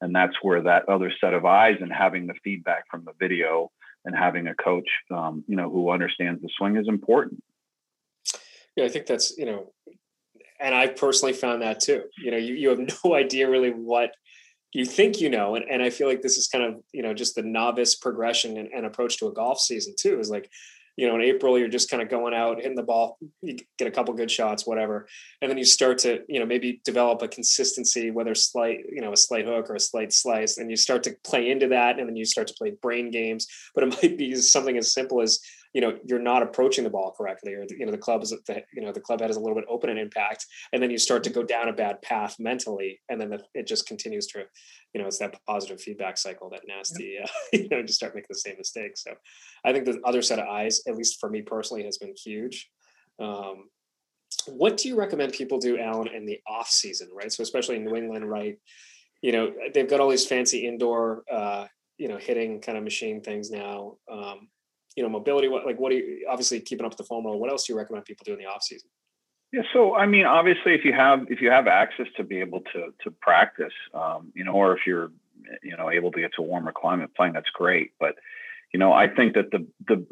And 0.00 0.14
that's 0.14 0.34
where 0.42 0.62
that 0.62 0.88
other 0.88 1.12
set 1.20 1.34
of 1.34 1.44
eyes 1.44 1.76
and 1.80 1.92
having 1.92 2.26
the 2.26 2.34
feedback 2.42 2.84
from 2.90 3.04
the 3.04 3.12
video 3.18 3.70
and 4.04 4.14
having 4.14 4.46
a 4.46 4.54
coach 4.54 4.88
um, 5.10 5.44
you 5.46 5.56
know 5.56 5.70
who 5.70 5.90
understands 5.90 6.40
the 6.42 6.48
swing 6.56 6.76
is 6.76 6.88
important. 6.88 7.42
Yeah 8.74 8.84
i 8.84 8.88
think 8.88 9.06
that's 9.06 9.36
you 9.36 9.46
know 9.46 9.72
and 10.58 10.74
i 10.74 10.86
personally 10.86 11.34
found 11.34 11.62
that 11.62 11.80
too. 11.80 12.04
You 12.18 12.30
know 12.30 12.38
you, 12.38 12.54
you 12.54 12.68
have 12.70 12.78
no 13.04 13.14
idea 13.14 13.50
really 13.50 13.70
what 13.70 14.12
you 14.72 14.84
think 14.84 15.20
you 15.20 15.30
know 15.30 15.54
and, 15.54 15.64
and 15.70 15.82
i 15.82 15.90
feel 15.90 16.08
like 16.08 16.22
this 16.22 16.36
is 16.36 16.48
kind 16.48 16.64
of 16.64 16.74
you 16.92 17.02
know 17.02 17.14
just 17.14 17.34
the 17.34 17.42
novice 17.42 17.94
progression 17.94 18.56
and, 18.56 18.68
and, 18.72 18.86
approach 18.86 19.18
to 19.18 19.26
a 19.26 19.32
golf 19.32 19.60
season 19.60 19.94
too 19.98 20.18
is 20.18 20.30
like 20.30 20.50
you 20.96 21.06
know 21.06 21.14
in 21.14 21.20
april 21.20 21.58
you're 21.58 21.68
just 21.68 21.90
kind 21.90 22.02
of 22.02 22.08
going 22.08 22.34
out 22.34 22.56
hitting 22.56 22.74
the 22.74 22.82
ball 22.82 23.18
you 23.42 23.56
get 23.78 23.88
a 23.88 23.90
couple 23.90 24.12
good 24.14 24.30
shots 24.30 24.66
whatever 24.66 25.06
and 25.40 25.50
then 25.50 25.58
you 25.58 25.64
start 25.64 25.98
to 25.98 26.20
you 26.28 26.40
know 26.40 26.46
maybe 26.46 26.80
develop 26.84 27.22
a 27.22 27.28
consistency 27.28 28.10
whether 28.10 28.34
slight 28.34 28.80
you 28.90 29.00
know 29.00 29.12
a 29.12 29.16
slight 29.16 29.46
hook 29.46 29.70
or 29.70 29.74
a 29.74 29.80
slight 29.80 30.12
slice 30.12 30.58
and 30.58 30.70
you 30.70 30.76
start 30.76 31.02
to 31.02 31.14
play 31.24 31.50
into 31.50 31.68
that 31.68 31.98
and 31.98 32.08
then 32.08 32.16
you 32.16 32.24
start 32.24 32.46
to 32.46 32.54
play 32.54 32.72
brain 32.82 33.10
games 33.10 33.46
but 33.74 33.84
it 33.84 33.98
might 34.02 34.18
be 34.18 34.34
something 34.34 34.76
as 34.76 34.92
simple 34.92 35.20
as 35.20 35.40
you 35.76 35.82
know 35.82 35.98
you're 36.06 36.18
not 36.18 36.42
approaching 36.42 36.84
the 36.84 36.90
ball 36.90 37.14
correctly 37.14 37.52
or 37.52 37.66
you 37.68 37.84
know 37.84 37.92
the 37.92 37.98
club 37.98 38.22
is 38.22 38.30
the, 38.30 38.62
you 38.72 38.80
know 38.80 38.92
the 38.92 39.00
club 39.00 39.20
head 39.20 39.28
is 39.28 39.36
a 39.36 39.40
little 39.40 39.54
bit 39.54 39.66
open 39.68 39.90
and 39.90 39.98
impact 39.98 40.46
and 40.72 40.82
then 40.82 40.90
you 40.90 40.96
start 40.96 41.22
to 41.22 41.28
go 41.28 41.42
down 41.42 41.68
a 41.68 41.72
bad 41.72 42.00
path 42.00 42.36
mentally 42.38 42.98
and 43.10 43.20
then 43.20 43.28
the, 43.28 43.38
it 43.52 43.66
just 43.66 43.86
continues 43.86 44.26
to 44.26 44.42
you 44.94 45.02
know 45.02 45.06
it's 45.06 45.18
that 45.18 45.36
positive 45.46 45.78
feedback 45.78 46.16
cycle 46.16 46.48
that 46.48 46.62
nasty 46.66 47.18
uh, 47.22 47.26
you 47.52 47.68
know 47.68 47.82
just 47.82 47.96
start 47.96 48.14
making 48.14 48.28
the 48.30 48.38
same 48.38 48.56
mistakes. 48.56 49.04
So 49.04 49.12
i 49.66 49.72
think 49.72 49.84
the 49.84 50.00
other 50.02 50.22
set 50.22 50.38
of 50.38 50.48
eyes 50.48 50.80
at 50.88 50.96
least 50.96 51.20
for 51.20 51.28
me 51.28 51.42
personally 51.42 51.84
has 51.84 51.98
been 51.98 52.14
huge. 52.24 52.70
Um, 53.20 53.68
what 54.46 54.78
do 54.78 54.88
you 54.88 54.96
recommend 54.96 55.34
people 55.34 55.58
do 55.58 55.78
allan 55.78 56.08
in 56.08 56.24
the 56.24 56.40
off 56.48 56.70
season 56.70 57.08
right? 57.12 57.30
So 57.30 57.42
especially 57.42 57.76
in 57.76 57.84
new 57.84 57.96
england 57.96 58.30
right? 58.30 58.56
You 59.20 59.32
know 59.32 59.52
they've 59.74 59.90
got 59.90 60.00
all 60.00 60.08
these 60.08 60.26
fancy 60.26 60.66
indoor 60.66 61.22
uh, 61.30 61.66
you 61.98 62.08
know 62.08 62.16
hitting 62.16 62.62
kind 62.62 62.78
of 62.78 62.84
machine 62.84 63.20
things 63.20 63.50
now. 63.50 63.96
Um, 64.10 64.48
you 64.96 65.02
know, 65.02 65.08
mobility? 65.08 65.48
What 65.48 65.64
like 65.66 65.78
what 65.78 65.90
do 65.90 65.96
you 65.96 66.26
obviously 66.28 66.60
keeping 66.60 66.84
up 66.84 66.92
with 66.92 66.98
the 66.98 67.04
foam 67.04 67.24
roll? 67.24 67.38
What 67.38 67.50
else 67.50 67.66
do 67.66 67.72
you 67.72 67.78
recommend 67.78 68.04
people 68.04 68.24
do 68.24 68.32
in 68.32 68.38
the 68.38 68.46
off 68.46 68.62
season? 68.62 68.88
Yeah, 69.52 69.62
so 69.72 69.94
I 69.94 70.06
mean, 70.06 70.24
obviously, 70.24 70.74
if 70.74 70.84
you 70.84 70.92
have 70.92 71.26
if 71.28 71.40
you 71.40 71.50
have 71.50 71.66
access 71.66 72.06
to 72.16 72.24
be 72.24 72.40
able 72.40 72.60
to 72.72 72.92
to 73.04 73.10
practice, 73.10 73.72
um, 73.94 74.32
you 74.34 74.44
know, 74.44 74.52
or 74.52 74.76
if 74.76 74.80
you're 74.86 75.12
you 75.62 75.76
know 75.76 75.90
able 75.90 76.10
to 76.12 76.20
get 76.20 76.32
to 76.36 76.42
a 76.42 76.44
warmer 76.44 76.72
climate 76.72 77.14
playing, 77.14 77.34
that's 77.34 77.50
great. 77.50 77.92
But 78.00 78.16
you 78.72 78.80
know, 78.80 78.92
I 78.92 79.08
think 79.08 79.34
that 79.34 79.50
the 79.52 79.66
the 79.86 80.04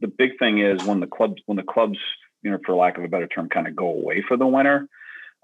the 0.00 0.08
big 0.08 0.38
thing 0.38 0.60
is 0.60 0.84
when 0.84 1.00
the 1.00 1.06
clubs 1.06 1.40
when 1.46 1.56
the 1.56 1.62
clubs 1.62 1.98
you 2.42 2.50
know, 2.50 2.58
for 2.66 2.74
lack 2.74 2.98
of 2.98 3.04
a 3.04 3.08
better 3.08 3.28
term, 3.28 3.48
kind 3.48 3.68
of 3.68 3.76
go 3.76 3.86
away 3.86 4.22
for 4.26 4.36
the 4.36 4.46
winter 4.46 4.88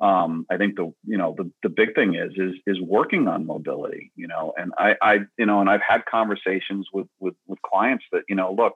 um, 0.01 0.47
I 0.49 0.57
think 0.57 0.77
the 0.77 0.93
you 1.05 1.19
know 1.19 1.35
the 1.37 1.51
the 1.63 1.69
big 1.69 1.95
thing 1.95 2.15
is 2.15 2.33
is 2.37 2.55
is 2.67 2.81
working 2.81 3.27
on 3.27 3.47
mobility. 3.47 4.13
You 4.15 4.29
know, 4.29 4.53
and 4.57 4.73
I 4.79 4.97
I 5.03 5.19
you 5.37 5.47
know, 5.47 5.61
and 5.61 5.69
I've 5.69 5.83
had 5.87 6.05
conversations 6.07 6.87
with 6.93 7.09
with 7.19 7.35
with 7.47 7.61
clients 7.63 8.05
that 8.13 8.23
you 8.29 8.37
know, 8.37 8.53
look, 8.53 8.75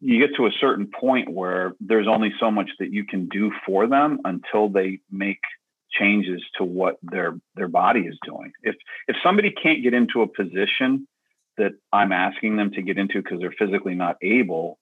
you 0.00 0.26
get 0.26 0.36
to 0.36 0.46
a 0.46 0.52
certain 0.60 0.88
point 0.88 1.30
where 1.30 1.74
there's 1.80 2.06
only 2.06 2.32
so 2.38 2.50
much 2.50 2.70
that 2.78 2.92
you 2.92 3.04
can 3.04 3.28
do 3.28 3.50
for 3.64 3.86
them 3.86 4.20
until 4.24 4.68
they 4.68 5.00
make 5.10 5.40
changes 5.90 6.42
to 6.58 6.64
what 6.64 6.96
their 7.02 7.38
their 7.54 7.68
body 7.68 8.00
is 8.00 8.18
doing. 8.24 8.52
If 8.62 8.76
if 9.08 9.16
somebody 9.22 9.50
can't 9.50 9.82
get 9.82 9.94
into 9.94 10.20
a 10.20 10.26
position 10.26 11.08
that 11.56 11.72
I'm 11.92 12.12
asking 12.12 12.56
them 12.56 12.72
to 12.72 12.82
get 12.82 12.98
into 12.98 13.22
because 13.22 13.40
they're 13.40 13.54
physically 13.58 13.94
not 13.94 14.16
able, 14.20 14.78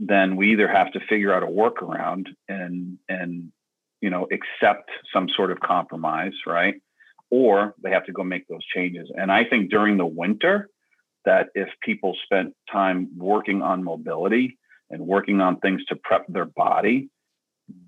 then 0.00 0.34
we 0.34 0.52
either 0.52 0.66
have 0.66 0.90
to 0.92 1.00
figure 1.08 1.32
out 1.32 1.44
a 1.44 1.46
workaround 1.46 2.26
and 2.48 2.98
and 3.08 3.52
you 4.00 4.10
know 4.10 4.26
accept 4.32 4.90
some 5.12 5.28
sort 5.28 5.50
of 5.50 5.60
compromise, 5.60 6.34
right? 6.46 6.74
Or 7.30 7.74
they 7.82 7.90
have 7.90 8.06
to 8.06 8.12
go 8.12 8.24
make 8.24 8.48
those 8.48 8.64
changes. 8.74 9.10
And 9.14 9.30
I 9.30 9.44
think 9.44 9.70
during 9.70 9.98
the 9.98 10.06
winter, 10.06 10.70
that 11.24 11.48
if 11.54 11.68
people 11.82 12.16
spent 12.24 12.54
time 12.72 13.10
working 13.16 13.60
on 13.60 13.84
mobility 13.84 14.56
and 14.90 15.06
working 15.06 15.40
on 15.40 15.58
things 15.58 15.84
to 15.86 15.96
prep 15.96 16.26
their 16.28 16.46
body, 16.46 17.10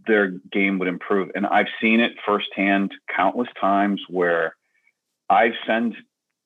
their 0.06 0.32
game 0.52 0.78
would 0.78 0.88
improve. 0.88 1.30
And 1.34 1.46
I've 1.46 1.68
seen 1.80 2.00
it 2.00 2.12
firsthand 2.26 2.92
countless 3.14 3.48
times 3.58 4.02
where 4.08 4.56
I've 5.28 5.54
sent 5.66 5.94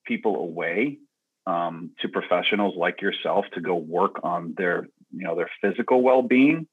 people 0.05 0.37
away 0.37 0.99
um, 1.47 1.91
to 2.01 2.07
professionals 2.07 2.75
like 2.77 3.01
yourself 3.01 3.45
to 3.53 3.61
go 3.61 3.75
work 3.75 4.21
on 4.23 4.53
their, 4.57 4.87
you 5.11 5.23
know, 5.25 5.35
their 5.35 5.49
physical 5.61 6.01
well-being. 6.01 6.67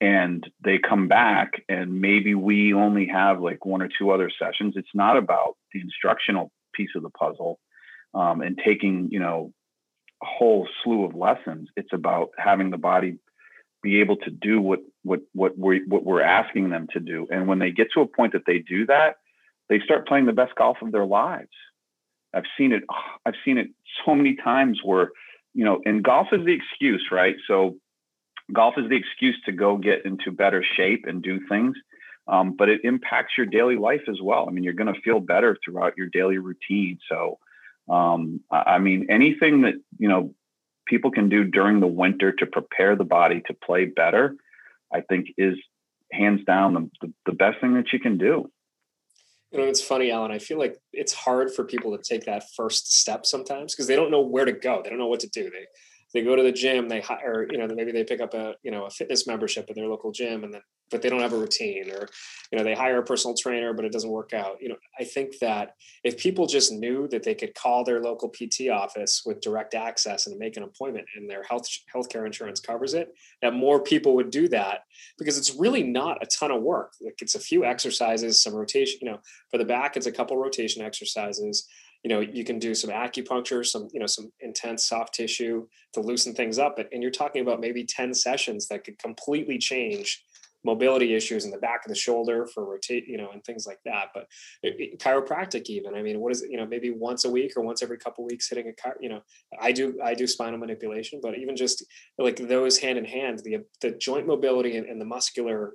And 0.00 0.46
they 0.62 0.78
come 0.78 1.08
back, 1.08 1.62
and 1.68 2.00
maybe 2.00 2.34
we 2.34 2.74
only 2.74 3.06
have 3.06 3.40
like 3.40 3.64
one 3.64 3.80
or 3.80 3.88
two 3.98 4.10
other 4.10 4.30
sessions. 4.30 4.74
It's 4.76 4.94
not 4.94 5.16
about 5.16 5.56
the 5.72 5.80
instructional 5.80 6.50
piece 6.74 6.90
of 6.94 7.02
the 7.02 7.10
puzzle 7.10 7.58
um, 8.12 8.42
and 8.42 8.58
taking, 8.62 9.08
you 9.10 9.20
know, 9.20 9.52
a 10.22 10.26
whole 10.26 10.68
slew 10.82 11.04
of 11.04 11.14
lessons. 11.14 11.68
It's 11.76 11.92
about 11.92 12.30
having 12.36 12.70
the 12.70 12.78
body 12.78 13.18
be 13.82 14.00
able 14.00 14.16
to 14.16 14.30
do 14.30 14.60
what 14.60 14.80
what 15.02 15.20
what 15.32 15.56
we 15.56 15.82
what 15.86 16.04
we're 16.04 16.22
asking 16.22 16.70
them 16.70 16.88
to 16.92 17.00
do. 17.00 17.26
And 17.30 17.46
when 17.46 17.58
they 17.58 17.70
get 17.70 17.88
to 17.94 18.00
a 18.00 18.06
point 18.06 18.32
that 18.32 18.42
they 18.46 18.58
do 18.58 18.86
that, 18.86 19.16
they 19.68 19.80
start 19.80 20.08
playing 20.08 20.26
the 20.26 20.32
best 20.32 20.54
golf 20.56 20.78
of 20.82 20.92
their 20.92 21.06
lives. 21.06 21.50
I've 22.34 22.44
seen 22.58 22.72
it. 22.72 22.82
I've 23.24 23.34
seen 23.44 23.58
it 23.58 23.68
so 24.04 24.14
many 24.14 24.36
times 24.36 24.80
where, 24.84 25.10
you 25.54 25.64
know, 25.64 25.80
and 25.84 26.02
golf 26.02 26.28
is 26.32 26.44
the 26.44 26.52
excuse, 26.52 27.06
right? 27.10 27.36
So, 27.46 27.76
golf 28.52 28.74
is 28.76 28.88
the 28.88 28.96
excuse 28.96 29.36
to 29.46 29.52
go 29.52 29.76
get 29.76 30.04
into 30.04 30.30
better 30.30 30.62
shape 30.76 31.04
and 31.06 31.22
do 31.22 31.40
things. 31.48 31.76
Um, 32.28 32.56
but 32.56 32.68
it 32.68 32.80
impacts 32.82 33.34
your 33.36 33.46
daily 33.46 33.76
life 33.76 34.02
as 34.08 34.18
well. 34.20 34.46
I 34.48 34.52
mean, 34.52 34.64
you're 34.64 34.72
going 34.72 34.92
to 34.92 35.00
feel 35.00 35.20
better 35.20 35.56
throughout 35.64 35.96
your 35.96 36.08
daily 36.08 36.38
routine. 36.38 36.98
So, 37.08 37.38
um, 37.88 38.40
I 38.50 38.78
mean, 38.78 39.06
anything 39.10 39.62
that 39.62 39.74
you 39.98 40.08
know 40.08 40.34
people 40.86 41.12
can 41.12 41.28
do 41.28 41.44
during 41.44 41.78
the 41.78 41.86
winter 41.86 42.32
to 42.32 42.46
prepare 42.46 42.96
the 42.96 43.04
body 43.04 43.42
to 43.46 43.54
play 43.54 43.84
better, 43.84 44.34
I 44.92 45.02
think 45.02 45.28
is 45.38 45.56
hands 46.12 46.40
down 46.44 46.74
the, 46.74 46.90
the, 47.00 47.12
the 47.26 47.32
best 47.32 47.60
thing 47.60 47.74
that 47.74 47.92
you 47.92 48.00
can 48.00 48.18
do. 48.18 48.50
You 49.52 49.58
know, 49.58 49.64
it's 49.64 49.80
funny, 49.80 50.10
Allan. 50.10 50.32
I 50.32 50.38
feel 50.38 50.58
like 50.58 50.76
it's 50.92 51.12
hard 51.12 51.52
for 51.52 51.64
people 51.64 51.96
to 51.96 52.02
take 52.02 52.24
that 52.24 52.44
first 52.56 52.92
step 52.92 53.24
sometimes 53.24 53.74
because 53.74 53.86
they 53.86 53.96
don't 53.96 54.10
know 54.10 54.20
where 54.20 54.44
to 54.44 54.52
go. 54.52 54.80
They 54.82 54.90
don't 54.90 54.98
know 54.98 55.06
what 55.06 55.20
to 55.20 55.28
do. 55.28 55.44
They 55.44 55.66
they 56.14 56.22
go 56.22 56.36
to 56.36 56.42
the 56.42 56.52
gym, 56.52 56.88
they 56.88 57.00
hire, 57.00 57.46
you 57.50 57.58
know, 57.58 57.66
maybe 57.74 57.92
they 57.92 58.04
pick 58.04 58.20
up 58.20 58.34
a, 58.34 58.54
you 58.62 58.70
know, 58.70 58.86
a 58.86 58.90
fitness 58.90 59.26
membership 59.26 59.66
at 59.68 59.76
their 59.76 59.88
local 59.88 60.12
gym 60.12 60.44
and 60.44 60.54
then, 60.54 60.62
but 60.90 61.02
they 61.02 61.08
don't 61.08 61.20
have 61.20 61.32
a 61.32 61.38
routine 61.38 61.90
or, 61.90 62.08
you 62.52 62.58
know, 62.58 62.64
they 62.64 62.74
hire 62.74 62.98
a 62.98 63.04
personal 63.04 63.36
trainer, 63.36 63.72
but 63.72 63.84
it 63.84 63.92
doesn't 63.92 64.10
work 64.10 64.32
out. 64.32 64.56
You 64.60 64.68
know, 64.68 64.76
I 65.00 65.04
think 65.04 65.38
that 65.40 65.74
if 66.04 66.16
people 66.16 66.46
just 66.46 66.72
knew 66.72 67.08
that 67.08 67.24
they 67.24 67.34
could 67.34 67.54
call 67.54 67.82
their 67.82 68.00
local 68.00 68.28
PT 68.28 68.70
office 68.72 69.22
with 69.26 69.40
direct 69.40 69.74
access 69.74 70.26
and 70.26 70.38
make 70.38 70.56
an 70.56 70.62
appointment 70.62 71.06
and 71.16 71.28
their 71.28 71.42
health 71.42 71.66
healthcare 71.94 72.24
insurance 72.24 72.60
covers 72.60 72.94
it, 72.94 73.08
that 73.42 73.52
more 73.52 73.82
people 73.82 74.14
would 74.14 74.30
do 74.30 74.48
that 74.48 74.80
because 75.18 75.36
it's 75.36 75.54
really 75.56 75.82
not 75.82 76.22
a 76.22 76.26
ton 76.26 76.52
of 76.52 76.62
work. 76.62 76.92
Like 77.00 77.20
it's 77.20 77.34
a 77.34 77.40
few 77.40 77.64
exercises, 77.64 78.42
some 78.42 78.54
rotation, 78.54 79.00
you 79.02 79.10
know, 79.10 79.18
for 79.50 79.58
the 79.58 79.64
back, 79.64 79.96
it's 79.96 80.06
a 80.06 80.12
couple 80.12 80.36
rotation 80.36 80.82
exercises 80.82 81.66
you 82.06 82.14
know 82.14 82.20
you 82.20 82.44
can 82.44 82.60
do 82.60 82.72
some 82.72 82.90
acupuncture 82.90 83.66
some 83.66 83.88
you 83.92 83.98
know 83.98 84.06
some 84.06 84.30
intense 84.38 84.86
soft 84.86 85.12
tissue 85.12 85.66
to 85.92 86.00
loosen 86.00 86.32
things 86.32 86.56
up 86.56 86.78
and 86.78 87.02
you're 87.02 87.10
talking 87.10 87.42
about 87.42 87.58
maybe 87.58 87.84
10 87.84 88.14
sessions 88.14 88.68
that 88.68 88.84
could 88.84 88.96
completely 89.00 89.58
change 89.58 90.22
mobility 90.64 91.14
issues 91.16 91.44
in 91.44 91.50
the 91.50 91.58
back 91.58 91.84
of 91.84 91.88
the 91.88 91.96
shoulder 91.96 92.46
for 92.46 92.64
rotate 92.64 93.08
you 93.08 93.18
know 93.18 93.30
and 93.32 93.42
things 93.42 93.66
like 93.66 93.80
that. 93.84 94.10
But 94.14 94.28
it, 94.62 94.74
it, 94.78 95.00
chiropractic 95.00 95.64
even 95.66 95.96
i 95.96 96.02
mean 96.02 96.20
what 96.20 96.30
is 96.30 96.42
it 96.42 96.50
you 96.52 96.58
know 96.58 96.66
maybe 96.66 96.90
once 96.90 97.24
a 97.24 97.30
week 97.30 97.54
or 97.56 97.62
once 97.64 97.82
every 97.82 97.98
couple 97.98 98.24
weeks 98.24 98.48
hitting 98.48 98.68
a 98.68 98.72
car, 98.80 98.94
you 99.00 99.08
know 99.08 99.20
i 99.60 99.72
do 99.72 99.98
i 100.04 100.14
do 100.14 100.28
spinal 100.28 100.60
manipulation 100.60 101.18
but 101.20 101.36
even 101.36 101.56
just 101.56 101.84
like 102.18 102.36
those 102.36 102.78
hand 102.78 102.98
in 102.98 103.04
hand 103.04 103.40
the 103.40 103.58
the 103.80 103.90
joint 103.90 104.28
mobility 104.28 104.76
and, 104.76 104.86
and 104.86 105.00
the 105.00 105.04
muscular 105.04 105.74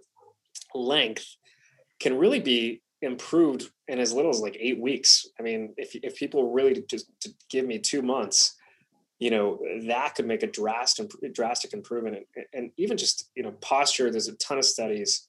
length 0.73 1.25
can 1.99 2.17
really 2.17 2.39
be 2.39 2.81
improved 3.01 3.69
in 3.87 3.99
as 3.99 4.13
little 4.13 4.31
as 4.31 4.39
like 4.39 4.57
eight 4.59 4.79
weeks. 4.79 5.25
I 5.39 5.43
mean, 5.43 5.73
if 5.77 5.95
if 5.95 6.15
people 6.15 6.51
really 6.51 6.83
just 6.87 7.11
give 7.49 7.65
me 7.65 7.79
two 7.79 8.01
months, 8.01 8.55
you 9.19 9.29
know, 9.31 9.59
that 9.87 10.15
could 10.15 10.27
make 10.27 10.43
a 10.43 10.47
drastic 10.47 11.11
drastic 11.33 11.73
improvement. 11.73 12.25
And, 12.35 12.45
and 12.53 12.71
even 12.77 12.97
just 12.97 13.29
you 13.35 13.43
know 13.43 13.51
posture. 13.61 14.11
There's 14.11 14.27
a 14.27 14.35
ton 14.35 14.57
of 14.57 14.65
studies. 14.65 15.27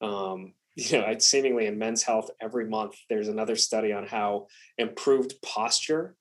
Um, 0.00 0.54
you 0.76 0.98
know, 0.98 1.18
seemingly 1.18 1.66
in 1.66 1.78
men's 1.78 2.02
health 2.02 2.30
every 2.40 2.66
month, 2.66 2.96
there's 3.08 3.28
another 3.28 3.56
study 3.56 3.92
on 3.92 4.06
how 4.06 4.46
improved 4.78 5.34
posture 5.42 6.14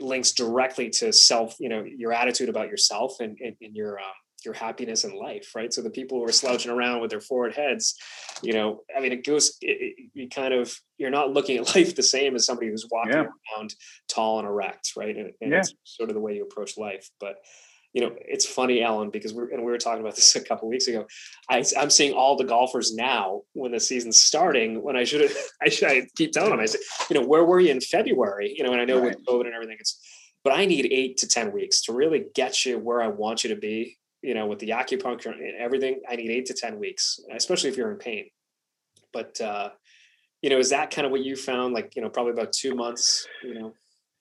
links 0.00 0.32
directly 0.32 0.90
to 0.90 1.12
self. 1.12 1.56
You 1.58 1.68
know, 1.68 1.84
your 1.84 2.12
attitude 2.12 2.48
about 2.48 2.68
yourself 2.68 3.20
and, 3.20 3.38
and, 3.40 3.56
and 3.62 3.74
your 3.74 3.98
um, 3.98 4.04
your 4.46 4.54
happiness 4.54 5.04
in 5.04 5.14
life, 5.14 5.52
right? 5.54 5.72
So 5.72 5.82
the 5.82 5.90
people 5.90 6.18
who 6.18 6.24
are 6.24 6.32
slouching 6.32 6.70
around 6.70 7.02
with 7.02 7.10
their 7.10 7.20
forward 7.20 7.54
heads, 7.54 7.96
you 8.42 8.54
know, 8.54 8.82
I 8.96 9.00
mean, 9.00 9.12
it 9.12 9.26
goes, 9.26 9.58
it, 9.60 9.94
it, 9.98 10.10
you 10.14 10.28
kind 10.28 10.54
of, 10.54 10.74
you're 10.96 11.10
not 11.10 11.32
looking 11.32 11.58
at 11.58 11.66
life 11.74 11.94
the 11.94 12.02
same 12.02 12.34
as 12.34 12.46
somebody 12.46 12.68
who's 12.68 12.86
walking 12.90 13.12
yeah. 13.12 13.26
around 13.56 13.74
tall 14.08 14.38
and 14.38 14.48
erect, 14.48 14.92
right? 14.96 15.14
And, 15.14 15.32
and 15.42 15.50
yeah. 15.50 15.58
it's 15.58 15.74
sort 15.84 16.08
of 16.08 16.14
the 16.14 16.20
way 16.20 16.36
you 16.36 16.44
approach 16.44 16.78
life. 16.78 17.10
But, 17.20 17.36
you 17.92 18.02
know, 18.02 18.14
it's 18.20 18.46
funny, 18.46 18.82
Allan, 18.82 19.10
because 19.10 19.32
we're, 19.32 19.48
and 19.48 19.64
we 19.64 19.72
were 19.72 19.78
talking 19.78 20.00
about 20.00 20.16
this 20.16 20.36
a 20.36 20.40
couple 20.40 20.68
weeks 20.68 20.86
ago. 20.86 21.06
I, 21.50 21.64
am 21.76 21.90
seeing 21.90 22.12
all 22.12 22.36
the 22.36 22.44
golfers 22.44 22.94
now 22.94 23.42
when 23.52 23.72
the 23.72 23.80
season's 23.80 24.20
starting, 24.20 24.82
when 24.82 24.96
I 24.96 25.04
should 25.04 25.22
have, 25.22 25.36
I 25.62 25.68
should 25.68 25.88
I 25.88 26.06
keep 26.16 26.32
telling 26.32 26.50
them, 26.50 26.60
I 26.60 26.66
said, 26.66 26.80
you 27.10 27.18
know, 27.18 27.26
where 27.26 27.44
were 27.44 27.60
you 27.60 27.70
in 27.70 27.80
February? 27.80 28.54
You 28.56 28.64
know, 28.64 28.72
and 28.72 28.80
I 28.80 28.84
know 28.84 29.00
right. 29.00 29.16
with 29.16 29.26
COVID 29.26 29.46
and 29.46 29.54
everything, 29.54 29.78
it's, 29.80 29.98
but 30.44 30.52
I 30.52 30.64
need 30.64 30.86
eight 30.92 31.16
to 31.18 31.26
10 31.26 31.52
weeks 31.52 31.82
to 31.82 31.92
really 31.92 32.26
get 32.34 32.64
you 32.64 32.78
where 32.78 33.02
I 33.02 33.08
want 33.08 33.42
you 33.42 33.50
to 33.50 33.60
be 33.60 33.96
you 34.26 34.34
know, 34.34 34.46
with 34.46 34.58
the 34.58 34.70
acupuncture 34.70 35.30
and 35.30 35.56
everything, 35.56 36.00
I 36.10 36.16
need 36.16 36.30
eight 36.30 36.46
to 36.46 36.54
10 36.54 36.80
weeks, 36.80 37.20
especially 37.32 37.70
if 37.70 37.76
you're 37.76 37.92
in 37.92 37.98
pain. 37.98 38.26
But, 39.12 39.40
uh, 39.40 39.70
you 40.42 40.50
know, 40.50 40.58
is 40.58 40.70
that 40.70 40.90
kind 40.90 41.06
of 41.06 41.12
what 41.12 41.24
you 41.24 41.36
found? 41.36 41.74
Like, 41.74 41.94
you 41.94 42.02
know, 42.02 42.08
probably 42.08 42.32
about 42.32 42.52
two 42.52 42.74
months, 42.74 43.24
you 43.44 43.54
know? 43.54 43.74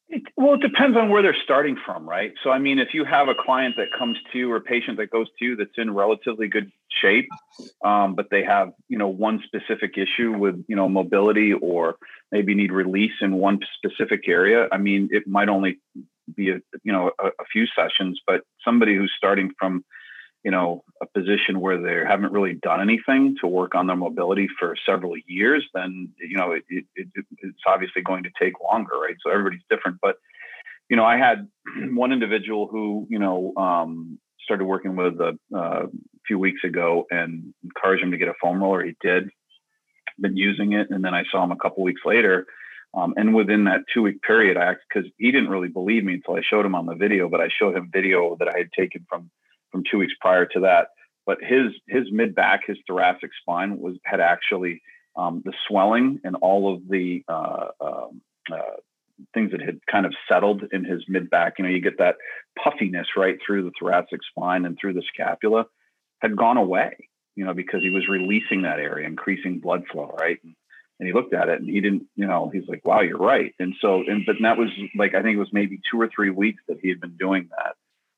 It, 0.08 0.22
well, 0.38 0.54
it 0.54 0.62
depends 0.62 0.96
on 0.96 1.10
where 1.10 1.24
they're 1.24 1.36
starting 1.44 1.76
from, 1.84 2.08
right? 2.08 2.32
So, 2.44 2.52
I 2.52 2.60
mean, 2.60 2.78
if 2.78 2.90
you 2.94 3.04
have 3.04 3.30
a 3.30 3.34
client 3.34 3.74
that 3.78 3.88
comes 3.98 4.20
to 4.32 4.38
you 4.38 4.52
or 4.52 4.60
patient 4.60 4.98
that 4.98 5.10
goes 5.10 5.26
to 5.40 5.46
you 5.46 5.56
that's 5.56 5.72
in 5.78 5.92
relatively 5.92 6.48
good 6.48 6.72
shape, 7.02 7.28
um, 7.84 8.14
but 8.14 8.28
they 8.30 8.44
have, 8.44 8.74
you 8.88 9.00
know, 9.00 9.08
one 9.08 9.42
specific 9.44 9.98
issue 9.98 10.38
with, 10.38 10.64
you 10.68 10.76
know, 10.76 10.88
mobility 10.88 11.54
or 11.54 11.96
maybe 12.32 12.54
need 12.54 12.72
release 12.72 13.14
in 13.22 13.38
one 13.38 13.60
specific 13.78 14.28
area, 14.28 14.68
I 14.72 14.78
mean, 14.78 15.10
it 15.12 15.26
might 15.26 15.50
only 15.50 15.80
be 16.34 16.50
a 16.50 16.60
you 16.84 16.92
know 16.92 17.12
a, 17.20 17.28
a, 17.28 17.46
few 17.52 17.66
sessions 17.68 18.20
but 18.26 18.42
somebody 18.64 18.96
who's 18.96 19.14
starting 19.16 19.52
from 19.60 19.84
you 20.44 20.52
know 20.52 20.84
a 21.02 21.06
position 21.06 21.60
where 21.60 21.82
they 21.82 22.08
haven't 22.08 22.32
really 22.32 22.54
done 22.54 22.82
anything 22.82 23.36
to 23.42 23.48
work 23.48 23.76
on 23.76 23.88
their 23.88 23.96
mobility 23.96 24.48
for 24.60 24.76
several 24.86 25.14
years 25.28 25.66
then 25.74 26.10
you 26.20 26.38
know 26.38 26.52
it, 26.52 26.64
it, 26.70 26.86
it, 26.96 27.08
it's 27.40 27.60
obviously 27.68 28.02
going 28.02 28.24
to 28.24 28.30
take 28.40 28.54
longer 28.62 28.98
right? 28.98 29.16
So 29.24 29.32
everybody's 29.32 29.64
different. 29.70 29.98
But 30.02 30.18
you 30.90 30.96
know 30.96 31.06
i 31.06 31.18
had 31.18 31.48
one 31.94 32.12
individual 32.12 32.68
who 32.68 33.08
you 33.10 33.20
know 33.20 33.54
um, 33.58 34.20
started 34.44 34.66
working 34.66 34.96
with 34.96 35.20
a, 35.20 35.38
uh, 35.56 35.88
few 36.28 36.40
weeks 36.40 36.64
ago 36.64 37.06
and 37.12 37.54
encouraged 37.64 38.04
him 38.04 38.12
to 38.12 38.18
get 38.18 38.28
a 38.28 38.34
foam 38.42 38.62
roller. 38.62 38.84
He 38.84 38.96
did. 39.02 39.30
Been 40.20 40.38
using 40.38 40.74
it. 40.74 40.88
And 40.90 41.04
then 41.04 41.14
i 41.14 41.24
saw 41.32 41.44
him 41.44 41.52
a 41.52 41.58
couple 41.58 41.84
weeks 41.84 42.02
later 42.06 42.48
um, 42.96 43.14
and 43.18 43.36
within 43.36 43.66
that 43.66 43.82
two 43.94 44.02
week 44.02 44.22
period, 44.22 44.58
I 44.58 44.76
because 44.88 45.10
he 45.18 45.32
didn't 45.32 45.50
really 45.50 45.68
believe 45.68 46.04
me 46.04 46.14
until 46.14 46.36
I 46.36 46.42
showed 46.42 46.66
him 46.66 46.76
on 46.76 46.86
the 46.86 46.96
video, 46.96 47.28
but 47.28 47.42
I 47.42 47.50
showed 47.50 47.76
him 47.76 47.90
video 47.92 48.38
that 48.40 48.48
I 48.48 48.58
had 48.58 48.72
taken 48.72 49.06
from 49.10 49.30
from 49.72 49.84
two 49.90 49.98
weeks 49.98 50.14
prior 50.22 50.46
to 50.46 50.62
that. 50.62 50.88
But 51.26 51.40
his 51.42 51.74
his 51.88 52.12
mid 52.12 52.34
back, 52.34 52.62
his 52.66 52.78
thoracic 52.88 53.32
spine 53.42 53.80
was 53.80 53.96
had 54.06 54.22
actually 54.22 54.82
um, 55.18 55.42
the 55.44 55.54
swelling 55.68 56.22
and 56.24 56.38
all 56.38 56.74
of 56.74 56.88
the 56.88 57.24
uh, 57.28 57.68
um, 57.82 58.22
uh, 58.52 58.78
things 59.34 59.52
that 59.52 59.62
had 59.62 59.80
kind 59.92 60.06
of 60.06 60.14
settled 60.30 60.64
in 60.72 60.86
his 60.86 61.04
mid 61.10 61.30
back. 61.30 61.56
You 61.58 61.66
know, 61.66 61.72
you 61.72 61.82
get 61.82 61.98
that 61.98 62.16
puffiness 62.64 63.08
right 63.18 63.38
through 63.46 63.64
the 63.64 63.72
thoracic 63.78 64.22
spine 64.30 64.66
and 64.66 64.78
through 64.80 64.94
the 64.94 65.04
scapula 65.14 65.66
had 66.22 66.38
gone 66.38 66.58
away. 66.58 67.10
You 67.36 67.44
know, 67.44 67.54
because 67.54 67.82
he 67.82 67.90
was 67.90 68.08
releasing 68.08 68.62
that 68.62 68.80
area, 68.80 69.06
increasing 69.06 69.60
blood 69.60 69.84
flow, 69.92 70.16
right? 70.18 70.40
And, 70.42 70.56
and 71.00 71.08
he 71.08 71.14
looked 71.14 71.34
at 71.34 71.50
it 71.50 71.60
and 71.60 71.70
he 71.70 71.82
didn't, 71.82 72.04
you 72.16 72.26
know, 72.26 72.50
he's 72.54 72.68
like, 72.68 72.86
wow, 72.86 73.02
you're 73.02 73.18
right. 73.18 73.54
And 73.60 73.76
so, 73.82 74.04
and, 74.08 74.26
but 74.26 74.38
that 74.42 74.58
was 74.58 74.70
like, 74.96 75.14
I 75.14 75.22
think 75.22 75.36
it 75.36 75.40
was 75.40 75.52
maybe 75.52 75.80
two 75.92 76.00
or 76.00 76.10
three 76.14 76.30
weeks 76.30 76.64
that 76.68 76.78
he 76.82 76.90
had 76.90 77.02
been 77.02 77.18
doing 77.18 77.50
that. 77.52 77.76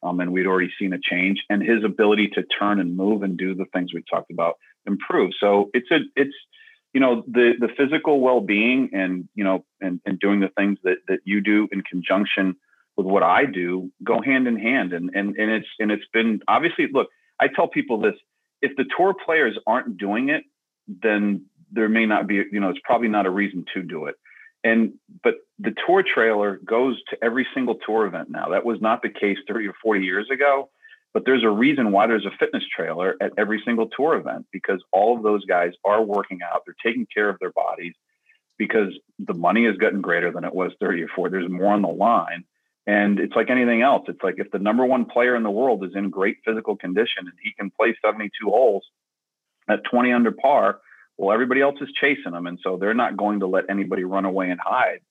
Um, 0.07 0.19
and 0.19 0.31
we'd 0.31 0.45
already 0.45 0.71
seen 0.77 0.93
a 0.93 0.99
change 0.99 1.43
and 1.49 1.61
his 1.61 1.83
ability 1.83 2.29
to 2.35 2.43
turn 2.43 2.79
and 2.79 2.95
move 2.95 3.23
and 3.23 3.35
do 3.35 3.55
the 3.55 3.65
things 3.73 3.93
we 3.93 4.03
talked 4.03 4.29
about 4.29 4.57
improve. 4.85 5.31
So 5.39 5.71
it's 5.73 5.89
a, 5.89 5.99
it's, 6.15 6.35
you 6.93 7.01
know 7.01 7.23
the 7.27 7.53
the 7.59 7.69
physical 7.77 8.21
well-being 8.21 8.89
and 8.93 9.29
you 9.35 9.43
know 9.43 9.63
and, 9.81 9.99
and 10.05 10.19
doing 10.19 10.39
the 10.39 10.49
things 10.57 10.79
that 10.83 10.97
that 11.07 11.19
you 11.25 11.41
do 11.41 11.67
in 11.71 11.81
conjunction 11.81 12.55
with 12.95 13.05
what 13.05 13.21
I 13.21 13.45
do 13.45 13.91
go 14.03 14.19
hand 14.19 14.47
in 14.47 14.57
hand 14.57 14.93
and 14.93 15.11
and 15.13 15.35
and 15.35 15.51
it's 15.51 15.67
and 15.79 15.91
it's 15.91 16.07
been 16.11 16.41
obviously 16.47 16.87
look 16.91 17.09
I 17.39 17.49
tell 17.49 17.67
people 17.67 17.99
this 17.99 18.15
if 18.63 18.75
the 18.77 18.85
tour 18.97 19.13
players 19.13 19.57
aren't 19.67 19.97
doing 19.99 20.29
it 20.29 20.43
then 20.87 21.45
there 21.71 21.89
may 21.89 22.05
not 22.05 22.27
be 22.27 22.35
you 22.51 22.59
know 22.59 22.69
it's 22.69 22.79
probably 22.83 23.07
not 23.07 23.25
a 23.25 23.31
reason 23.31 23.65
to 23.73 23.83
do 23.83 24.05
it 24.05 24.15
and 24.63 24.93
but 25.23 25.35
the 25.59 25.73
tour 25.85 26.03
trailer 26.03 26.59
goes 26.65 26.97
to 27.09 27.17
every 27.23 27.47
single 27.53 27.75
tour 27.85 28.05
event 28.05 28.29
now 28.29 28.49
that 28.49 28.65
was 28.65 28.81
not 28.81 29.01
the 29.01 29.09
case 29.09 29.37
30 29.47 29.67
or 29.67 29.73
40 29.81 30.03
years 30.03 30.29
ago 30.31 30.69
but 31.17 31.25
there's 31.25 31.43
a 31.43 31.49
reason 31.49 31.91
why 31.91 32.05
there's 32.05 32.27
a 32.27 32.37
fitness 32.37 32.63
trailer 32.75 33.15
at 33.19 33.31
every 33.39 33.59
single 33.65 33.87
tour 33.87 34.15
event 34.17 34.45
because 34.51 34.83
all 34.91 35.17
of 35.17 35.23
those 35.23 35.45
guys 35.45 35.71
are 35.83 36.03
working 36.03 36.41
out. 36.43 36.61
They're 36.63 36.75
taking 36.83 37.07
care 37.11 37.27
of 37.27 37.39
their 37.39 37.51
bodies 37.51 37.95
because 38.59 38.93
the 39.17 39.33
money 39.33 39.65
has 39.65 39.77
gotten 39.77 40.01
greater 40.01 40.31
than 40.31 40.43
it 40.43 40.53
was 40.53 40.73
30 40.79 41.01
or 41.01 41.07
40. 41.15 41.31
There's 41.31 41.49
more 41.49 41.73
on 41.73 41.81
the 41.81 41.87
line. 41.87 42.43
And 42.85 43.19
it's 43.19 43.35
like 43.35 43.49
anything 43.49 43.81
else. 43.81 44.05
It's 44.07 44.21
like 44.21 44.35
if 44.37 44.51
the 44.51 44.59
number 44.59 44.85
one 44.85 45.05
player 45.05 45.35
in 45.35 45.41
the 45.41 45.49
world 45.49 45.83
is 45.83 45.95
in 45.95 46.11
great 46.11 46.37
physical 46.45 46.75
condition 46.75 47.25
and 47.25 47.33
he 47.41 47.51
can 47.51 47.71
play 47.71 47.97
72 48.05 48.29
holes 48.45 48.85
at 49.67 49.83
20 49.85 50.13
under 50.13 50.31
par, 50.31 50.81
well, 51.17 51.33
everybody 51.33 51.61
else 51.61 51.75
is 51.81 51.89
chasing 51.99 52.31
them, 52.31 52.47
And 52.47 52.59
so 52.63 52.77
they're 52.77 52.93
not 52.93 53.17
going 53.17 53.39
to 53.39 53.47
let 53.47 53.65
anybody 53.69 54.03
run 54.03 54.25
away 54.25 54.49
and 54.49 54.59
hide. 54.63 55.01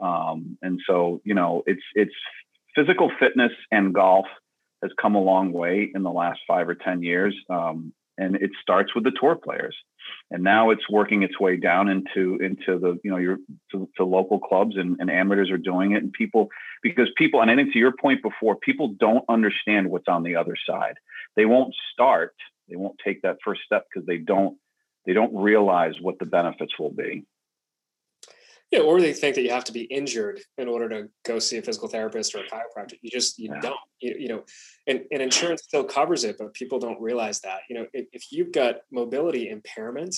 Um, 0.00 0.58
and 0.62 0.80
so, 0.86 1.20
you 1.24 1.34
know, 1.34 1.62
it's, 1.66 1.82
it's 1.94 2.14
physical 2.74 3.10
fitness 3.18 3.52
and 3.70 3.94
golf 3.94 4.26
has 4.82 4.92
come 5.00 5.14
a 5.14 5.20
long 5.20 5.52
way 5.52 5.90
in 5.94 6.02
the 6.02 6.10
last 6.10 6.40
five 6.46 6.68
or 6.68 6.74
10 6.74 7.02
years. 7.02 7.34
Um, 7.48 7.94
and 8.18 8.36
it 8.36 8.50
starts 8.60 8.94
with 8.94 9.04
the 9.04 9.12
tour 9.18 9.34
players. 9.34 9.76
And 10.30 10.42
now 10.42 10.70
it's 10.70 10.88
working 10.90 11.22
its 11.22 11.38
way 11.38 11.56
down 11.56 11.88
into 11.88 12.38
into 12.40 12.78
the 12.78 12.98
you 13.02 13.10
know 13.10 13.16
your 13.16 13.38
to, 13.72 13.88
to 13.96 14.04
local 14.04 14.38
clubs 14.38 14.76
and, 14.76 14.96
and 15.00 15.10
amateurs 15.10 15.50
are 15.50 15.58
doing 15.58 15.92
it 15.92 16.02
and 16.02 16.12
people 16.12 16.48
because 16.82 17.08
people 17.16 17.42
and 17.42 17.50
I 17.50 17.56
think 17.56 17.72
to 17.72 17.78
your 17.78 17.92
point 17.92 18.22
before 18.22 18.56
people 18.56 18.94
don't 18.98 19.24
understand 19.28 19.90
what's 19.90 20.08
on 20.08 20.22
the 20.22 20.36
other 20.36 20.56
side. 20.68 20.94
They 21.34 21.44
won't 21.44 21.74
start. 21.92 22.34
They 22.68 22.76
won't 22.76 22.96
take 23.04 23.22
that 23.22 23.38
first 23.44 23.62
step 23.66 23.86
because 23.92 24.06
they 24.06 24.18
don't 24.18 24.56
they 25.06 25.12
don't 25.12 25.34
realize 25.34 25.94
what 26.00 26.18
the 26.18 26.26
benefits 26.26 26.78
will 26.78 26.90
be. 26.90 27.24
Yeah, 28.72 28.80
or 28.80 29.00
they 29.00 29.12
think 29.12 29.36
that 29.36 29.42
you 29.42 29.50
have 29.50 29.64
to 29.64 29.72
be 29.72 29.82
injured 29.82 30.40
in 30.58 30.66
order 30.66 30.88
to 30.88 31.08
go 31.24 31.38
see 31.38 31.56
a 31.56 31.62
physical 31.62 31.88
therapist 31.88 32.34
or 32.34 32.38
a 32.38 32.48
chiropractor. 32.48 32.94
You 33.00 33.10
just 33.10 33.38
you 33.38 33.50
yeah. 33.52 33.60
don't. 33.60 33.80
You, 34.00 34.16
you 34.18 34.28
know, 34.28 34.42
and, 34.88 35.02
and 35.12 35.22
insurance 35.22 35.62
still 35.62 35.84
covers 35.84 36.24
it, 36.24 36.36
but 36.36 36.52
people 36.52 36.80
don't 36.80 37.00
realize 37.00 37.40
that. 37.42 37.60
You 37.70 37.76
know, 37.76 37.86
if, 37.92 38.06
if 38.12 38.32
you've 38.32 38.50
got 38.50 38.78
mobility 38.90 39.50
impairment, 39.50 40.16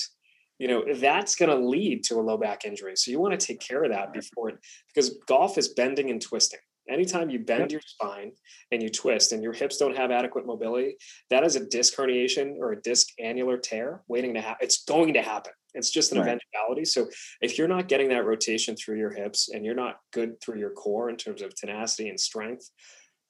you 0.58 0.66
know 0.66 0.82
that's 0.94 1.36
going 1.36 1.50
to 1.50 1.66
lead 1.66 2.04
to 2.04 2.14
a 2.14 2.22
low 2.22 2.38
back 2.38 2.64
injury. 2.64 2.96
So 2.96 3.10
you 3.10 3.20
want 3.20 3.38
to 3.38 3.46
take 3.46 3.60
care 3.60 3.84
of 3.84 3.90
that 3.90 4.14
before 4.14 4.48
it, 4.48 4.58
because 4.88 5.18
golf 5.26 5.58
is 5.58 5.68
bending 5.68 6.10
and 6.10 6.20
twisting. 6.20 6.60
Anytime 6.88 7.30
you 7.30 7.38
bend 7.38 7.62
yep. 7.62 7.70
your 7.72 7.80
spine 7.80 8.32
and 8.72 8.82
you 8.82 8.88
twist 8.88 9.32
and 9.32 9.42
your 9.42 9.52
hips 9.52 9.76
don't 9.76 9.96
have 9.96 10.10
adequate 10.10 10.46
mobility, 10.46 10.96
that 11.30 11.44
is 11.44 11.56
a 11.56 11.66
disc 11.66 11.96
herniation 11.96 12.56
or 12.58 12.72
a 12.72 12.82
disc 12.82 13.08
annular 13.18 13.58
tear 13.58 14.02
waiting 14.08 14.34
to 14.34 14.40
happen. 14.40 14.58
It's 14.60 14.84
going 14.84 15.14
to 15.14 15.22
happen. 15.22 15.52
It's 15.74 15.90
just 15.90 16.12
an 16.12 16.18
right. 16.18 16.28
eventuality. 16.28 16.84
So 16.84 17.08
if 17.40 17.58
you're 17.58 17.68
not 17.68 17.88
getting 17.88 18.08
that 18.08 18.24
rotation 18.24 18.74
through 18.74 18.98
your 18.98 19.12
hips 19.12 19.50
and 19.52 19.64
you're 19.64 19.74
not 19.74 19.96
good 20.12 20.40
through 20.40 20.58
your 20.58 20.70
core 20.70 21.10
in 21.10 21.16
terms 21.16 21.42
of 21.42 21.54
tenacity 21.54 22.08
and 22.08 22.18
strength, 22.18 22.70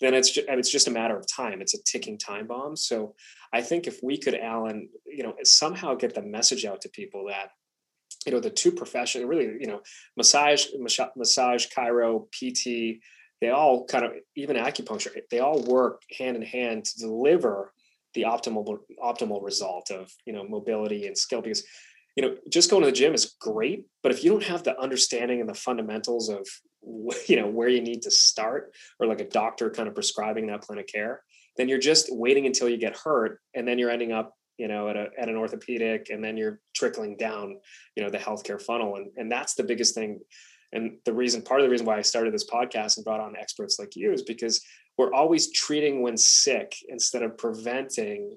then 0.00 0.14
it's 0.14 0.30
just, 0.30 0.46
it's 0.48 0.70
just 0.70 0.86
a 0.86 0.92
matter 0.92 1.16
of 1.16 1.26
time. 1.26 1.60
It's 1.60 1.74
a 1.74 1.82
ticking 1.84 2.18
time 2.18 2.46
bomb. 2.46 2.76
So 2.76 3.14
I 3.52 3.62
think 3.62 3.86
if 3.86 3.98
we 4.02 4.16
could, 4.16 4.34
Allan, 4.34 4.88
you 5.06 5.24
know, 5.24 5.34
somehow 5.42 5.94
get 5.94 6.14
the 6.14 6.22
message 6.22 6.64
out 6.64 6.80
to 6.82 6.88
people 6.88 7.26
that 7.28 7.50
you 8.26 8.32
know 8.32 8.40
the 8.40 8.50
two 8.50 8.72
professions 8.72 9.24
really 9.24 9.56
you 9.60 9.66
know 9.66 9.80
massage 10.16 10.66
massage 11.16 11.66
chiro 11.66 12.26
pt 12.32 13.00
they 13.40 13.50
all 13.50 13.84
kind 13.86 14.04
of 14.04 14.12
even 14.36 14.56
acupuncture 14.56 15.14
they 15.30 15.40
all 15.40 15.62
work 15.62 16.02
hand 16.16 16.36
in 16.36 16.42
hand 16.42 16.84
to 16.84 16.98
deliver 16.98 17.72
the 18.14 18.22
optimal 18.22 18.78
optimal 19.02 19.42
result 19.42 19.90
of 19.90 20.10
you 20.24 20.32
know 20.32 20.46
mobility 20.46 21.06
and 21.06 21.16
skill 21.16 21.40
because 21.40 21.64
you 22.16 22.22
know 22.22 22.36
just 22.50 22.70
going 22.70 22.82
to 22.82 22.86
the 22.86 22.92
gym 22.92 23.14
is 23.14 23.36
great 23.40 23.84
but 24.02 24.12
if 24.12 24.24
you 24.24 24.30
don't 24.30 24.44
have 24.44 24.62
the 24.62 24.78
understanding 24.80 25.40
and 25.40 25.48
the 25.48 25.54
fundamentals 25.54 26.28
of 26.28 26.46
you 27.28 27.36
know 27.36 27.48
where 27.48 27.68
you 27.68 27.80
need 27.80 28.02
to 28.02 28.10
start 28.10 28.74
or 28.98 29.06
like 29.06 29.20
a 29.20 29.28
doctor 29.28 29.70
kind 29.70 29.88
of 29.88 29.94
prescribing 29.94 30.46
that 30.46 30.62
plan 30.62 30.78
of 30.78 30.86
care 30.86 31.22
then 31.56 31.68
you're 31.68 31.78
just 31.78 32.06
waiting 32.10 32.46
until 32.46 32.68
you 32.68 32.76
get 32.76 32.96
hurt 32.96 33.40
and 33.54 33.66
then 33.66 33.78
you're 33.78 33.90
ending 33.90 34.12
up 34.12 34.34
you 34.58 34.68
know 34.68 34.88
at, 34.88 34.96
a, 34.96 35.08
at 35.18 35.28
an 35.28 35.36
orthopedic 35.36 36.08
and 36.10 36.22
then 36.22 36.36
you're 36.36 36.60
trickling 36.74 37.16
down 37.16 37.56
you 37.96 38.02
know 38.02 38.10
the 38.10 38.18
healthcare 38.18 38.60
funnel. 38.60 38.96
And, 38.96 39.10
and 39.16 39.32
that's 39.32 39.54
the 39.54 39.64
biggest 39.64 39.94
thing 39.94 40.20
and 40.72 40.98
the 41.04 41.12
reason, 41.12 41.42
part 41.42 41.60
of 41.60 41.66
the 41.66 41.70
reason 41.70 41.86
why 41.86 41.96
I 41.96 42.02
started 42.02 42.34
this 42.34 42.48
podcast 42.48 42.96
and 42.96 43.04
brought 43.04 43.20
on 43.20 43.36
experts 43.36 43.78
like 43.78 43.96
you 43.96 44.12
is 44.12 44.22
because 44.22 44.62
we're 44.98 45.12
always 45.12 45.50
treating 45.52 46.02
when 46.02 46.16
sick 46.16 46.74
instead 46.88 47.22
of 47.22 47.38
preventing 47.38 48.36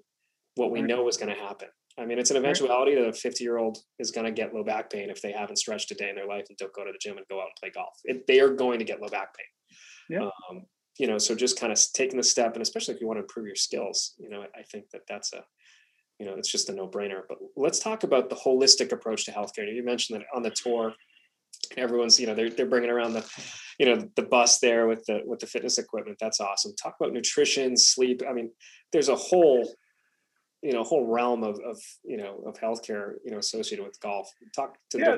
what 0.55 0.71
we 0.71 0.81
know 0.81 1.07
is 1.07 1.17
going 1.17 1.33
to 1.33 1.41
happen. 1.41 1.67
I 1.99 2.05
mean, 2.05 2.19
it's 2.19 2.31
an 2.31 2.37
eventuality 2.37 2.95
that 2.95 3.07
a 3.07 3.13
50 3.13 3.43
year 3.43 3.57
old 3.57 3.79
is 3.99 4.11
going 4.11 4.25
to 4.25 4.31
get 4.31 4.53
low 4.53 4.63
back 4.63 4.89
pain 4.89 5.09
if 5.09 5.21
they 5.21 5.31
haven't 5.31 5.57
stretched 5.57 5.91
a 5.91 5.95
day 5.95 6.09
in 6.09 6.15
their 6.15 6.27
life 6.27 6.45
and 6.47 6.57
don't 6.57 6.73
go 6.73 6.85
to 6.85 6.91
the 6.91 6.97
gym 7.01 7.17
and 7.17 7.27
go 7.29 7.39
out 7.39 7.47
and 7.47 7.55
play 7.59 7.69
golf. 7.69 7.93
It, 8.05 8.25
they 8.27 8.39
are 8.39 8.49
going 8.49 8.79
to 8.79 8.85
get 8.85 9.01
low 9.01 9.09
back 9.09 9.35
pain. 9.35 10.19
Yeah. 10.19 10.29
Um, 10.49 10.63
you 10.97 11.07
know, 11.07 11.17
so 11.17 11.35
just 11.35 11.59
kind 11.59 11.71
of 11.71 11.79
taking 11.93 12.17
the 12.17 12.23
step, 12.23 12.53
and 12.53 12.61
especially 12.61 12.93
if 12.93 13.01
you 13.01 13.07
want 13.07 13.17
to 13.17 13.23
improve 13.23 13.47
your 13.47 13.55
skills, 13.55 14.13
you 14.19 14.29
know, 14.29 14.41
I 14.41 14.61
think 14.71 14.89
that 14.91 15.01
that's 15.07 15.33
a, 15.33 15.43
you 16.19 16.25
know, 16.25 16.33
it's 16.35 16.51
just 16.51 16.69
a 16.69 16.73
no 16.73 16.87
brainer. 16.87 17.21
But 17.27 17.39
let's 17.55 17.79
talk 17.79 18.03
about 18.03 18.29
the 18.29 18.35
holistic 18.35 18.91
approach 18.91 19.25
to 19.25 19.31
healthcare. 19.31 19.73
You 19.73 19.83
mentioned 19.83 20.19
that 20.19 20.25
on 20.35 20.43
the 20.43 20.51
tour, 20.51 20.93
everyone's 21.77 22.19
you 22.19 22.27
know 22.27 22.35
they're 22.35 22.49
they're 22.49 22.65
bringing 22.65 22.89
around 22.89 23.13
the 23.13 23.25
you 23.79 23.85
know 23.85 24.07
the 24.15 24.23
bus 24.23 24.59
there 24.59 24.87
with 24.87 25.05
the 25.05 25.21
with 25.25 25.39
the 25.39 25.47
fitness 25.47 25.77
equipment. 25.77 26.17
That's 26.19 26.39
awesome. 26.39 26.73
Talk 26.81 26.95
about 26.99 27.13
nutrition 27.13 27.77
sleep. 27.77 28.21
I 28.27 28.33
mean 28.33 28.51
there's 28.91 29.09
a 29.09 29.15
whole 29.15 29.69
you 30.61 30.73
know 30.73 30.83
whole 30.83 31.07
realm 31.07 31.43
of 31.43 31.59
of 31.65 31.79
you 32.03 32.17
know 32.17 32.43
of 32.45 32.59
healthcare 32.59 33.13
you 33.25 33.31
know 33.31 33.37
associated 33.37 33.85
with 33.85 33.99
golf. 33.99 34.29
Talk 34.55 34.75
to 34.91 34.99
yeah. 34.99 35.17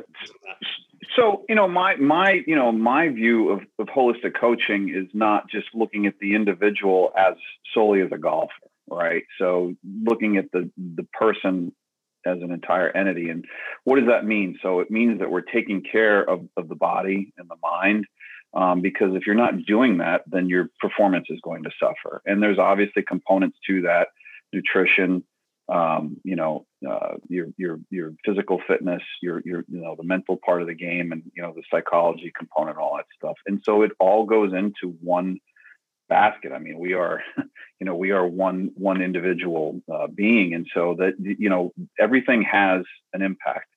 so 1.16 1.44
you 1.50 1.56
know 1.56 1.68
my 1.68 1.96
my 1.96 2.42
you 2.46 2.56
know 2.56 2.72
my 2.72 3.10
view 3.10 3.50
of, 3.50 3.62
of 3.80 3.88
holistic 3.88 4.40
coaching 4.40 4.90
is 4.90 5.08
not 5.14 5.50
just 5.50 5.68
looking 5.74 6.06
at 6.06 6.14
the 6.20 6.36
individual 6.36 7.12
as 7.18 7.36
solely 7.74 8.02
as 8.02 8.12
a 8.12 8.18
golfer 8.18 8.54
right? 8.90 9.24
So 9.40 9.76
looking 9.84 10.38
at 10.38 10.52
the 10.52 10.70
the 10.78 11.04
person 11.14 11.74
as 12.26 12.42
an 12.42 12.52
entire 12.52 12.90
entity. 12.90 13.30
And 13.30 13.46
what 13.84 13.98
does 13.98 14.08
that 14.08 14.26
mean? 14.26 14.58
So 14.62 14.80
it 14.80 14.92
means 14.92 15.20
that 15.20 15.32
we're 15.32 15.42
taking 15.42 15.82
care 15.82 16.28
of, 16.28 16.48
of 16.58 16.70
the 16.70 16.76
body 16.76 17.34
and 17.38 17.50
the 17.50 17.58
mind. 17.62 18.06
Um, 18.56 18.82
because 18.82 19.16
if 19.16 19.26
you're 19.26 19.36
not 19.36 19.66
doing 19.66 19.98
that, 19.98 20.24
then 20.28 20.48
your 20.48 20.70
performance 20.80 21.26
is 21.30 21.40
going 21.42 21.64
to 21.64 21.72
suffer. 21.80 22.22
And 22.26 22.42
there's 22.42 22.60
obviously 22.60 23.02
components 23.02 23.58
to 23.66 23.82
that: 23.82 24.10
nutrition, 24.52 25.24
um, 25.70 26.18
you 26.24 26.36
know, 26.36 26.68
uh, 26.88 27.16
your 27.30 27.48
your 27.58 27.80
your 27.90 28.14
physical 28.24 28.62
fitness, 28.68 29.02
your 29.24 29.42
your 29.44 29.64
you 29.68 29.82
know 29.82 29.96
the 29.96 30.04
mental 30.04 30.38
part 30.46 30.62
of 30.62 30.68
the 30.68 30.76
game, 30.76 31.12
and 31.12 31.24
you 31.36 31.42
know 31.42 31.52
the 31.56 31.64
psychology 31.72 32.32
component, 32.38 32.78
all 32.78 32.98
that 32.98 33.08
stuff. 33.18 33.38
And 33.48 33.60
so 33.64 33.82
it 33.82 33.92
all 34.00 34.26
goes 34.26 34.54
into 34.54 34.96
one 35.02 35.40
basket. 36.14 36.52
I 36.52 36.60
mean, 36.60 36.78
we 36.78 36.94
are, 36.94 37.24
you 37.80 37.86
know, 37.88 37.96
we 37.96 38.12
are 38.12 38.26
one 38.26 38.72
one 38.76 39.02
individual 39.02 39.82
uh, 39.92 40.08
being, 40.08 40.54
and 40.54 40.68
so 40.72 40.96
that 41.00 41.14
you 41.20 41.50
know 41.50 41.74
everything 42.00 42.44
has 42.44 42.84
an 43.14 43.24
impact. 43.24 43.70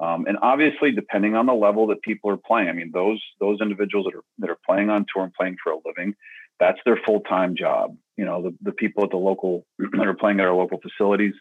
Um, 0.00 0.24
and 0.26 0.38
obviously, 0.42 0.90
depending 0.92 1.36
on 1.36 1.46
the 1.46 1.54
level 1.54 1.86
that 1.88 2.00
people 2.02 2.30
are 2.30 2.38
playing, 2.38 2.68
I 2.70 2.72
mean, 2.72 2.90
those 2.92 3.20
those 3.38 3.60
individuals 3.60 4.06
that 4.06 4.16
are 4.16 4.24
that 4.38 4.50
are 4.50 4.58
playing 4.68 4.88
on 4.88 5.04
tour 5.12 5.24
and 5.24 5.34
playing 5.34 5.56
for 5.62 5.72
a 5.72 5.78
living, 5.84 6.14
that's 6.58 6.80
their 6.86 6.98
full 7.04 7.20
time 7.20 7.54
job. 7.54 7.96
You 8.16 8.24
know, 8.24 8.42
the 8.42 8.56
the 8.62 8.72
people 8.72 9.04
at 9.04 9.10
the 9.10 9.18
local 9.18 9.66
that 9.78 10.06
are 10.06 10.14
playing 10.14 10.40
at 10.40 10.46
our 10.46 10.54
local 10.54 10.80
facilities, 10.80 11.34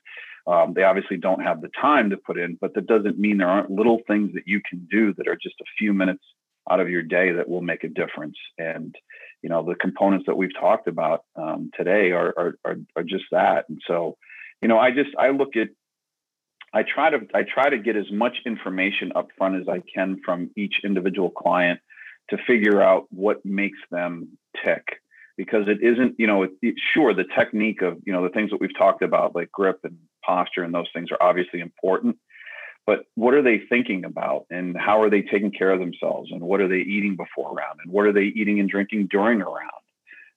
um, 0.46 0.74
they 0.74 0.84
obviously 0.84 1.18
don't 1.18 1.42
have 1.42 1.62
the 1.62 1.72
time 1.80 2.10
to 2.10 2.18
put 2.18 2.38
in, 2.38 2.58
but 2.60 2.74
that 2.76 2.86
doesn't 2.86 3.18
mean 3.18 3.38
there 3.38 3.50
aren't 3.50 3.72
little 3.72 4.00
things 4.08 4.34
that 4.34 4.44
you 4.46 4.62
can 4.70 4.88
do 4.92 5.14
that 5.14 5.28
are 5.28 5.40
just 5.42 5.56
a 5.62 5.72
few 5.78 5.94
minutes 5.94 6.26
out 6.70 6.80
of 6.80 6.90
your 6.90 7.04
day 7.04 7.32
that 7.34 7.50
will 7.50 7.62
make 7.62 7.84
a 7.84 7.90
difference. 7.90 8.38
And 8.58 8.96
you 9.42 9.50
know 9.50 9.64
the 9.64 9.76
components 9.76 10.26
that 10.28 10.38
we've 10.38 10.56
talked 10.60 10.88
about 10.88 11.26
um, 11.36 11.70
today 11.76 12.12
are, 12.12 12.34
are, 12.38 12.56
are 12.66 12.78
are 12.96 13.04
just 13.04 13.26
that. 13.32 13.66
And 13.70 13.80
so 13.88 14.18
you 14.62 14.68
know 14.68 14.80
i 14.80 14.90
just 14.90 15.10
i 15.20 15.30
look 15.30 15.56
at 15.56 15.68
i 16.74 16.82
try 16.84 17.12
to 17.12 17.20
i 17.36 17.44
try 17.44 17.70
to 17.70 17.78
get 17.78 17.96
as 17.96 18.10
much 18.12 18.38
information 18.46 19.12
up 19.16 19.28
front 19.38 19.62
as 19.62 19.68
i 19.68 19.84
can 19.94 20.20
from 20.26 20.50
each 20.56 20.76
individual 20.84 21.30
client 21.30 21.80
to 22.30 22.38
figure 22.48 22.82
out 22.82 23.06
what 23.10 23.46
makes 23.46 23.80
them 23.92 24.38
tick. 24.64 24.86
Because 25.36 25.68
it 25.68 25.84
isn't 25.84 26.16
you 26.18 26.28
know 26.28 26.44
it, 26.44 26.52
it, 26.62 26.76
sure 26.94 27.14
the 27.14 27.26
technique 27.38 27.82
of 27.82 27.98
you 28.06 28.14
know 28.14 28.24
the 28.24 28.30
things 28.30 28.52
that 28.52 28.62
we've 28.62 28.78
talked 28.78 29.02
about 29.02 29.36
like 29.36 29.52
grip 29.52 29.80
and 29.84 29.98
posture 30.24 30.64
and 30.64 30.74
those 30.74 30.88
things 30.94 31.10
are 31.12 31.22
obviously 31.22 31.60
important 31.60 32.18
but 32.86 33.06
what 33.16 33.34
are 33.34 33.42
they 33.42 33.60
thinking 33.60 34.06
about? 34.06 34.46
And 34.50 34.78
how 34.78 35.02
are 35.02 35.10
they 35.10 35.22
taking 35.22 35.52
care 35.52 35.72
of 35.72 35.80
themselves? 35.80 36.32
And 36.32 36.42
what 36.42 36.60
are 36.62 36.68
they 36.68 36.80
eating 36.80 37.16
before 37.16 37.54
round? 37.54 37.80
And 37.84 37.92
what 37.92 38.06
are 38.06 38.14
they 38.14 38.26
eating 38.26 38.60
and 38.60 38.70
drinking 38.70 39.08
during 39.08 39.42
a 39.42 39.46
round? 39.46 39.70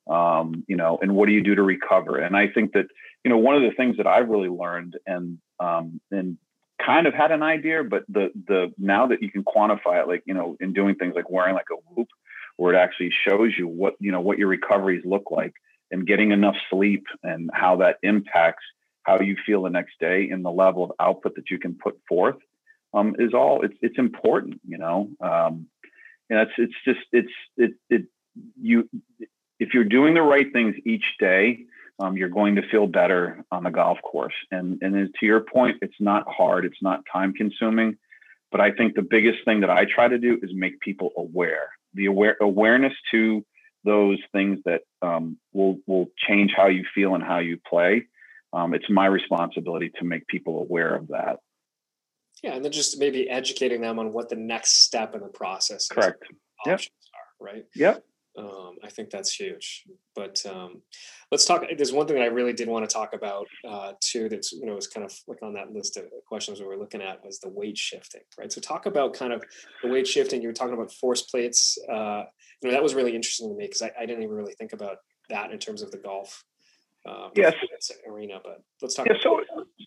Um, 0.09 0.64
you 0.68 0.76
know 0.76 0.99
and 1.03 1.16
what 1.16 1.26
do 1.26 1.32
you 1.32 1.42
do 1.42 1.57
to 1.57 1.62
recover? 1.64 2.18
And 2.18 2.36
i 2.36 2.47
think 2.47 2.74
that 2.74 2.86
you 3.24 3.30
know 3.30 3.38
one 3.38 3.57
of 3.57 3.62
the 3.62 3.72
things 3.72 3.97
that 3.97 4.07
i've 4.07 4.28
really 4.28 4.49
learned 4.49 4.97
and 5.05 5.38
um, 5.59 6.01
and 6.12 6.38
kind 6.84 7.07
of 7.07 7.14
had 7.14 7.32
an 7.32 7.42
idea, 7.42 7.82
but 7.82 8.05
the 8.09 8.30
the 8.47 8.72
now 8.78 9.07
that 9.07 9.22
you 9.22 9.30
can 9.30 9.44
quantify 9.44 10.03
it, 10.03 10.09
like 10.09 10.22
you 10.26 10.34
know, 10.34 10.57
in 10.61 10.72
doing 10.72 10.94
things 10.94 11.14
like 11.14 11.30
wearing 11.30 11.55
like 11.55 11.68
a 11.72 11.94
WHOOP, 11.94 12.09
where 12.57 12.74
it 12.74 12.78
actually 12.78 13.12
shows 13.26 13.53
you 13.57 13.66
what 13.66 13.94
you 14.01 14.12
know 14.12 14.20
what 14.20 14.38
your 14.38 14.49
recoveries 14.49 15.05
look 15.05 15.30
like, 15.30 15.55
and 15.90 16.07
getting 16.07 16.32
enough 16.32 16.57
sleep, 16.70 17.07
and 17.22 17.51
how 17.53 17.76
that 17.76 17.99
impacts 18.03 18.64
how 19.07 19.20
you 19.20 19.36
feel 19.46 19.62
the 19.62 19.70
next 19.70 19.98
day, 20.00 20.28
and 20.30 20.44
the 20.44 20.50
level 20.50 20.84
of 20.84 20.92
output 20.98 21.36
that 21.36 21.50
you 21.50 21.59
can 21.59 21.74
put 21.74 21.98
forth, 22.09 22.36
um, 22.92 23.14
is 23.18 23.32
all 23.34 23.62
it's 23.62 23.76
it's 23.80 23.98
important, 23.98 24.61
you 24.66 24.78
know. 24.78 25.09
Um, 25.20 25.68
and 26.28 26.40
it's 26.40 26.52
it's 26.59 26.74
just 26.84 27.07
it's 27.12 27.32
it 27.57 27.72
it 27.88 28.04
you 28.61 28.88
if 29.59 29.72
you're 29.72 29.84
doing 29.84 30.14
the 30.14 30.22
right 30.22 30.52
things 30.52 30.74
each 30.84 31.07
day 31.18 31.66
um, 31.98 32.16
you're 32.16 32.28
going 32.28 32.57
to 32.57 32.68
feel 32.68 32.86
better 32.86 33.44
on 33.50 33.64
the 33.64 33.70
golf 33.70 33.98
course. 34.02 34.34
And 34.50 34.78
and 34.82 35.14
to 35.18 35.26
your 35.26 35.40
point, 35.40 35.78
it's 35.82 36.00
not 36.00 36.26
hard, 36.28 36.64
it's 36.64 36.82
not 36.82 37.04
time 37.11 37.32
consuming, 37.32 37.96
but 38.50 38.61
I 38.61 38.72
think 38.72 38.94
the 38.94 39.02
biggest 39.02 39.44
thing 39.44 39.61
that 39.61 39.70
I 39.70 39.84
try 39.84 40.09
to 40.09 40.18
do 40.18 40.38
is 40.42 40.50
make 40.52 40.80
people 40.80 41.11
aware. 41.16 41.68
The 41.94 42.07
aware 42.07 42.36
awareness 42.40 42.92
to 43.12 43.44
those 43.84 44.18
things 44.32 44.59
that 44.64 44.82
um, 45.00 45.38
will 45.52 45.78
will 45.86 46.09
change 46.16 46.52
how 46.57 46.66
you 46.66 46.84
feel 46.94 47.14
and 47.14 47.24
how 47.24 47.38
you 47.38 47.59
play. 47.68 48.07
Um, 48.53 48.74
it's 48.74 48.88
my 48.88 49.07
responsibility 49.07 49.90
to 49.99 50.05
make 50.05 50.26
people 50.26 50.61
aware 50.61 50.94
of 50.94 51.09
that. 51.09 51.38
Yeah, 52.42 52.55
and 52.55 52.64
then 52.64 52.72
just 52.72 52.99
maybe 52.99 53.28
educating 53.28 53.80
them 53.80 53.99
on 53.99 54.12
what 54.12 54.28
the 54.28 54.36
next 54.36 54.84
step 54.84 55.14
in 55.14 55.20
the 55.20 55.28
process 55.28 55.88
Correct. 55.88 56.22
Yep. 56.66 56.80
Are, 56.80 57.47
right? 57.47 57.64
Yep. 57.74 58.05
Um, 58.38 58.76
I 58.84 58.90
think 58.90 59.11
that's 59.11 59.34
huge. 59.34 59.84
But 60.14 60.44
um, 60.47 60.82
let's 61.32 61.47
talk. 61.47 61.64
There's 61.76 61.92
one 61.92 62.07
thing 62.07 62.16
that 62.16 62.22
I 62.22 62.26
really 62.26 62.53
did 62.53 62.68
want 62.68 62.88
to 62.88 62.92
talk 62.92 63.14
about 63.14 63.47
uh, 63.66 63.92
too. 64.01 64.28
That's 64.28 64.53
you 64.53 64.66
know 64.66 64.74
was 64.74 64.86
kind 64.86 65.07
of 65.07 65.14
like 65.26 65.42
on 65.42 65.55
that 65.55 65.72
list 65.72 65.97
of 65.97 66.05
questions 66.26 66.61
we 66.61 66.66
were 66.66 66.76
looking 66.76 67.01
at 67.01 67.24
was 67.24 67.40
the 67.40 67.49
weight 67.49 67.78
shifting, 67.78 68.20
right? 68.38 68.53
So 68.53 68.61
talk 68.61 68.86
about 68.86 69.14
kind 69.14 69.32
of 69.32 69.42
the 69.82 69.88
weight 69.88 70.07
shifting. 70.07 70.42
You 70.42 70.49
were 70.49 70.55
talking 70.55 70.74
about 70.74 70.92
force 70.92 71.22
plates. 71.22 71.78
Uh, 71.90 72.24
you 72.62 72.68
know 72.68 72.72
that 72.72 72.82
was 72.82 72.94
really 72.94 73.14
interesting 73.14 73.49
to 73.49 73.57
me 73.57 73.66
because 73.66 73.82
I, 73.82 73.92
I, 73.99 74.07
didn't 74.07 74.22
even 74.22 74.34
really 74.34 74.55
think 74.55 74.72
about 74.72 74.99
that 75.30 75.51
in 75.51 75.59
terms 75.59 75.82
of 75.82 75.90
the 75.90 75.99
golf. 75.99 76.42
Uh, 77.07 77.28
yes. 77.34 77.54
arena, 78.09 78.40
but 78.42 78.62
let's 78.82 78.94
talk. 78.94 79.07
Yeah, 79.07 79.14
so 79.22 79.40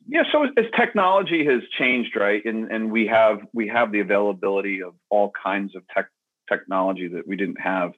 yeah, 0.07 0.23
so 0.31 0.43
as 0.43 0.65
technology 0.77 1.45
has 1.45 1.61
changed, 1.77 2.15
right, 2.15 2.43
and 2.45 2.71
and 2.71 2.91
we 2.91 3.07
have 3.07 3.39
we 3.53 3.67
have 3.67 3.91
the 3.91 3.99
availability 3.99 4.81
of 4.81 4.93
all 5.09 5.31
kinds 5.43 5.75
of 5.75 5.83
tech 5.93 6.07
technology 6.47 7.07
that 7.09 7.27
we 7.27 7.35
didn't 7.35 7.59
have 7.61 7.91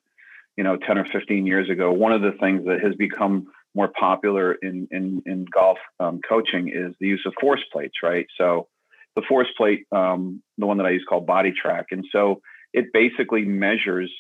you 0.58 0.64
know 0.64 0.78
10 0.78 0.98
or 0.98 1.06
15 1.12 1.48
years 1.48 1.70
ago 1.70 1.92
one 1.92 2.12
of 2.12 2.22
the 2.22 2.34
things 2.40 2.66
that 2.66 2.80
has 2.84 2.94
become 2.96 3.48
more 3.74 3.88
popular 3.88 4.54
in 4.54 4.88
in, 4.92 5.22
in 5.26 5.46
golf 5.46 5.78
um, 6.00 6.20
coaching 6.28 6.70
is 6.70 6.94
the 7.00 7.08
use 7.08 7.24
of 7.26 7.34
force 7.40 7.64
plates 7.72 7.96
right 8.04 8.28
so 8.38 8.68
the 9.16 9.22
force 9.28 9.48
plate 9.58 9.86
um, 9.92 10.42
the 10.58 10.66
one 10.66 10.78
that 10.78 10.86
i 10.86 10.90
use 10.90 11.06
called 11.08 11.26
BodiTrak, 11.28 11.86
and 11.92 12.06
so 12.12 12.42
it 12.74 12.86
basically 12.94 13.44
measures 13.44 14.12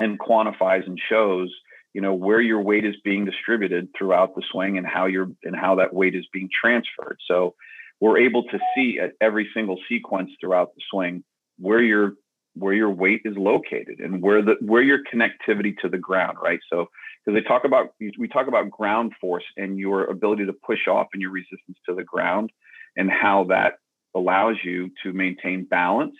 and 0.00 0.18
quantifies 0.18 0.86
and 0.86 0.98
shows 1.08 1.54
you 1.94 2.00
know 2.00 2.12
where 2.12 2.40
your 2.40 2.60
weight 2.60 2.84
is 2.84 2.96
being 3.04 3.24
distributed 3.24 3.88
throughout 3.96 4.34
the 4.34 4.42
swing 4.50 4.76
and 4.76 4.86
how 4.86 5.06
you're 5.06 5.30
and 5.44 5.56
how 5.56 5.76
that 5.76 5.94
weight 5.94 6.14
is 6.14 6.26
being 6.32 6.50
transferred. 6.52 7.18
So 7.26 7.54
we're 8.00 8.18
able 8.18 8.42
to 8.44 8.58
see 8.74 8.98
at 9.00 9.12
every 9.20 9.48
single 9.54 9.78
sequence 9.88 10.30
throughout 10.40 10.74
the 10.74 10.82
swing 10.90 11.24
where 11.58 11.82
your 11.82 12.14
where 12.54 12.72
your 12.72 12.90
weight 12.90 13.22
is 13.24 13.36
located 13.36 14.00
and 14.00 14.20
where 14.22 14.42
the 14.42 14.56
where 14.60 14.82
your 14.82 14.98
connectivity 15.12 15.76
to 15.78 15.88
the 15.88 15.98
ground 15.98 16.36
right? 16.42 16.60
So 16.70 16.88
because 17.24 17.40
they 17.40 17.46
talk 17.46 17.64
about 17.64 17.94
we 18.18 18.28
talk 18.28 18.48
about 18.48 18.70
ground 18.70 19.12
force 19.20 19.44
and 19.56 19.78
your 19.78 20.04
ability 20.04 20.46
to 20.46 20.52
push 20.52 20.86
off 20.88 21.06
and 21.12 21.22
your 21.22 21.30
resistance 21.30 21.78
to 21.88 21.94
the 21.94 22.04
ground 22.04 22.50
and 22.96 23.10
how 23.10 23.44
that 23.44 23.74
allows 24.14 24.56
you 24.64 24.90
to 25.02 25.12
maintain 25.12 25.64
balance 25.64 26.16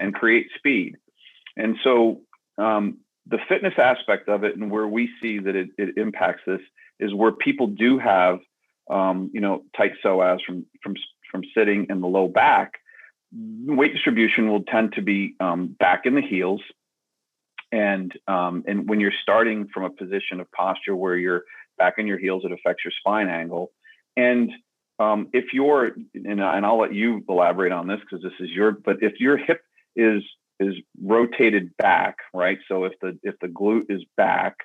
and 0.00 0.14
create 0.14 0.48
speed. 0.56 0.96
And 1.56 1.76
so 1.82 2.20
um, 2.58 2.98
the 3.28 3.38
fitness 3.48 3.74
aspect 3.78 4.28
of 4.28 4.44
it 4.44 4.56
and 4.56 4.70
where 4.70 4.86
we 4.86 5.10
see 5.20 5.38
that 5.38 5.56
it, 5.56 5.70
it 5.78 5.96
impacts 5.96 6.42
this 6.46 6.60
is 7.00 7.12
where 7.12 7.32
people 7.32 7.66
do 7.66 7.98
have 7.98 8.38
um, 8.88 9.30
you 9.34 9.40
know 9.40 9.62
tight 9.76 9.92
psoas 10.04 10.38
from 10.44 10.64
from 10.82 10.94
from 11.30 11.42
sitting 11.56 11.86
in 11.90 12.00
the 12.00 12.06
low 12.06 12.28
back 12.28 12.74
weight 13.32 13.92
distribution 13.92 14.48
will 14.48 14.62
tend 14.62 14.92
to 14.94 15.02
be 15.02 15.34
um, 15.40 15.74
back 15.78 16.02
in 16.04 16.14
the 16.14 16.22
heels. 16.22 16.62
And 17.72 18.12
um, 18.28 18.64
and 18.66 18.88
when 18.88 19.00
you're 19.00 19.12
starting 19.22 19.68
from 19.72 19.84
a 19.84 19.90
position 19.90 20.40
of 20.40 20.50
posture 20.52 20.94
where 20.94 21.16
you're 21.16 21.42
back 21.76 21.94
in 21.98 22.06
your 22.06 22.18
heels, 22.18 22.44
it 22.44 22.52
affects 22.52 22.84
your 22.84 22.92
spine 23.00 23.28
angle. 23.28 23.72
And 24.16 24.50
um, 24.98 25.28
if 25.32 25.52
you're 25.52 25.86
and, 25.86 26.40
and 26.40 26.66
I'll 26.66 26.78
let 26.80 26.94
you 26.94 27.24
elaborate 27.28 27.72
on 27.72 27.88
this 27.88 27.98
because 28.00 28.22
this 28.22 28.32
is 28.40 28.50
your 28.50 28.70
but 28.70 28.98
if 29.02 29.14
your 29.18 29.36
hip 29.36 29.62
is 29.96 30.22
is 30.60 30.74
rotated 31.02 31.76
back, 31.76 32.18
right? 32.34 32.58
So 32.68 32.84
if 32.84 32.92
the 33.00 33.18
if 33.22 33.38
the 33.40 33.48
glute 33.48 33.86
is 33.90 34.02
back, 34.16 34.56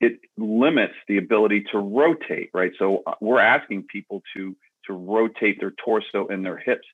it 0.00 0.20
limits 0.36 0.94
the 1.08 1.18
ability 1.18 1.64
to 1.72 1.78
rotate, 1.78 2.50
right? 2.54 2.72
So 2.78 3.02
uh, 3.06 3.14
we're 3.20 3.40
asking 3.40 3.84
people 3.84 4.22
to 4.36 4.56
to 4.86 4.92
rotate 4.92 5.60
their 5.60 5.72
torso 5.84 6.28
and 6.28 6.44
their 6.44 6.58
hips 6.58 6.86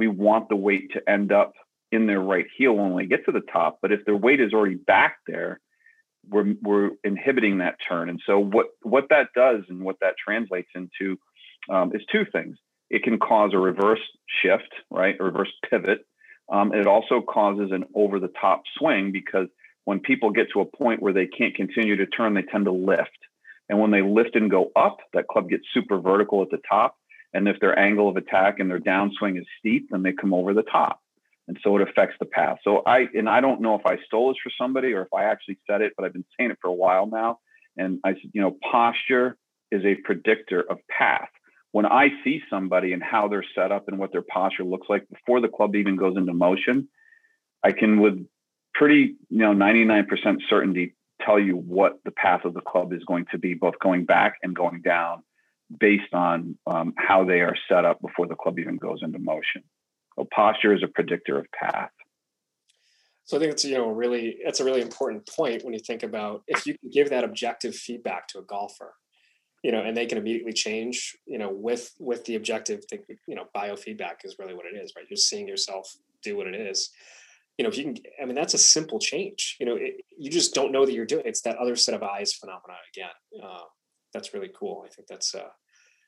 we 0.00 0.08
want 0.08 0.48
the 0.48 0.56
weight 0.56 0.92
to 0.94 1.10
end 1.10 1.30
up 1.30 1.52
in 1.92 2.06
their 2.06 2.20
right 2.20 2.46
heel 2.56 2.72
when 2.72 2.96
they 2.96 3.04
get 3.04 3.26
to 3.26 3.32
the 3.32 3.42
top. 3.52 3.80
But 3.82 3.92
if 3.92 4.04
their 4.06 4.16
weight 4.16 4.40
is 4.40 4.54
already 4.54 4.76
back 4.76 5.18
there, 5.26 5.60
we're 6.26 6.54
we're 6.62 6.90
inhibiting 7.04 7.58
that 7.58 7.76
turn. 7.86 8.08
And 8.08 8.18
so 8.26 8.38
what 8.38 8.68
what 8.82 9.08
that 9.10 9.28
does 9.34 9.62
and 9.68 9.82
what 9.82 9.96
that 10.00 10.14
translates 10.22 10.70
into 10.74 11.18
um, 11.68 11.92
is 11.94 12.00
two 12.10 12.24
things. 12.32 12.56
It 12.88 13.02
can 13.02 13.18
cause 13.18 13.50
a 13.52 13.58
reverse 13.58 14.00
shift, 14.42 14.72
right? 14.90 15.16
A 15.20 15.24
reverse 15.24 15.52
pivot. 15.68 16.06
Um, 16.50 16.74
it 16.74 16.86
also 16.86 17.20
causes 17.20 17.70
an 17.72 17.84
over 17.94 18.18
the 18.18 18.32
top 18.40 18.62
swing 18.76 19.12
because 19.12 19.46
when 19.84 20.00
people 20.00 20.30
get 20.30 20.48
to 20.52 20.60
a 20.60 20.64
point 20.64 21.02
where 21.02 21.12
they 21.12 21.26
can't 21.26 21.54
continue 21.54 21.96
to 21.96 22.06
turn, 22.06 22.34
they 22.34 22.42
tend 22.42 22.64
to 22.66 22.72
lift. 22.72 23.10
And 23.68 23.78
when 23.78 23.92
they 23.92 24.02
lift 24.02 24.34
and 24.34 24.50
go 24.50 24.72
up, 24.74 24.98
that 25.14 25.28
club 25.28 25.48
gets 25.48 25.64
super 25.72 26.00
vertical 26.00 26.42
at 26.42 26.50
the 26.50 26.60
top. 26.68 26.96
And 27.32 27.46
if 27.46 27.60
their 27.60 27.78
angle 27.78 28.08
of 28.08 28.16
attack 28.16 28.58
and 28.58 28.68
their 28.68 28.80
downswing 28.80 29.38
is 29.38 29.46
steep, 29.60 29.88
then 29.90 30.02
they 30.02 30.12
come 30.12 30.34
over 30.34 30.52
the 30.52 30.64
top. 30.64 31.00
And 31.46 31.56
so 31.62 31.76
it 31.76 31.88
affects 31.88 32.16
the 32.18 32.26
path. 32.26 32.58
So 32.64 32.82
I, 32.84 33.06
and 33.14 33.28
I 33.28 33.40
don't 33.40 33.60
know 33.60 33.76
if 33.76 33.86
I 33.86 33.98
stole 34.06 34.28
this 34.28 34.38
for 34.42 34.50
somebody 34.58 34.92
or 34.92 35.02
if 35.02 35.14
I 35.14 35.24
actually 35.24 35.58
said 35.68 35.82
it, 35.82 35.92
but 35.96 36.04
I've 36.04 36.12
been 36.12 36.24
saying 36.38 36.50
it 36.50 36.58
for 36.60 36.68
a 36.68 36.72
while 36.72 37.06
now. 37.06 37.38
And 37.76 38.00
I 38.04 38.12
said, 38.14 38.30
you 38.32 38.42
know, 38.42 38.56
posture 38.70 39.36
is 39.70 39.84
a 39.84 39.94
predictor 39.94 40.60
of 40.60 40.78
path. 40.88 41.28
When 41.72 41.86
I 41.86 42.08
see 42.24 42.42
somebody 42.50 42.92
and 42.92 43.02
how 43.02 43.28
they're 43.28 43.44
set 43.54 43.70
up 43.70 43.88
and 43.88 43.98
what 43.98 44.12
their 44.12 44.22
posture 44.22 44.64
looks 44.64 44.88
like 44.88 45.08
before 45.08 45.40
the 45.40 45.48
club 45.48 45.76
even 45.76 45.96
goes 45.96 46.16
into 46.16 46.32
motion, 46.32 46.88
I 47.62 47.72
can 47.72 48.00
with 48.00 48.26
pretty, 48.74 49.16
you 49.28 49.38
know, 49.38 49.52
99% 49.52 50.06
certainty 50.48 50.94
tell 51.24 51.38
you 51.38 51.54
what 51.56 52.00
the 52.04 52.10
path 52.10 52.44
of 52.44 52.54
the 52.54 52.60
club 52.60 52.92
is 52.92 53.04
going 53.04 53.26
to 53.30 53.38
be, 53.38 53.54
both 53.54 53.78
going 53.78 54.04
back 54.04 54.34
and 54.42 54.54
going 54.54 54.80
down 54.82 55.22
based 55.78 56.12
on 56.12 56.58
um, 56.66 56.94
how 56.96 57.24
they 57.24 57.40
are 57.40 57.56
set 57.68 57.84
up 57.84 58.00
before 58.00 58.26
the 58.26 58.34
club 58.34 58.58
even 58.58 58.76
goes 58.76 59.00
into 59.02 59.18
motion. 59.18 59.62
So 60.16 60.26
posture 60.34 60.74
is 60.74 60.82
a 60.82 60.88
predictor 60.88 61.38
of 61.38 61.46
path. 61.52 61.90
So 63.24 63.36
I 63.36 63.40
think 63.40 63.52
it's 63.52 63.64
you 63.64 63.76
know 63.76 63.90
really 63.90 64.38
it's 64.40 64.58
a 64.58 64.64
really 64.64 64.80
important 64.80 65.24
point 65.28 65.64
when 65.64 65.72
you 65.72 65.78
think 65.78 66.02
about 66.02 66.42
if 66.48 66.66
you 66.66 66.76
can 66.76 66.90
give 66.90 67.10
that 67.10 67.22
objective 67.22 67.76
feedback 67.76 68.26
to 68.28 68.40
a 68.40 68.42
golfer, 68.42 68.94
you 69.62 69.72
know, 69.72 69.82
and 69.82 69.96
they 69.96 70.06
can 70.06 70.18
immediately 70.18 70.52
change, 70.52 71.16
you 71.26 71.38
know, 71.38 71.50
with 71.50 71.92
with 71.98 72.24
the 72.24 72.36
objective, 72.36 72.84
Think, 72.88 73.02
you 73.26 73.34
know, 73.34 73.44
biofeedback 73.54 74.24
is 74.24 74.36
really 74.38 74.54
what 74.54 74.66
it 74.66 74.76
is, 74.76 74.92
right? 74.96 75.04
You're 75.08 75.16
seeing 75.16 75.46
yourself 75.46 75.94
do 76.22 76.36
what 76.36 76.46
it 76.46 76.54
is. 76.54 76.90
You 77.58 77.64
know, 77.64 77.70
if 77.70 77.76
you 77.76 77.84
can, 77.84 77.96
I 78.22 78.24
mean, 78.24 78.34
that's 78.34 78.54
a 78.54 78.58
simple 78.58 78.98
change. 78.98 79.56
You 79.60 79.66
know, 79.66 79.76
it, 79.76 80.02
you 80.18 80.30
just 80.30 80.54
don't 80.54 80.72
know 80.72 80.86
that 80.86 80.92
you're 80.92 81.06
doing. 81.06 81.24
It's 81.26 81.42
that 81.42 81.58
other 81.58 81.76
set 81.76 81.94
of 81.94 82.02
eyes 82.02 82.32
phenomenon 82.32 82.78
again. 82.94 83.44
Uh, 83.44 83.64
that's 84.14 84.32
really 84.32 84.50
cool. 84.58 84.82
I 84.86 84.88
think 84.88 85.08
that's 85.08 85.34
uh, 85.34 85.48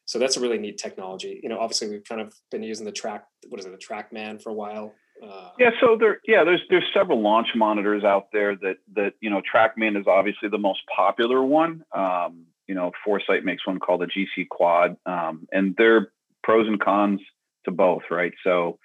so 0.06 0.18
that's 0.18 0.36
a 0.36 0.40
really 0.40 0.58
neat 0.58 0.78
technology. 0.78 1.40
You 1.42 1.48
know, 1.48 1.58
obviously 1.58 1.88
we've 1.88 2.04
kind 2.04 2.20
of 2.20 2.34
been 2.50 2.62
using 2.62 2.86
the 2.86 2.92
track, 2.92 3.24
what 3.48 3.60
is 3.60 3.66
it, 3.66 3.72
the 3.72 3.78
TrackMan 3.78 4.42
for 4.42 4.50
a 4.50 4.54
while. 4.54 4.94
Uh, 5.22 5.50
yeah, 5.58 5.70
so 5.80 5.96
there, 5.98 6.18
yeah, 6.26 6.42
there's 6.42 6.62
there's 6.68 6.84
several 6.94 7.20
launch 7.20 7.48
monitors 7.54 8.02
out 8.02 8.26
there 8.32 8.56
that 8.56 8.76
that 8.94 9.12
you 9.20 9.30
know 9.30 9.40
TrackMan 9.40 9.98
is 9.98 10.06
obviously 10.06 10.48
the 10.48 10.58
most 10.58 10.80
popular 10.94 11.42
one. 11.44 11.84
Um, 11.94 12.46
you 12.72 12.78
know, 12.78 12.90
Foresight 13.04 13.44
makes 13.44 13.66
one 13.66 13.78
called 13.78 14.00
the 14.00 14.06
GC 14.06 14.48
Quad, 14.48 14.96
um, 15.04 15.46
and 15.52 15.74
they're 15.76 16.10
pros 16.42 16.66
and 16.66 16.80
cons 16.80 17.20
to 17.66 17.70
both, 17.70 18.04
right? 18.10 18.32
So 18.42 18.78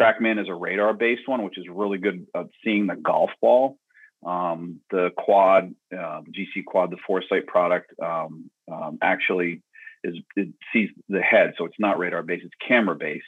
TrackMan 0.00 0.40
is 0.40 0.48
a 0.48 0.54
radar 0.54 0.94
based 0.94 1.26
one, 1.26 1.42
which 1.42 1.58
is 1.58 1.64
really 1.68 1.98
good 1.98 2.28
at 2.36 2.46
seeing 2.62 2.86
the 2.86 2.94
golf 2.94 3.30
ball. 3.40 3.76
Um, 4.24 4.78
the 4.92 5.10
quad, 5.18 5.74
uh, 5.92 6.20
the 6.24 6.30
GC 6.30 6.64
Quad, 6.64 6.92
the 6.92 6.96
Foresight 7.04 7.48
product, 7.48 7.92
um, 8.00 8.52
um, 8.70 8.98
actually 9.02 9.62
is 10.04 10.14
it 10.36 10.50
sees 10.72 10.90
the 11.08 11.20
head, 11.20 11.54
so 11.58 11.64
it's 11.64 11.80
not 11.80 11.98
radar 11.98 12.22
based; 12.22 12.44
it's 12.44 12.54
camera 12.68 12.94
based. 12.94 13.24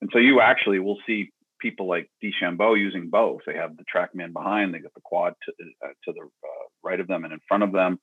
And 0.00 0.10
so 0.12 0.20
you 0.20 0.40
actually 0.40 0.78
will 0.78 0.98
see 1.08 1.32
people 1.60 1.88
like 1.88 2.08
DeChambeau 2.22 2.78
using 2.78 3.10
both. 3.10 3.40
They 3.48 3.56
have 3.56 3.76
the 3.76 3.84
TrackMan 3.92 4.32
behind, 4.32 4.72
they 4.72 4.78
got 4.78 4.94
the 4.94 5.00
quad 5.02 5.34
to, 5.44 5.52
uh, 5.84 5.88
to 6.04 6.12
the 6.12 6.20
uh, 6.20 6.66
right 6.84 7.00
of 7.00 7.08
them 7.08 7.24
and 7.24 7.32
in 7.32 7.40
front 7.48 7.64
of 7.64 7.72
them, 7.72 7.98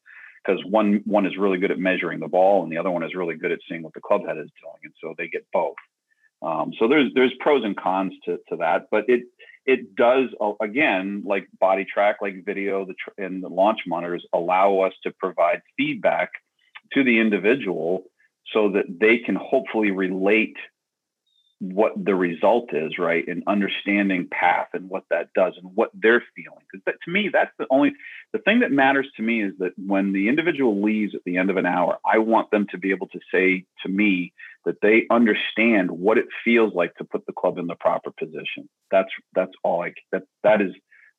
because 0.46 0.64
one 0.66 1.02
one 1.06 1.26
is 1.26 1.38
really 1.38 1.58
good 1.58 1.72
at 1.72 1.80
measuring 1.80 2.20
the 2.20 2.28
ball, 2.28 2.64
and 2.64 2.72
the 2.72 2.78
other 2.78 2.92
one 2.92 3.04
is 3.04 3.16
really 3.16 3.36
good 3.36 3.52
at 3.52 3.60
seeing 3.68 3.84
what 3.84 3.94
the 3.94 4.02
club 4.02 4.26
head 4.26 4.38
is 4.38 4.50
doing, 4.62 4.80
and 4.84 4.94
so 5.02 5.14
they 5.18 5.28
get 5.28 5.46
both. 5.52 5.76
Um, 6.42 6.74
so 6.80 6.88
there's 6.88 7.12
there's 7.14 7.34
pros 7.40 7.64
and 7.64 7.76
cons 7.76 8.14
to 8.26 8.40
to 8.50 8.58
that, 8.58 8.88
but 8.92 9.06
it 9.08 9.24
it 9.66 9.96
does 9.96 10.30
again 10.62 11.24
like 11.26 11.48
BodiTrak, 11.62 12.16
like 12.22 12.46
video, 12.46 12.86
the 12.86 12.94
tr- 12.94 13.22
and 13.22 13.44
the 13.44 13.50
launch 13.50 13.80
monitors 13.88 14.26
allow 14.34 14.80
us 14.80 14.94
to 15.04 15.12
provide 15.12 15.62
feedback 15.76 16.30
to 16.94 17.04
the 17.04 17.20
individual 17.20 18.06
so 18.54 18.72
that 18.72 18.86
they 18.88 19.18
can 19.18 19.36
hopefully 19.36 19.92
relate 19.92 20.56
what 21.60 21.93
the 21.95 22.14
result 22.14 22.70
is, 22.72 22.99
right? 22.99 23.28
And 23.28 23.43
understanding 23.47 24.28
path 24.30 24.68
and 24.74 24.89
what 24.89 25.05
that 25.10 25.34
does 25.34 25.53
and 25.62 25.76
what 25.76 25.89
they're 25.93 26.24
feeling. 26.36 26.60
Because 26.72 26.99
to 27.03 27.12
me, 27.12 27.30
that's 27.34 27.51
the 27.58 27.66
only 27.72 27.93
the 28.32 28.39
thing 28.39 28.60
that 28.60 28.72
matters 28.72 29.08
to 29.18 29.24
me 29.24 29.41
is 29.41 29.53
that 29.58 29.72
when 29.78 30.14
the 30.14 30.30
individual 30.30 30.82
leaves 30.84 31.16
at 31.16 31.22
the 31.26 31.38
end 31.38 31.49
of 31.49 31.58
an 31.58 31.66
hour, 31.66 31.97
I 32.05 32.20
want 32.20 32.51
them 32.51 32.68
to 32.72 32.78
be 32.78 32.91
able 32.91 33.08
to 33.08 33.20
say 33.34 33.66
to 33.84 33.89
me 33.89 34.34
that 34.66 34.82
they 34.82 35.08
understand 35.10 35.89
what 35.89 36.20
it 36.20 36.28
feels 36.43 36.74
like 36.76 36.93
to 36.95 37.03
put 37.03 37.26
the 37.26 37.34
club 37.34 37.58
in 37.58 37.68
the 37.68 37.76
proper 37.76 38.12
position. 38.12 38.70
That's 38.91 39.10
that's 39.34 39.53
all 39.64 39.82
I 39.82 39.93
that 40.12 40.24
that 40.43 40.62
is 40.62 40.74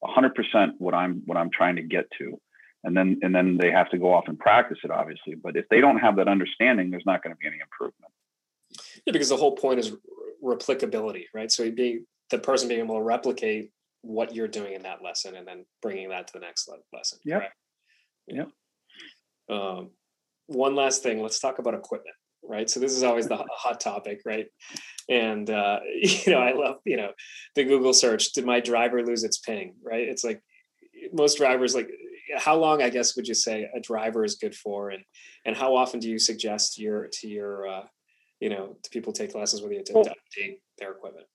100% 0.05 0.73
what 0.79 0.95
I'm 0.95 1.23
what 1.27 1.37
I'm 1.37 1.51
trying 1.51 1.77
to 1.77 1.83
get 1.83 2.05
to. 2.19 2.41
And 2.85 2.97
then 2.97 3.19
and 3.23 3.35
then 3.35 3.59
they 3.61 3.73
have 3.73 3.91
to 3.91 3.99
go 3.99 4.15
off 4.15 4.29
and 4.29 4.39
practice 4.39 4.79
it 4.85 4.93
obviously, 4.93 5.35
but 5.35 5.57
if 5.57 5.69
they 5.69 5.81
don't 5.81 5.99
have 5.99 6.17
that 6.17 6.29
understanding, 6.29 6.91
there's 6.91 7.07
not 7.07 7.25
going 7.25 7.35
to 7.35 7.39
be 7.39 7.49
any 7.49 7.59
improvement. 7.59 8.13
Yeah, 9.05 9.13
because 9.13 9.31
the 9.31 9.37
whole 9.37 9.57
point 9.57 9.81
is 9.81 9.97
replicability, 10.45 11.25
right? 11.35 11.51
So 11.51 11.71
being 11.71 12.07
the 12.31 12.39
person 12.39 12.69
being 12.69 12.81
able 12.81 12.97
to 12.97 13.03
replicate 13.03 13.71
what 14.03 14.35
you're 14.35 14.49
doing 14.49 14.75
in 14.75 14.83
that 14.83 15.03
lesson 15.03 15.35
and 15.37 15.47
then 15.47 15.65
bringing 15.83 16.09
that 16.11 16.27
to 16.29 16.33
the 16.35 16.41
next 16.41 16.69
lesson. 16.93 17.19
Yeah. 17.25 17.43
Yeah. 18.27 18.45
Um, 19.51 19.91
one 20.47 20.75
last 20.75 21.03
thing, 21.03 21.23
let's 21.23 21.41
talk 21.41 21.59
about 21.59 21.75
equipment, 21.75 22.15
right? 22.43 22.69
So 22.69 22.81
this 22.81 22.93
is 22.93 23.03
always 23.03 23.29
the 23.29 23.37
hot 23.37 23.81
topic, 23.81 24.23
right? 24.25 24.47
And 25.09 25.49
uh, 25.49 25.81
you 26.03 26.33
know, 26.33 26.39
I 26.39 26.53
love 26.53 26.77
you 26.85 26.97
know 26.97 27.13
the 27.55 27.65
Google 27.65 27.93
search. 27.93 28.33
Did 28.33 28.45
my 28.45 28.61
driver 28.61 29.05
lose 29.05 29.25
its 29.25 29.39
ping? 29.39 29.75
Right? 29.83 30.09
It's 30.09 30.25
like 30.25 30.43
most 31.13 31.39
drivers 31.39 31.75
like 31.75 31.91
how 32.37 32.57
long 32.57 32.83
I 32.83 32.91
guess 32.91 33.17
would 33.17 33.27
you 33.27 33.35
say 33.35 33.69
a 33.75 33.81
driver 33.81 34.25
is 34.25 34.37
good 34.37 34.55
for, 34.55 34.91
and 34.91 35.05
and 35.45 35.57
how 35.57 35.77
often 35.77 36.01
do 36.01 36.09
you 36.09 36.19
suggest 36.19 36.79
your 36.79 37.09
to 37.21 37.29
your 37.29 37.69
uh, 37.69 37.83
you 38.41 38.49
know, 38.51 38.77
to 38.83 38.91
people 38.91 39.13
take 39.13 39.33
classes 39.33 39.63
with 39.63 39.73
you 39.73 39.83
to, 39.85 39.93
well, 39.95 40.05
update 40.05 40.61
their 40.79 40.93
equipment? 40.93 41.27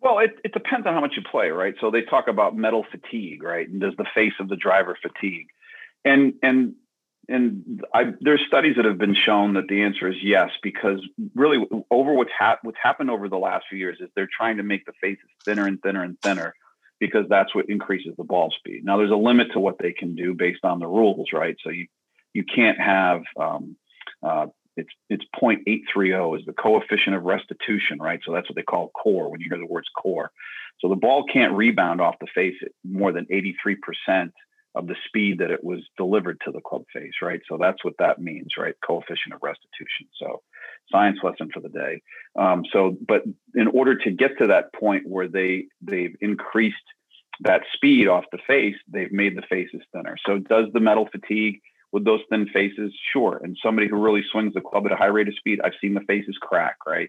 Well, 0.00 0.18
it, 0.18 0.32
it 0.44 0.52
depends 0.52 0.86
on 0.86 0.94
how 0.94 1.00
much 1.00 1.14
you 1.16 1.22
play, 1.22 1.48
right? 1.48 1.74
So 1.80 1.90
they 1.90 2.02
talk 2.02 2.28
about 2.28 2.56
metal 2.56 2.84
fatigue, 2.90 3.42
right? 3.42 3.68
And 3.68 3.80
does 3.80 3.94
the 3.96 4.06
face 4.14 4.34
of 4.38 4.48
the 4.48 4.56
driver 4.56 4.96
fatigue? 5.00 5.46
And 6.04 6.34
and 6.42 6.74
and 7.28 7.82
I, 7.94 8.12
there's 8.20 8.42
studies 8.46 8.76
that 8.76 8.84
have 8.84 8.98
been 8.98 9.14
shown 9.14 9.54
that 9.54 9.68
the 9.68 9.82
answer 9.82 10.08
is 10.08 10.16
yes, 10.22 10.50
because 10.62 11.00
really 11.34 11.64
over 11.90 12.12
what's, 12.12 12.30
hap- 12.38 12.62
what's 12.62 12.76
happened 12.82 13.10
over 13.10 13.30
the 13.30 13.38
last 13.38 13.64
few 13.70 13.78
years 13.78 13.96
is 14.00 14.10
they're 14.14 14.28
trying 14.30 14.58
to 14.58 14.62
make 14.62 14.84
the 14.84 14.92
faces 15.00 15.24
thinner 15.42 15.66
and 15.66 15.80
thinner 15.80 16.02
and 16.02 16.20
thinner 16.20 16.54
because 17.00 17.24
that's 17.30 17.54
what 17.54 17.68
increases 17.70 18.14
the 18.16 18.24
ball 18.24 18.52
speed. 18.56 18.84
Now 18.84 18.98
there's 18.98 19.10
a 19.10 19.16
limit 19.16 19.52
to 19.52 19.60
what 19.60 19.78
they 19.78 19.92
can 19.92 20.14
do 20.14 20.34
based 20.34 20.64
on 20.64 20.80
the 20.80 20.86
rules, 20.86 21.28
right? 21.32 21.56
So 21.64 21.70
you 21.70 21.86
you 22.32 22.44
can't 22.44 22.78
have 22.80 23.22
um, 23.40 23.76
uh, 24.22 24.46
it's 24.76 24.90
it's 25.08 25.24
0.830 25.40 26.40
is 26.40 26.46
the 26.46 26.52
coefficient 26.52 27.14
of 27.16 27.24
restitution, 27.24 27.98
right? 28.00 28.20
So 28.24 28.32
that's 28.32 28.48
what 28.48 28.56
they 28.56 28.62
call 28.62 28.90
COR 28.94 29.30
when 29.30 29.40
you 29.40 29.48
hear 29.48 29.58
the 29.58 29.66
words 29.66 29.88
COR. 29.96 30.30
So 30.80 30.88
the 30.88 30.96
ball 30.96 31.24
can't 31.24 31.52
rebound 31.52 32.00
off 32.00 32.16
the 32.20 32.26
face 32.34 32.56
more 32.84 33.12
than 33.12 33.26
83% 33.26 34.32
of 34.74 34.88
the 34.88 34.96
speed 35.06 35.38
that 35.38 35.52
it 35.52 35.62
was 35.62 35.80
delivered 35.96 36.40
to 36.44 36.50
the 36.50 36.60
club 36.60 36.82
face, 36.92 37.12
right? 37.22 37.40
So 37.48 37.56
that's 37.60 37.84
what 37.84 37.94
that 38.00 38.20
means, 38.20 38.52
right? 38.58 38.74
Coefficient 38.84 39.32
of 39.32 39.42
restitution. 39.42 40.08
So 40.18 40.42
science 40.90 41.18
lesson 41.22 41.50
for 41.52 41.60
the 41.60 41.68
day. 41.68 42.02
Um, 42.36 42.64
so, 42.72 42.96
but 43.06 43.22
in 43.54 43.68
order 43.68 43.96
to 43.96 44.10
get 44.10 44.36
to 44.38 44.48
that 44.48 44.72
point 44.74 45.06
where 45.06 45.28
they 45.28 45.66
they've 45.80 46.16
increased 46.20 46.76
that 47.40 47.62
speed 47.72 48.08
off 48.08 48.24
the 48.32 48.38
face, 48.46 48.76
they've 48.88 49.12
made 49.12 49.36
the 49.36 49.42
faces 49.42 49.82
thinner. 49.92 50.16
So 50.26 50.38
does 50.38 50.66
the 50.72 50.80
metal 50.80 51.08
fatigue? 51.10 51.60
With 51.94 52.04
those 52.04 52.20
thin 52.28 52.48
faces, 52.52 52.92
sure. 53.12 53.40
And 53.40 53.56
somebody 53.62 53.88
who 53.88 54.02
really 54.02 54.24
swings 54.32 54.52
the 54.52 54.60
club 54.60 54.84
at 54.84 54.92
a 54.92 54.96
high 54.96 55.06
rate 55.06 55.28
of 55.28 55.36
speed, 55.36 55.60
I've 55.62 55.78
seen 55.80 55.94
the 55.94 56.00
faces 56.00 56.36
crack, 56.40 56.78
right? 56.84 57.08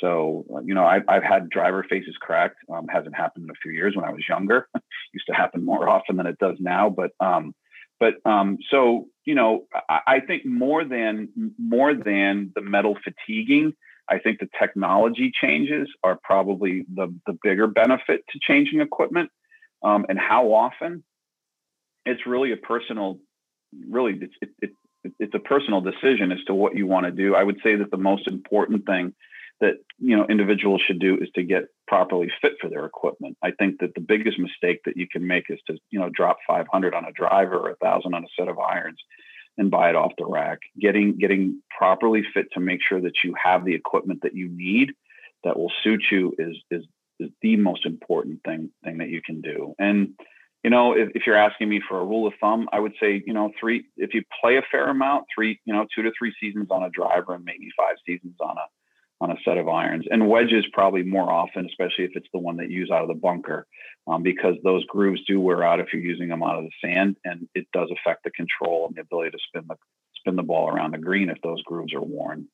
So, 0.00 0.46
you 0.64 0.72
know, 0.72 0.84
I've, 0.84 1.02
I've 1.08 1.24
had 1.24 1.50
driver 1.50 1.84
faces 1.90 2.14
cracked. 2.20 2.58
Um, 2.72 2.86
hasn't 2.86 3.16
happened 3.16 3.46
in 3.46 3.50
a 3.50 3.60
few 3.60 3.72
years 3.72 3.96
when 3.96 4.04
I 4.04 4.12
was 4.12 4.22
younger. 4.28 4.68
Used 5.12 5.26
to 5.26 5.34
happen 5.34 5.64
more 5.64 5.88
often 5.88 6.16
than 6.16 6.26
it 6.26 6.38
does 6.38 6.54
now. 6.60 6.88
But, 6.88 7.10
um, 7.18 7.56
but 7.98 8.14
um, 8.24 8.58
so 8.70 9.08
you 9.24 9.34
know, 9.34 9.66
I, 9.88 10.00
I 10.06 10.20
think 10.20 10.46
more 10.46 10.84
than 10.84 11.28
more 11.58 11.92
than 11.92 12.52
the 12.54 12.62
metal 12.62 12.96
fatiguing, 13.04 13.74
I 14.08 14.20
think 14.20 14.38
the 14.38 14.48
technology 14.58 15.32
changes 15.38 15.88
are 16.02 16.18
probably 16.22 16.86
the 16.94 17.12
the 17.26 17.36
bigger 17.42 17.66
benefit 17.66 18.24
to 18.30 18.38
changing 18.40 18.80
equipment. 18.80 19.30
Um, 19.82 20.06
and 20.08 20.18
how 20.18 20.52
often? 20.52 21.04
It's 22.06 22.26
really 22.26 22.52
a 22.52 22.56
personal 22.56 23.18
really 23.88 24.18
it's 24.20 24.34
it, 24.40 24.50
it, 25.04 25.12
it's 25.18 25.34
a 25.34 25.38
personal 25.38 25.80
decision 25.80 26.32
as 26.32 26.42
to 26.46 26.54
what 26.54 26.76
you 26.76 26.86
want 26.86 27.06
to 27.06 27.12
do. 27.12 27.34
I 27.34 27.42
would 27.42 27.58
say 27.62 27.76
that 27.76 27.90
the 27.90 27.96
most 27.96 28.28
important 28.28 28.86
thing 28.86 29.14
that 29.60 29.74
you 29.98 30.16
know 30.16 30.26
individuals 30.28 30.82
should 30.86 30.98
do 30.98 31.16
is 31.20 31.28
to 31.34 31.42
get 31.42 31.64
properly 31.86 32.30
fit 32.40 32.52
for 32.60 32.68
their 32.68 32.84
equipment. 32.84 33.36
I 33.42 33.50
think 33.52 33.80
that 33.80 33.94
the 33.94 34.00
biggest 34.00 34.38
mistake 34.38 34.80
that 34.84 34.96
you 34.96 35.06
can 35.06 35.26
make 35.26 35.44
is 35.48 35.58
to 35.66 35.78
you 35.90 36.00
know 36.00 36.10
drop 36.10 36.38
500 36.46 36.94
on 36.94 37.04
a 37.04 37.12
driver 37.12 37.56
or 37.56 37.70
a 37.70 37.76
thousand 37.76 38.14
on 38.14 38.24
a 38.24 38.28
set 38.38 38.48
of 38.48 38.58
irons 38.58 38.98
and 39.58 39.70
buy 39.70 39.90
it 39.90 39.96
off 39.96 40.12
the 40.18 40.26
rack. 40.26 40.60
Getting 40.78 41.18
getting 41.18 41.62
properly 41.76 42.22
fit 42.34 42.46
to 42.52 42.60
make 42.60 42.80
sure 42.86 43.00
that 43.00 43.22
you 43.24 43.34
have 43.42 43.64
the 43.64 43.74
equipment 43.74 44.20
that 44.22 44.34
you 44.34 44.48
need 44.48 44.92
that 45.44 45.58
will 45.58 45.72
suit 45.82 46.02
you 46.10 46.34
is 46.38 46.56
is 46.70 46.84
is 47.18 47.30
the 47.42 47.56
most 47.56 47.86
important 47.86 48.42
thing 48.44 48.70
thing 48.84 48.98
that 48.98 49.10
you 49.10 49.20
can 49.22 49.40
do. 49.40 49.74
And 49.78 50.14
you 50.62 50.70
know, 50.70 50.92
if, 50.92 51.08
if, 51.14 51.22
you're 51.26 51.36
asking 51.36 51.68
me 51.68 51.80
for 51.88 51.98
a 51.98 52.04
rule 52.04 52.26
of 52.26 52.34
thumb, 52.40 52.68
I 52.72 52.80
would 52.80 52.92
say, 53.00 53.22
you 53.26 53.32
know, 53.32 53.50
three, 53.58 53.86
if 53.96 54.12
you 54.12 54.22
play 54.40 54.56
a 54.56 54.62
fair 54.70 54.88
amount, 54.90 55.24
three, 55.34 55.58
you 55.64 55.72
know, 55.72 55.86
two 55.94 56.02
to 56.02 56.12
three 56.18 56.34
seasons 56.38 56.68
on 56.70 56.82
a 56.82 56.90
driver 56.90 57.34
and 57.34 57.44
maybe 57.44 57.70
five 57.76 57.96
seasons 58.06 58.36
on 58.40 58.56
a, 58.58 59.24
on 59.24 59.30
a 59.30 59.40
set 59.44 59.58
of 59.58 59.68
irons 59.68 60.04
and 60.10 60.28
wedges 60.28 60.64
probably 60.72 61.02
more 61.02 61.30
often, 61.30 61.66
especially 61.66 62.04
if 62.04 62.12
it's 62.14 62.28
the 62.32 62.38
one 62.38 62.56
that 62.58 62.70
you 62.70 62.80
use 62.80 62.90
out 62.90 63.02
of 63.02 63.08
the 63.08 63.14
bunker, 63.14 63.66
um, 64.06 64.22
because 64.22 64.54
those 64.62 64.84
grooves 64.86 65.20
do 65.26 65.40
wear 65.40 65.62
out 65.62 65.80
if 65.80 65.88
you're 65.92 66.02
using 66.02 66.28
them 66.28 66.42
out 66.42 66.58
of 66.58 66.64
the 66.64 66.70
sand 66.82 67.16
and 67.24 67.48
it 67.54 67.66
does 67.72 67.90
affect 67.90 68.24
the 68.24 68.30
control 68.30 68.86
and 68.86 68.96
the 68.96 69.02
ability 69.02 69.30
to 69.30 69.38
spin 69.48 69.64
the, 69.66 69.76
spin 70.16 70.36
the 70.36 70.42
ball 70.42 70.68
around 70.68 70.92
the 70.92 70.98
green 70.98 71.30
if 71.30 71.38
those 71.42 71.62
grooves 71.62 71.94
are 71.94 72.02
worn. 72.02 72.48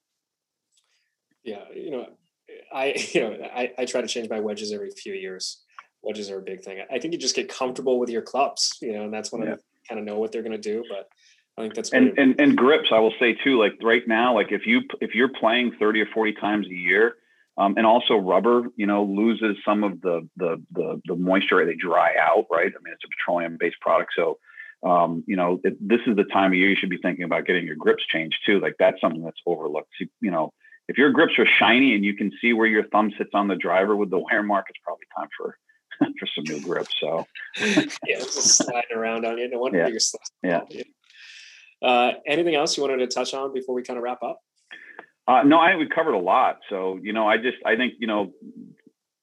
Yeah. 1.42 1.64
You 1.74 1.90
know, 1.90 2.06
I, 2.72 2.94
you 3.12 3.20
know, 3.20 3.36
I, 3.52 3.72
I 3.78 3.84
try 3.84 4.00
to 4.00 4.08
change 4.08 4.28
my 4.28 4.40
wedges 4.40 4.72
every 4.72 4.90
few 4.90 5.12
years 5.12 5.64
wedges 6.06 6.30
are 6.30 6.38
a 6.38 6.42
big 6.42 6.62
thing. 6.62 6.78
I 6.90 6.98
think 6.98 7.12
you 7.12 7.18
just 7.18 7.34
get 7.34 7.48
comfortable 7.48 7.98
with 7.98 8.08
your 8.08 8.22
clubs, 8.22 8.78
you 8.80 8.92
know, 8.92 9.04
and 9.04 9.12
that's 9.12 9.32
when 9.32 9.42
yeah. 9.42 9.54
I 9.54 9.56
kind 9.88 9.98
of 9.98 10.06
know 10.06 10.18
what 10.18 10.32
they're 10.32 10.42
going 10.42 10.52
to 10.52 10.58
do. 10.58 10.84
But 10.88 11.08
I 11.58 11.62
think 11.62 11.74
that's 11.74 11.92
and, 11.92 12.16
and 12.18 12.40
and 12.40 12.56
grips. 12.56 12.88
I 12.92 13.00
will 13.00 13.12
say 13.18 13.34
too, 13.34 13.58
like 13.58 13.72
right 13.82 14.06
now, 14.06 14.34
like 14.34 14.52
if 14.52 14.66
you 14.66 14.82
if 15.00 15.14
you're 15.14 15.28
playing 15.28 15.72
thirty 15.78 16.00
or 16.00 16.06
forty 16.14 16.32
times 16.32 16.66
a 16.68 16.74
year, 16.74 17.16
um, 17.58 17.74
and 17.76 17.84
also 17.84 18.16
rubber, 18.16 18.68
you 18.76 18.86
know, 18.86 19.04
loses 19.04 19.56
some 19.64 19.82
of 19.82 20.00
the 20.00 20.28
the 20.36 20.62
the, 20.72 21.02
the 21.06 21.16
moisture. 21.16 21.64
They 21.66 21.74
dry 21.74 22.14
out, 22.20 22.46
right? 22.50 22.72
I 22.72 22.78
mean, 22.84 22.94
it's 22.94 23.04
a 23.04 23.08
petroleum 23.08 23.56
based 23.58 23.80
product, 23.80 24.12
so. 24.16 24.38
Um, 24.82 25.24
you 25.26 25.36
know, 25.36 25.58
it, 25.64 25.74
this 25.80 26.00
is 26.06 26.16
the 26.16 26.24
time 26.24 26.52
of 26.52 26.54
year 26.54 26.68
you 26.68 26.76
should 26.76 26.90
be 26.90 26.98
thinking 26.98 27.24
about 27.24 27.46
getting 27.46 27.66
your 27.66 27.76
grips 27.76 28.06
changed 28.06 28.36
too. 28.44 28.60
Like 28.60 28.74
that's 28.78 29.00
something 29.00 29.22
that's 29.22 29.40
overlooked. 29.46 29.88
So, 29.98 30.04
you 30.20 30.30
know, 30.30 30.52
if 30.86 30.98
your 30.98 31.10
grips 31.10 31.38
are 31.38 31.46
shiny 31.58 31.94
and 31.94 32.04
you 32.04 32.14
can 32.14 32.30
see 32.40 32.52
where 32.52 32.66
your 32.66 32.86
thumb 32.88 33.10
sits 33.16 33.30
on 33.32 33.48
the 33.48 33.56
driver 33.56 33.96
with 33.96 34.10
the 34.10 34.18
wear 34.30 34.42
mark, 34.42 34.66
it's 34.68 34.78
probably 34.84 35.06
time 35.16 35.28
for 35.36 35.56
for 36.18 36.26
some 36.34 36.44
new 36.44 36.60
grips. 36.60 36.94
So 37.00 37.26
yeah, 37.58 38.18
just 38.18 38.58
sliding 38.58 38.96
around 38.96 39.24
on 39.24 39.38
you. 39.38 39.48
No 39.48 39.58
wonder 39.58 39.78
yeah. 39.78 39.88
you're 39.88 40.00
sliding. 40.00 40.66
Yeah. 40.70 40.82
Uh, 41.82 42.12
anything 42.26 42.54
else 42.54 42.76
you 42.76 42.82
wanted 42.82 42.98
to 42.98 43.06
touch 43.06 43.34
on 43.34 43.52
before 43.52 43.74
we 43.74 43.82
kind 43.82 43.98
of 43.98 44.02
wrap 44.02 44.22
up? 44.22 44.40
Uh, 45.28 45.42
no, 45.42 45.58
I 45.58 45.76
we 45.76 45.88
covered 45.88 46.14
a 46.14 46.18
lot. 46.18 46.60
So 46.70 46.98
you 47.02 47.12
know, 47.12 47.28
I 47.28 47.36
just 47.36 47.58
I 47.64 47.76
think 47.76 47.94
you 47.98 48.06
know, 48.06 48.32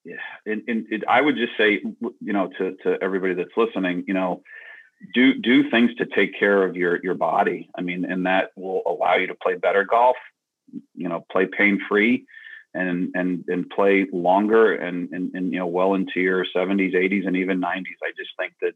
yeah, 0.04 0.16
and, 0.46 0.64
and 0.68 0.86
it, 0.92 1.04
I 1.08 1.22
would 1.22 1.36
just 1.36 1.54
say 1.58 1.82
you 1.82 2.34
know 2.34 2.50
to 2.58 2.76
to 2.84 2.98
everybody 3.02 3.34
that's 3.34 3.56
listening, 3.56 4.04
you 4.08 4.14
know, 4.14 4.44
do 5.14 5.34
do 5.36 5.70
things 5.70 5.96
to 5.96 6.06
take 6.06 6.38
care 6.38 6.64
of 6.64 6.76
your 6.76 7.00
your 7.04 7.16
body. 7.16 7.70
I 7.78 7.82
mean, 7.82 8.06
and 8.06 8.26
that 8.26 8.52
will 8.56 8.82
allow 8.86 9.16
you 9.16 9.28
to 9.28 9.36
play 9.36 9.56
better 9.56 9.86
golf. 9.86 10.18
You 10.96 11.08
know, 11.08 11.26
play 11.32 11.46
pain 11.46 11.80
free 11.88 12.26
and 12.74 13.12
and 13.14 13.46
and 13.48 13.70
play 13.70 14.08
longer 14.12 14.74
and, 14.74 15.10
and 15.12 15.34
and 15.34 15.54
you 15.54 15.60
know 15.60 15.68
well 15.68 15.94
into 15.94 16.20
your 16.20 16.46
70s 16.56 16.96
80s 16.96 17.28
and 17.28 17.36
even 17.36 17.62
90s 17.62 18.02
i 18.04 18.12
just 18.18 18.32
think 18.38 18.54
that 18.62 18.74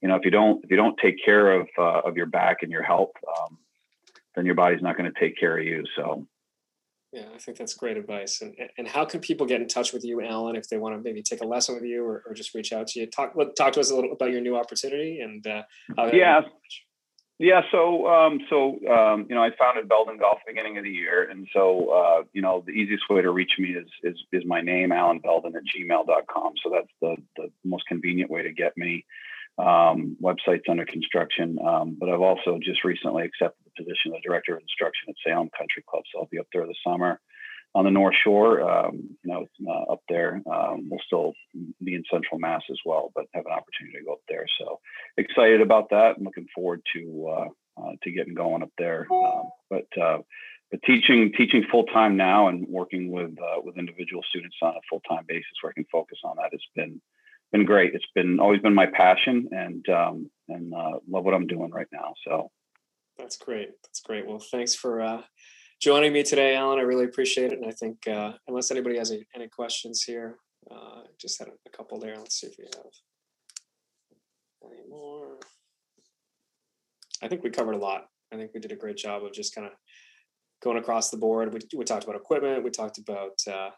you 0.00 0.08
know 0.08 0.14
if 0.16 0.24
you 0.24 0.30
don't 0.30 0.64
if 0.64 0.70
you 0.70 0.76
don't 0.76 0.98
take 1.02 1.16
care 1.24 1.52
of 1.52 1.68
uh, 1.78 2.00
of 2.00 2.16
your 2.16 2.26
back 2.26 2.58
and 2.62 2.70
your 2.70 2.82
health 2.82 3.12
um, 3.28 3.58
then 4.34 4.46
your 4.46 4.54
body's 4.54 4.82
not 4.82 4.96
going 4.96 5.12
to 5.12 5.20
take 5.20 5.38
care 5.38 5.58
of 5.58 5.64
you 5.64 5.84
so. 5.96 6.26
Yeah 7.12 7.26
i 7.34 7.38
think 7.38 7.58
that's 7.58 7.74
great 7.74 7.96
advice. 7.96 8.40
And 8.40 8.54
and 8.78 8.88
how 8.88 9.04
can 9.04 9.20
people 9.20 9.46
get 9.46 9.60
in 9.60 9.68
touch 9.68 9.92
with 9.92 10.04
you 10.04 10.22
allan 10.22 10.56
if 10.56 10.68
they 10.68 10.78
want 10.78 10.96
to 10.96 11.02
maybe 11.02 11.22
take 11.22 11.42
a 11.42 11.46
lesson 11.46 11.74
with 11.74 11.84
you 11.84 12.04
or, 12.04 12.22
or 12.26 12.34
just 12.34 12.54
reach 12.54 12.72
out 12.72 12.86
to 12.88 13.00
you? 13.00 13.06
Talk 13.06 13.34
talk 13.56 13.72
to 13.74 13.80
us 13.80 13.90
a 13.90 13.94
little 13.94 14.12
about 14.12 14.30
your 14.30 14.40
new 14.40 14.56
opportunity 14.56 15.20
and 15.20 15.46
uh, 15.46 15.62
yeah 16.12 16.42
Yeah, 17.42 17.62
so 17.72 18.06
um, 18.06 18.38
so 18.48 18.78
um, 18.88 19.26
you 19.28 19.34
know, 19.34 19.42
I 19.42 19.50
founded 19.58 19.88
Belden 19.88 20.16
Golf 20.16 20.38
beginning 20.46 20.78
of 20.78 20.84
the 20.84 20.90
year, 20.90 21.28
and 21.28 21.48
so 21.52 21.88
uh, 21.90 22.22
you 22.32 22.40
know, 22.40 22.62
the 22.64 22.70
easiest 22.70 23.10
way 23.10 23.20
to 23.20 23.32
reach 23.32 23.54
me 23.58 23.70
is 23.70 23.88
is 24.04 24.14
is 24.30 24.44
my 24.46 24.60
name, 24.60 24.92
Allan 24.92 25.18
Belden 25.18 25.56
at 25.56 25.62
gmail.com. 25.64 26.52
So 26.62 26.70
that's 26.72 26.92
the 27.00 27.16
the 27.36 27.50
most 27.64 27.82
convenient 27.88 28.30
way 28.30 28.44
to 28.44 28.52
get 28.52 28.76
me. 28.76 29.04
Um, 29.58 30.16
website's 30.22 30.68
under 30.70 30.84
construction, 30.84 31.58
um, 31.66 31.96
but 31.98 32.08
I've 32.08 32.20
also 32.20 32.60
just 32.62 32.84
recently 32.84 33.24
accepted 33.24 33.58
the 33.64 33.82
position 33.82 34.14
of 34.14 34.22
director 34.22 34.54
of 34.54 34.62
instruction 34.62 35.08
at 35.08 35.16
Salem 35.26 35.50
Country 35.58 35.82
Club, 35.90 36.04
so 36.12 36.20
I'll 36.20 36.28
be 36.30 36.38
up 36.38 36.46
there 36.52 36.68
this 36.68 36.78
summer 36.86 37.20
on 37.74 37.84
the 37.84 37.90
North 37.90 38.14
Shore. 38.22 38.60
Um, 38.60 39.16
you 39.22 39.32
know, 39.32 39.46
uh, 39.66 39.92
up 39.92 40.00
there. 40.08 40.42
Um, 40.50 40.88
we'll 40.90 41.00
still 41.06 41.34
be 41.82 41.94
in 41.94 42.04
Central 42.10 42.38
Mass 42.38 42.62
as 42.70 42.78
well, 42.84 43.10
but 43.14 43.26
have 43.34 43.46
an 43.46 43.52
opportunity 43.52 43.98
to 43.98 44.04
go 44.04 44.12
up 44.14 44.20
there. 44.28 44.46
So 44.58 44.80
excited 45.16 45.60
about 45.60 45.90
that. 45.90 46.16
I'm 46.16 46.24
looking 46.24 46.48
forward 46.54 46.82
to 46.94 47.28
uh, 47.28 47.82
uh, 47.82 47.92
to 48.02 48.10
getting 48.10 48.34
going 48.34 48.62
up 48.62 48.72
there. 48.78 49.06
Um, 49.10 49.44
but 49.70 49.86
uh, 50.00 50.18
but 50.70 50.82
teaching 50.82 51.32
teaching 51.36 51.64
full 51.70 51.84
time 51.84 52.16
now 52.16 52.48
and 52.48 52.66
working 52.68 53.10
with 53.10 53.36
uh, 53.40 53.60
with 53.62 53.78
individual 53.78 54.22
students 54.28 54.56
on 54.62 54.74
a 54.74 54.80
full 54.88 55.00
time 55.08 55.24
basis 55.26 55.52
where 55.60 55.70
I 55.70 55.74
can 55.74 55.86
focus 55.90 56.18
on 56.24 56.36
that 56.36 56.50
has 56.52 56.62
been 56.74 57.00
been 57.52 57.64
great. 57.64 57.94
It's 57.94 58.04
been 58.14 58.40
always 58.40 58.60
been 58.60 58.74
my 58.74 58.86
passion 58.86 59.48
and 59.52 59.86
um, 59.88 60.30
and 60.48 60.70
love 60.70 61.24
what 61.24 61.34
I'm 61.34 61.46
doing 61.46 61.70
right 61.70 61.88
now. 61.92 62.14
So 62.26 62.50
that's 63.18 63.36
great. 63.36 63.70
That's 63.82 64.00
great. 64.00 64.26
Well, 64.26 64.38
thanks 64.38 64.74
for 64.74 65.22
joining 65.82 66.12
me 66.12 66.22
today, 66.22 66.54
Allan. 66.54 66.78
I 66.78 66.82
really 66.82 67.04
appreciate 67.04 67.52
it. 67.52 67.58
And 67.58 67.66
I 67.66 67.72
think 67.72 68.06
uh, 68.06 68.32
unless 68.46 68.70
anybody 68.70 68.96
has 68.98 69.10
any, 69.10 69.26
any 69.34 69.48
questions 69.48 70.02
here, 70.02 70.38
uh, 70.70 71.02
just 71.20 71.40
had 71.40 71.48
a 71.48 71.76
couple 71.76 71.98
there. 71.98 72.16
Let's 72.16 72.40
see 72.40 72.46
if 72.46 72.54
we 72.56 72.64
have 72.66 72.86
any 74.72 74.88
more. 74.88 75.38
I 77.20 77.26
think 77.26 77.42
we 77.42 77.50
covered 77.50 77.74
a 77.74 77.78
lot. 77.78 78.06
I 78.32 78.36
think 78.36 78.52
we 78.54 78.60
did 78.60 78.70
a 78.70 78.76
great 78.76 78.96
job 78.96 79.24
of 79.24 79.32
just 79.32 79.54
kind 79.54 79.66
of 79.66 79.72
going 80.62 80.78
across 80.78 81.10
the 81.10 81.16
board. 81.16 81.52
We, 81.52 81.60
we 81.76 81.84
talked 81.84 82.04
about 82.04 82.16
equipment. 82.16 82.62
We 82.62 82.70
talked 82.70 82.98
about 82.98 83.40
uh, 83.50 83.70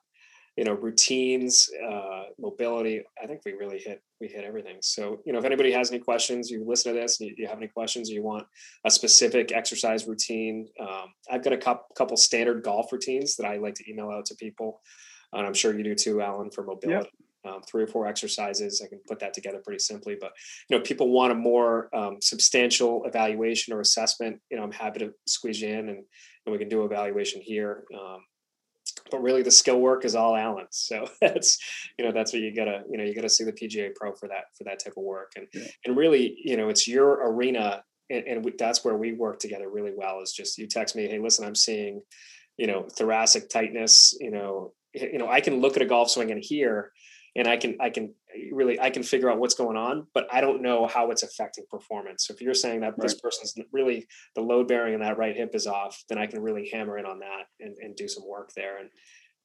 you 0.57 0.65
know 0.65 0.73
routines 0.73 1.69
uh, 1.89 2.25
mobility 2.39 3.03
i 3.23 3.27
think 3.27 3.41
we 3.45 3.53
really 3.53 3.79
hit 3.79 4.03
we 4.21 4.29
hit 4.29 4.45
everything 4.45 4.77
so 4.81 5.21
you 5.25 5.33
know 5.33 5.39
if 5.39 5.45
anybody 5.45 5.73
has 5.73 5.91
any 5.91 6.01
questions 6.01 6.51
you 6.51 6.65
listen 6.67 6.95
to 6.95 7.01
this 7.01 7.21
and 7.21 7.31
you, 7.31 7.35
you 7.39 7.47
have 7.47 7.59
any 7.59 7.69
questions 7.69 8.11
or 8.11 8.15
you 8.15 8.23
want 8.23 8.47
a 8.85 8.91
specific 8.91 9.53
exercise 9.53 10.07
routine 10.07 10.69
um, 10.81 11.13
i've 11.31 11.43
got 11.43 11.53
a 11.53 11.79
couple 11.97 12.17
standard 12.17 12.63
golf 12.63 12.93
routines 12.93 13.37
that 13.37 13.47
i 13.47 13.57
like 13.57 13.75
to 13.75 13.91
email 13.91 14.11
out 14.11 14.25
to 14.25 14.35
people 14.37 14.81
and 15.33 15.47
i'm 15.47 15.55
sure 15.55 15.77
you 15.77 15.85
do 15.85 15.95
too 15.95 16.21
allan 16.21 16.51
for 16.51 16.65
mobility 16.65 17.11
yep. 17.45 17.53
um, 17.53 17.63
three 17.63 17.83
or 17.83 17.89
four 17.89 18.07
exercises 18.07 18.81
i 18.85 18.89
can 18.89 19.01
put 19.09 19.19
that 19.19 19.35
together 19.35 19.61
pretty 19.65 19.81
simply 19.81 20.17
but 20.21 20.33
you 20.69 20.77
know 20.77 20.83
people 20.83 21.11
want 21.11 21.33
a 21.33 21.35
more 21.35 21.95
um, 21.95 22.19
substantial 22.21 23.05
evaluation 23.07 23.75
or 23.75 23.81
assessment 23.81 24.41
you 24.51 24.57
know 24.57 24.63
i'm 24.63 24.73
happy 24.73 25.01
to 25.01 25.13
squeeze 25.27 25.61
you 25.61 25.69
in 25.69 25.89
and, 25.89 26.05
and 26.47 26.53
we 26.53 26.59
can 26.59 26.69
do 26.69 26.85
evaluation 26.85 27.41
here 27.41 27.85
um, 27.95 28.21
but 29.11 29.23
really 29.23 29.43
the 29.43 29.51
skill 29.51 29.81
work 29.81 30.05
is 30.05 30.15
all 30.15 30.37
Allan's. 30.37 30.77
So 30.77 31.09
that's 31.21 31.59
you 31.99 32.05
know 32.05 32.13
that's 32.13 32.33
what 32.33 32.43
you 32.43 32.55
gotta 32.55 32.83
you 32.91 32.99
know 32.99 33.05
you 33.05 33.15
gotta 33.15 33.29
see 33.29 33.45
the 33.45 33.53
PGA 33.53 33.95
Pro 33.95 34.15
for 34.15 34.29
that 34.29 34.45
for 34.57 34.65
that 34.65 34.83
type 34.83 34.95
of 34.97 35.03
work. 35.03 35.33
And 35.37 35.47
yeah. 35.53 35.69
and 35.85 35.97
really 35.97 36.37
you 36.43 36.57
know 36.57 36.69
it's 36.69 36.87
your 36.87 37.31
arena, 37.31 37.83
and, 38.11 38.25
and 38.27 38.45
we, 38.45 38.53
that's 38.59 38.85
where 38.85 38.97
we 38.97 39.13
work 39.13 39.39
together 39.39 39.69
really 39.71 39.93
well. 39.97 40.21
Is 40.21 40.33
just 40.33 40.59
you 40.59 40.67
text 40.67 40.97
me, 40.97 41.09
hey, 41.09 41.19
listen, 41.19 41.45
I'm 41.45 41.55
seeing 41.55 42.03
you 42.57 42.67
know 42.67 42.87
thoracic 42.91 43.49
tightness. 43.49 44.17
You 44.21 44.31
know 44.31 44.73
you 44.95 45.19
know 45.19 45.29
I 45.29 45.41
can 45.41 45.61
look 45.61 45.77
at 45.77 45.83
a 45.83 45.87
golf 45.87 46.11
swing 46.11 46.31
and 46.31 46.43
hear 46.43 46.93
and 47.37 47.49
I 47.49 47.57
can 47.57 47.77
I 47.81 47.91
can 47.91 48.15
really 48.53 48.81
I 48.81 48.91
can 48.91 49.03
figure 49.03 49.31
out 49.31 49.39
what's 49.39 49.55
going 49.55 49.77
on, 49.77 50.07
but 50.15 50.27
I 50.33 50.41
don't 50.41 50.63
know 50.63 50.87
how 50.87 51.11
it's 51.11 51.23
affecting 51.23 51.65
performance. 51.71 52.27
So 52.27 52.35
if 52.35 52.41
you're 52.41 52.55
saying 52.55 52.81
that 52.81 52.91
right. 52.91 53.01
this 53.01 53.15
person's 53.15 53.55
really 53.73 54.07
the 54.35 54.43
load 54.43 54.69
bearing 54.69 54.95
in 54.95 55.01
that 55.01 55.19
right 55.19 55.37
hip 55.37 55.55
is 55.55 55.67
off, 55.67 56.03
then 56.09 56.19
I 56.19 56.27
can 56.27 56.41
really 56.41 56.69
hammer 56.73 56.99
in 56.99 57.07
on 57.07 57.21
that 57.21 57.47
and, 57.61 57.77
and 57.81 57.97
do 57.97 58.09
some 58.09 58.27
work 58.27 58.53
there 58.55 58.79
and 58.79 58.91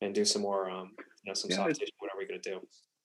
and 0.01 0.13
do 0.13 0.25
some 0.25 0.41
more 0.41 0.69
um, 0.69 0.91
you 1.23 1.29
know 1.29 1.33
some 1.33 1.49
yeah, 1.49 1.57
soft 1.57 1.79
tissue, 1.79 1.91
whatever 1.99 2.21
you're 2.21 2.29
going 2.29 2.41
to 2.41 2.49
do. 2.51 2.59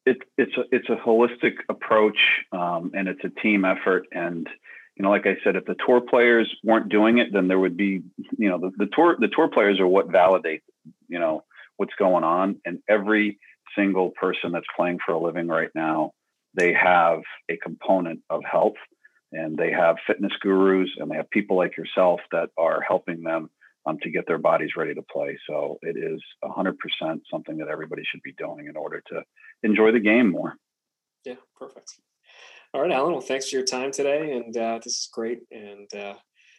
It, 0.07 0.19
it's 0.37 0.57
a 0.57 0.65
it's 0.71 0.89
a 0.89 0.97
holistic 0.97 1.55
approach 1.69 2.19
um, 2.53 2.93
and 2.95 3.09
it's 3.09 3.25
a 3.25 3.41
team 3.41 3.65
effort 3.65 4.07
and 4.13 4.49
you 4.97 5.03
know 5.03 5.11
like 5.11 5.27
I 5.27 5.37
said 5.43 5.57
if 5.57 5.65
the 5.65 5.77
tour 5.87 6.01
players 6.01 6.55
weren't 6.63 6.91
doing 6.91 7.19
it 7.19 7.33
then 7.33 7.49
there 7.49 7.59
would 7.59 7.77
be 7.77 8.03
you 8.37 8.51
know 8.51 8.59
the, 8.59 8.71
the 8.77 8.87
tour 8.95 9.17
the 9.19 9.29
tour 9.29 9.49
players 9.49 9.81
are 9.81 9.87
what 9.87 10.13
validate 10.13 10.63
you 11.09 11.19
know 11.19 11.43
what's 11.79 11.95
going 11.95 12.23
on 12.23 12.61
and 12.67 12.81
every 12.87 13.39
single 13.77 14.11
person 14.11 14.53
that's 14.53 14.67
playing 14.77 14.99
for 15.05 15.13
a 15.13 15.19
living 15.19 15.49
right 15.49 15.71
now, 15.75 16.13
they 16.55 16.73
have 16.73 17.21
a 17.51 17.57
component 17.57 18.21
of 18.31 18.43
health 18.51 18.77
and 19.33 19.57
they 19.57 19.73
have 19.73 19.97
fitness 20.07 20.33
gurus 20.41 20.91
and 20.99 21.11
they 21.11 21.17
have 21.17 21.29
people 21.31 21.57
like 21.57 21.77
yourself 21.77 22.21
that 22.31 22.51
are 22.57 22.81
helping 22.81 23.23
them 23.23 23.51
um, 23.87 23.99
to 24.03 24.11
get 24.11 24.27
their 24.27 24.39
bodies 24.39 24.71
ready 24.77 24.95
to 24.95 25.03
play. 25.03 25.39
So 25.49 25.79
it 25.83 25.97
is 25.97 26.21
100% 26.43 26.75
something 27.31 27.59
that 27.59 27.69
everybody 27.69 28.03
should 28.11 28.23
be 28.23 28.33
doing 28.33 28.67
in 28.69 28.77
order 28.77 29.03
to 29.09 29.23
enjoy 29.63 29.93
the 29.93 30.01
game 30.01 30.31
more. 30.31 30.57
Yeah, 31.25 31.35
perfect. 31.59 31.95
All 32.73 32.83
right, 32.83 32.91
Allan. 32.91 33.13
Well, 33.13 33.21
thanks 33.21 33.49
for 33.49 33.57
your 33.57 33.65
time 33.65 33.93
today, 33.93 34.33
and 34.33 34.57
uh, 34.57 34.81
this 34.83 34.99
is 34.99 35.09
great, 35.13 35.41
and 35.51 35.89
uh, 35.95 36.15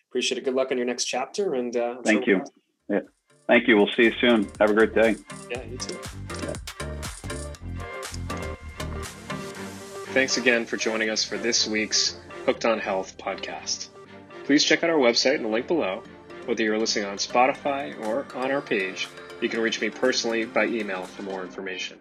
appreciate 0.09 0.37
it. 0.37 0.45
Good 0.45 0.53
luck 0.53 0.71
on 0.71 0.77
your 0.77 0.85
next 0.85 1.05
chapter, 1.05 1.55
and 1.55 1.75
uh, 1.75 1.97
thank 2.03 2.25
sure 2.25 2.37
you. 2.37 2.43
Yeah, 2.87 2.99
thank 3.47 3.67
you. 3.67 3.75
We'll 3.75 3.91
see 3.97 4.03
you 4.03 4.13
soon. 4.21 4.47
Have 4.59 4.69
a 4.69 4.73
great 4.73 4.95
day. 4.95 5.17
Yeah, 5.51 5.63
you 5.63 5.77
too. 5.77 6.24
Thanks 10.15 10.37
again 10.37 10.65
for 10.65 10.77
joining 10.77 11.09
us 11.09 11.25
for 11.25 11.37
this 11.37 11.67
week's 11.67 12.15
Hooked 12.45 12.63
on 12.63 12.79
Health 12.79 13.17
podcast. 13.17 13.89
Please 14.45 14.63
check 14.63 14.81
out 14.81 14.89
our 14.89 14.95
website 14.95 15.35
in 15.35 15.43
the 15.43 15.49
link 15.49 15.67
below. 15.67 16.03
Whether 16.45 16.63
you're 16.63 16.77
listening 16.77 17.03
on 17.03 17.17
Spotify 17.17 17.99
or 18.07 18.25
on 18.33 18.49
our 18.49 18.61
page, 18.61 19.09
you 19.41 19.49
can 19.49 19.59
reach 19.59 19.81
me 19.81 19.89
personally 19.89 20.45
by 20.45 20.67
email 20.67 21.03
for 21.03 21.23
more 21.23 21.43
information. 21.43 21.99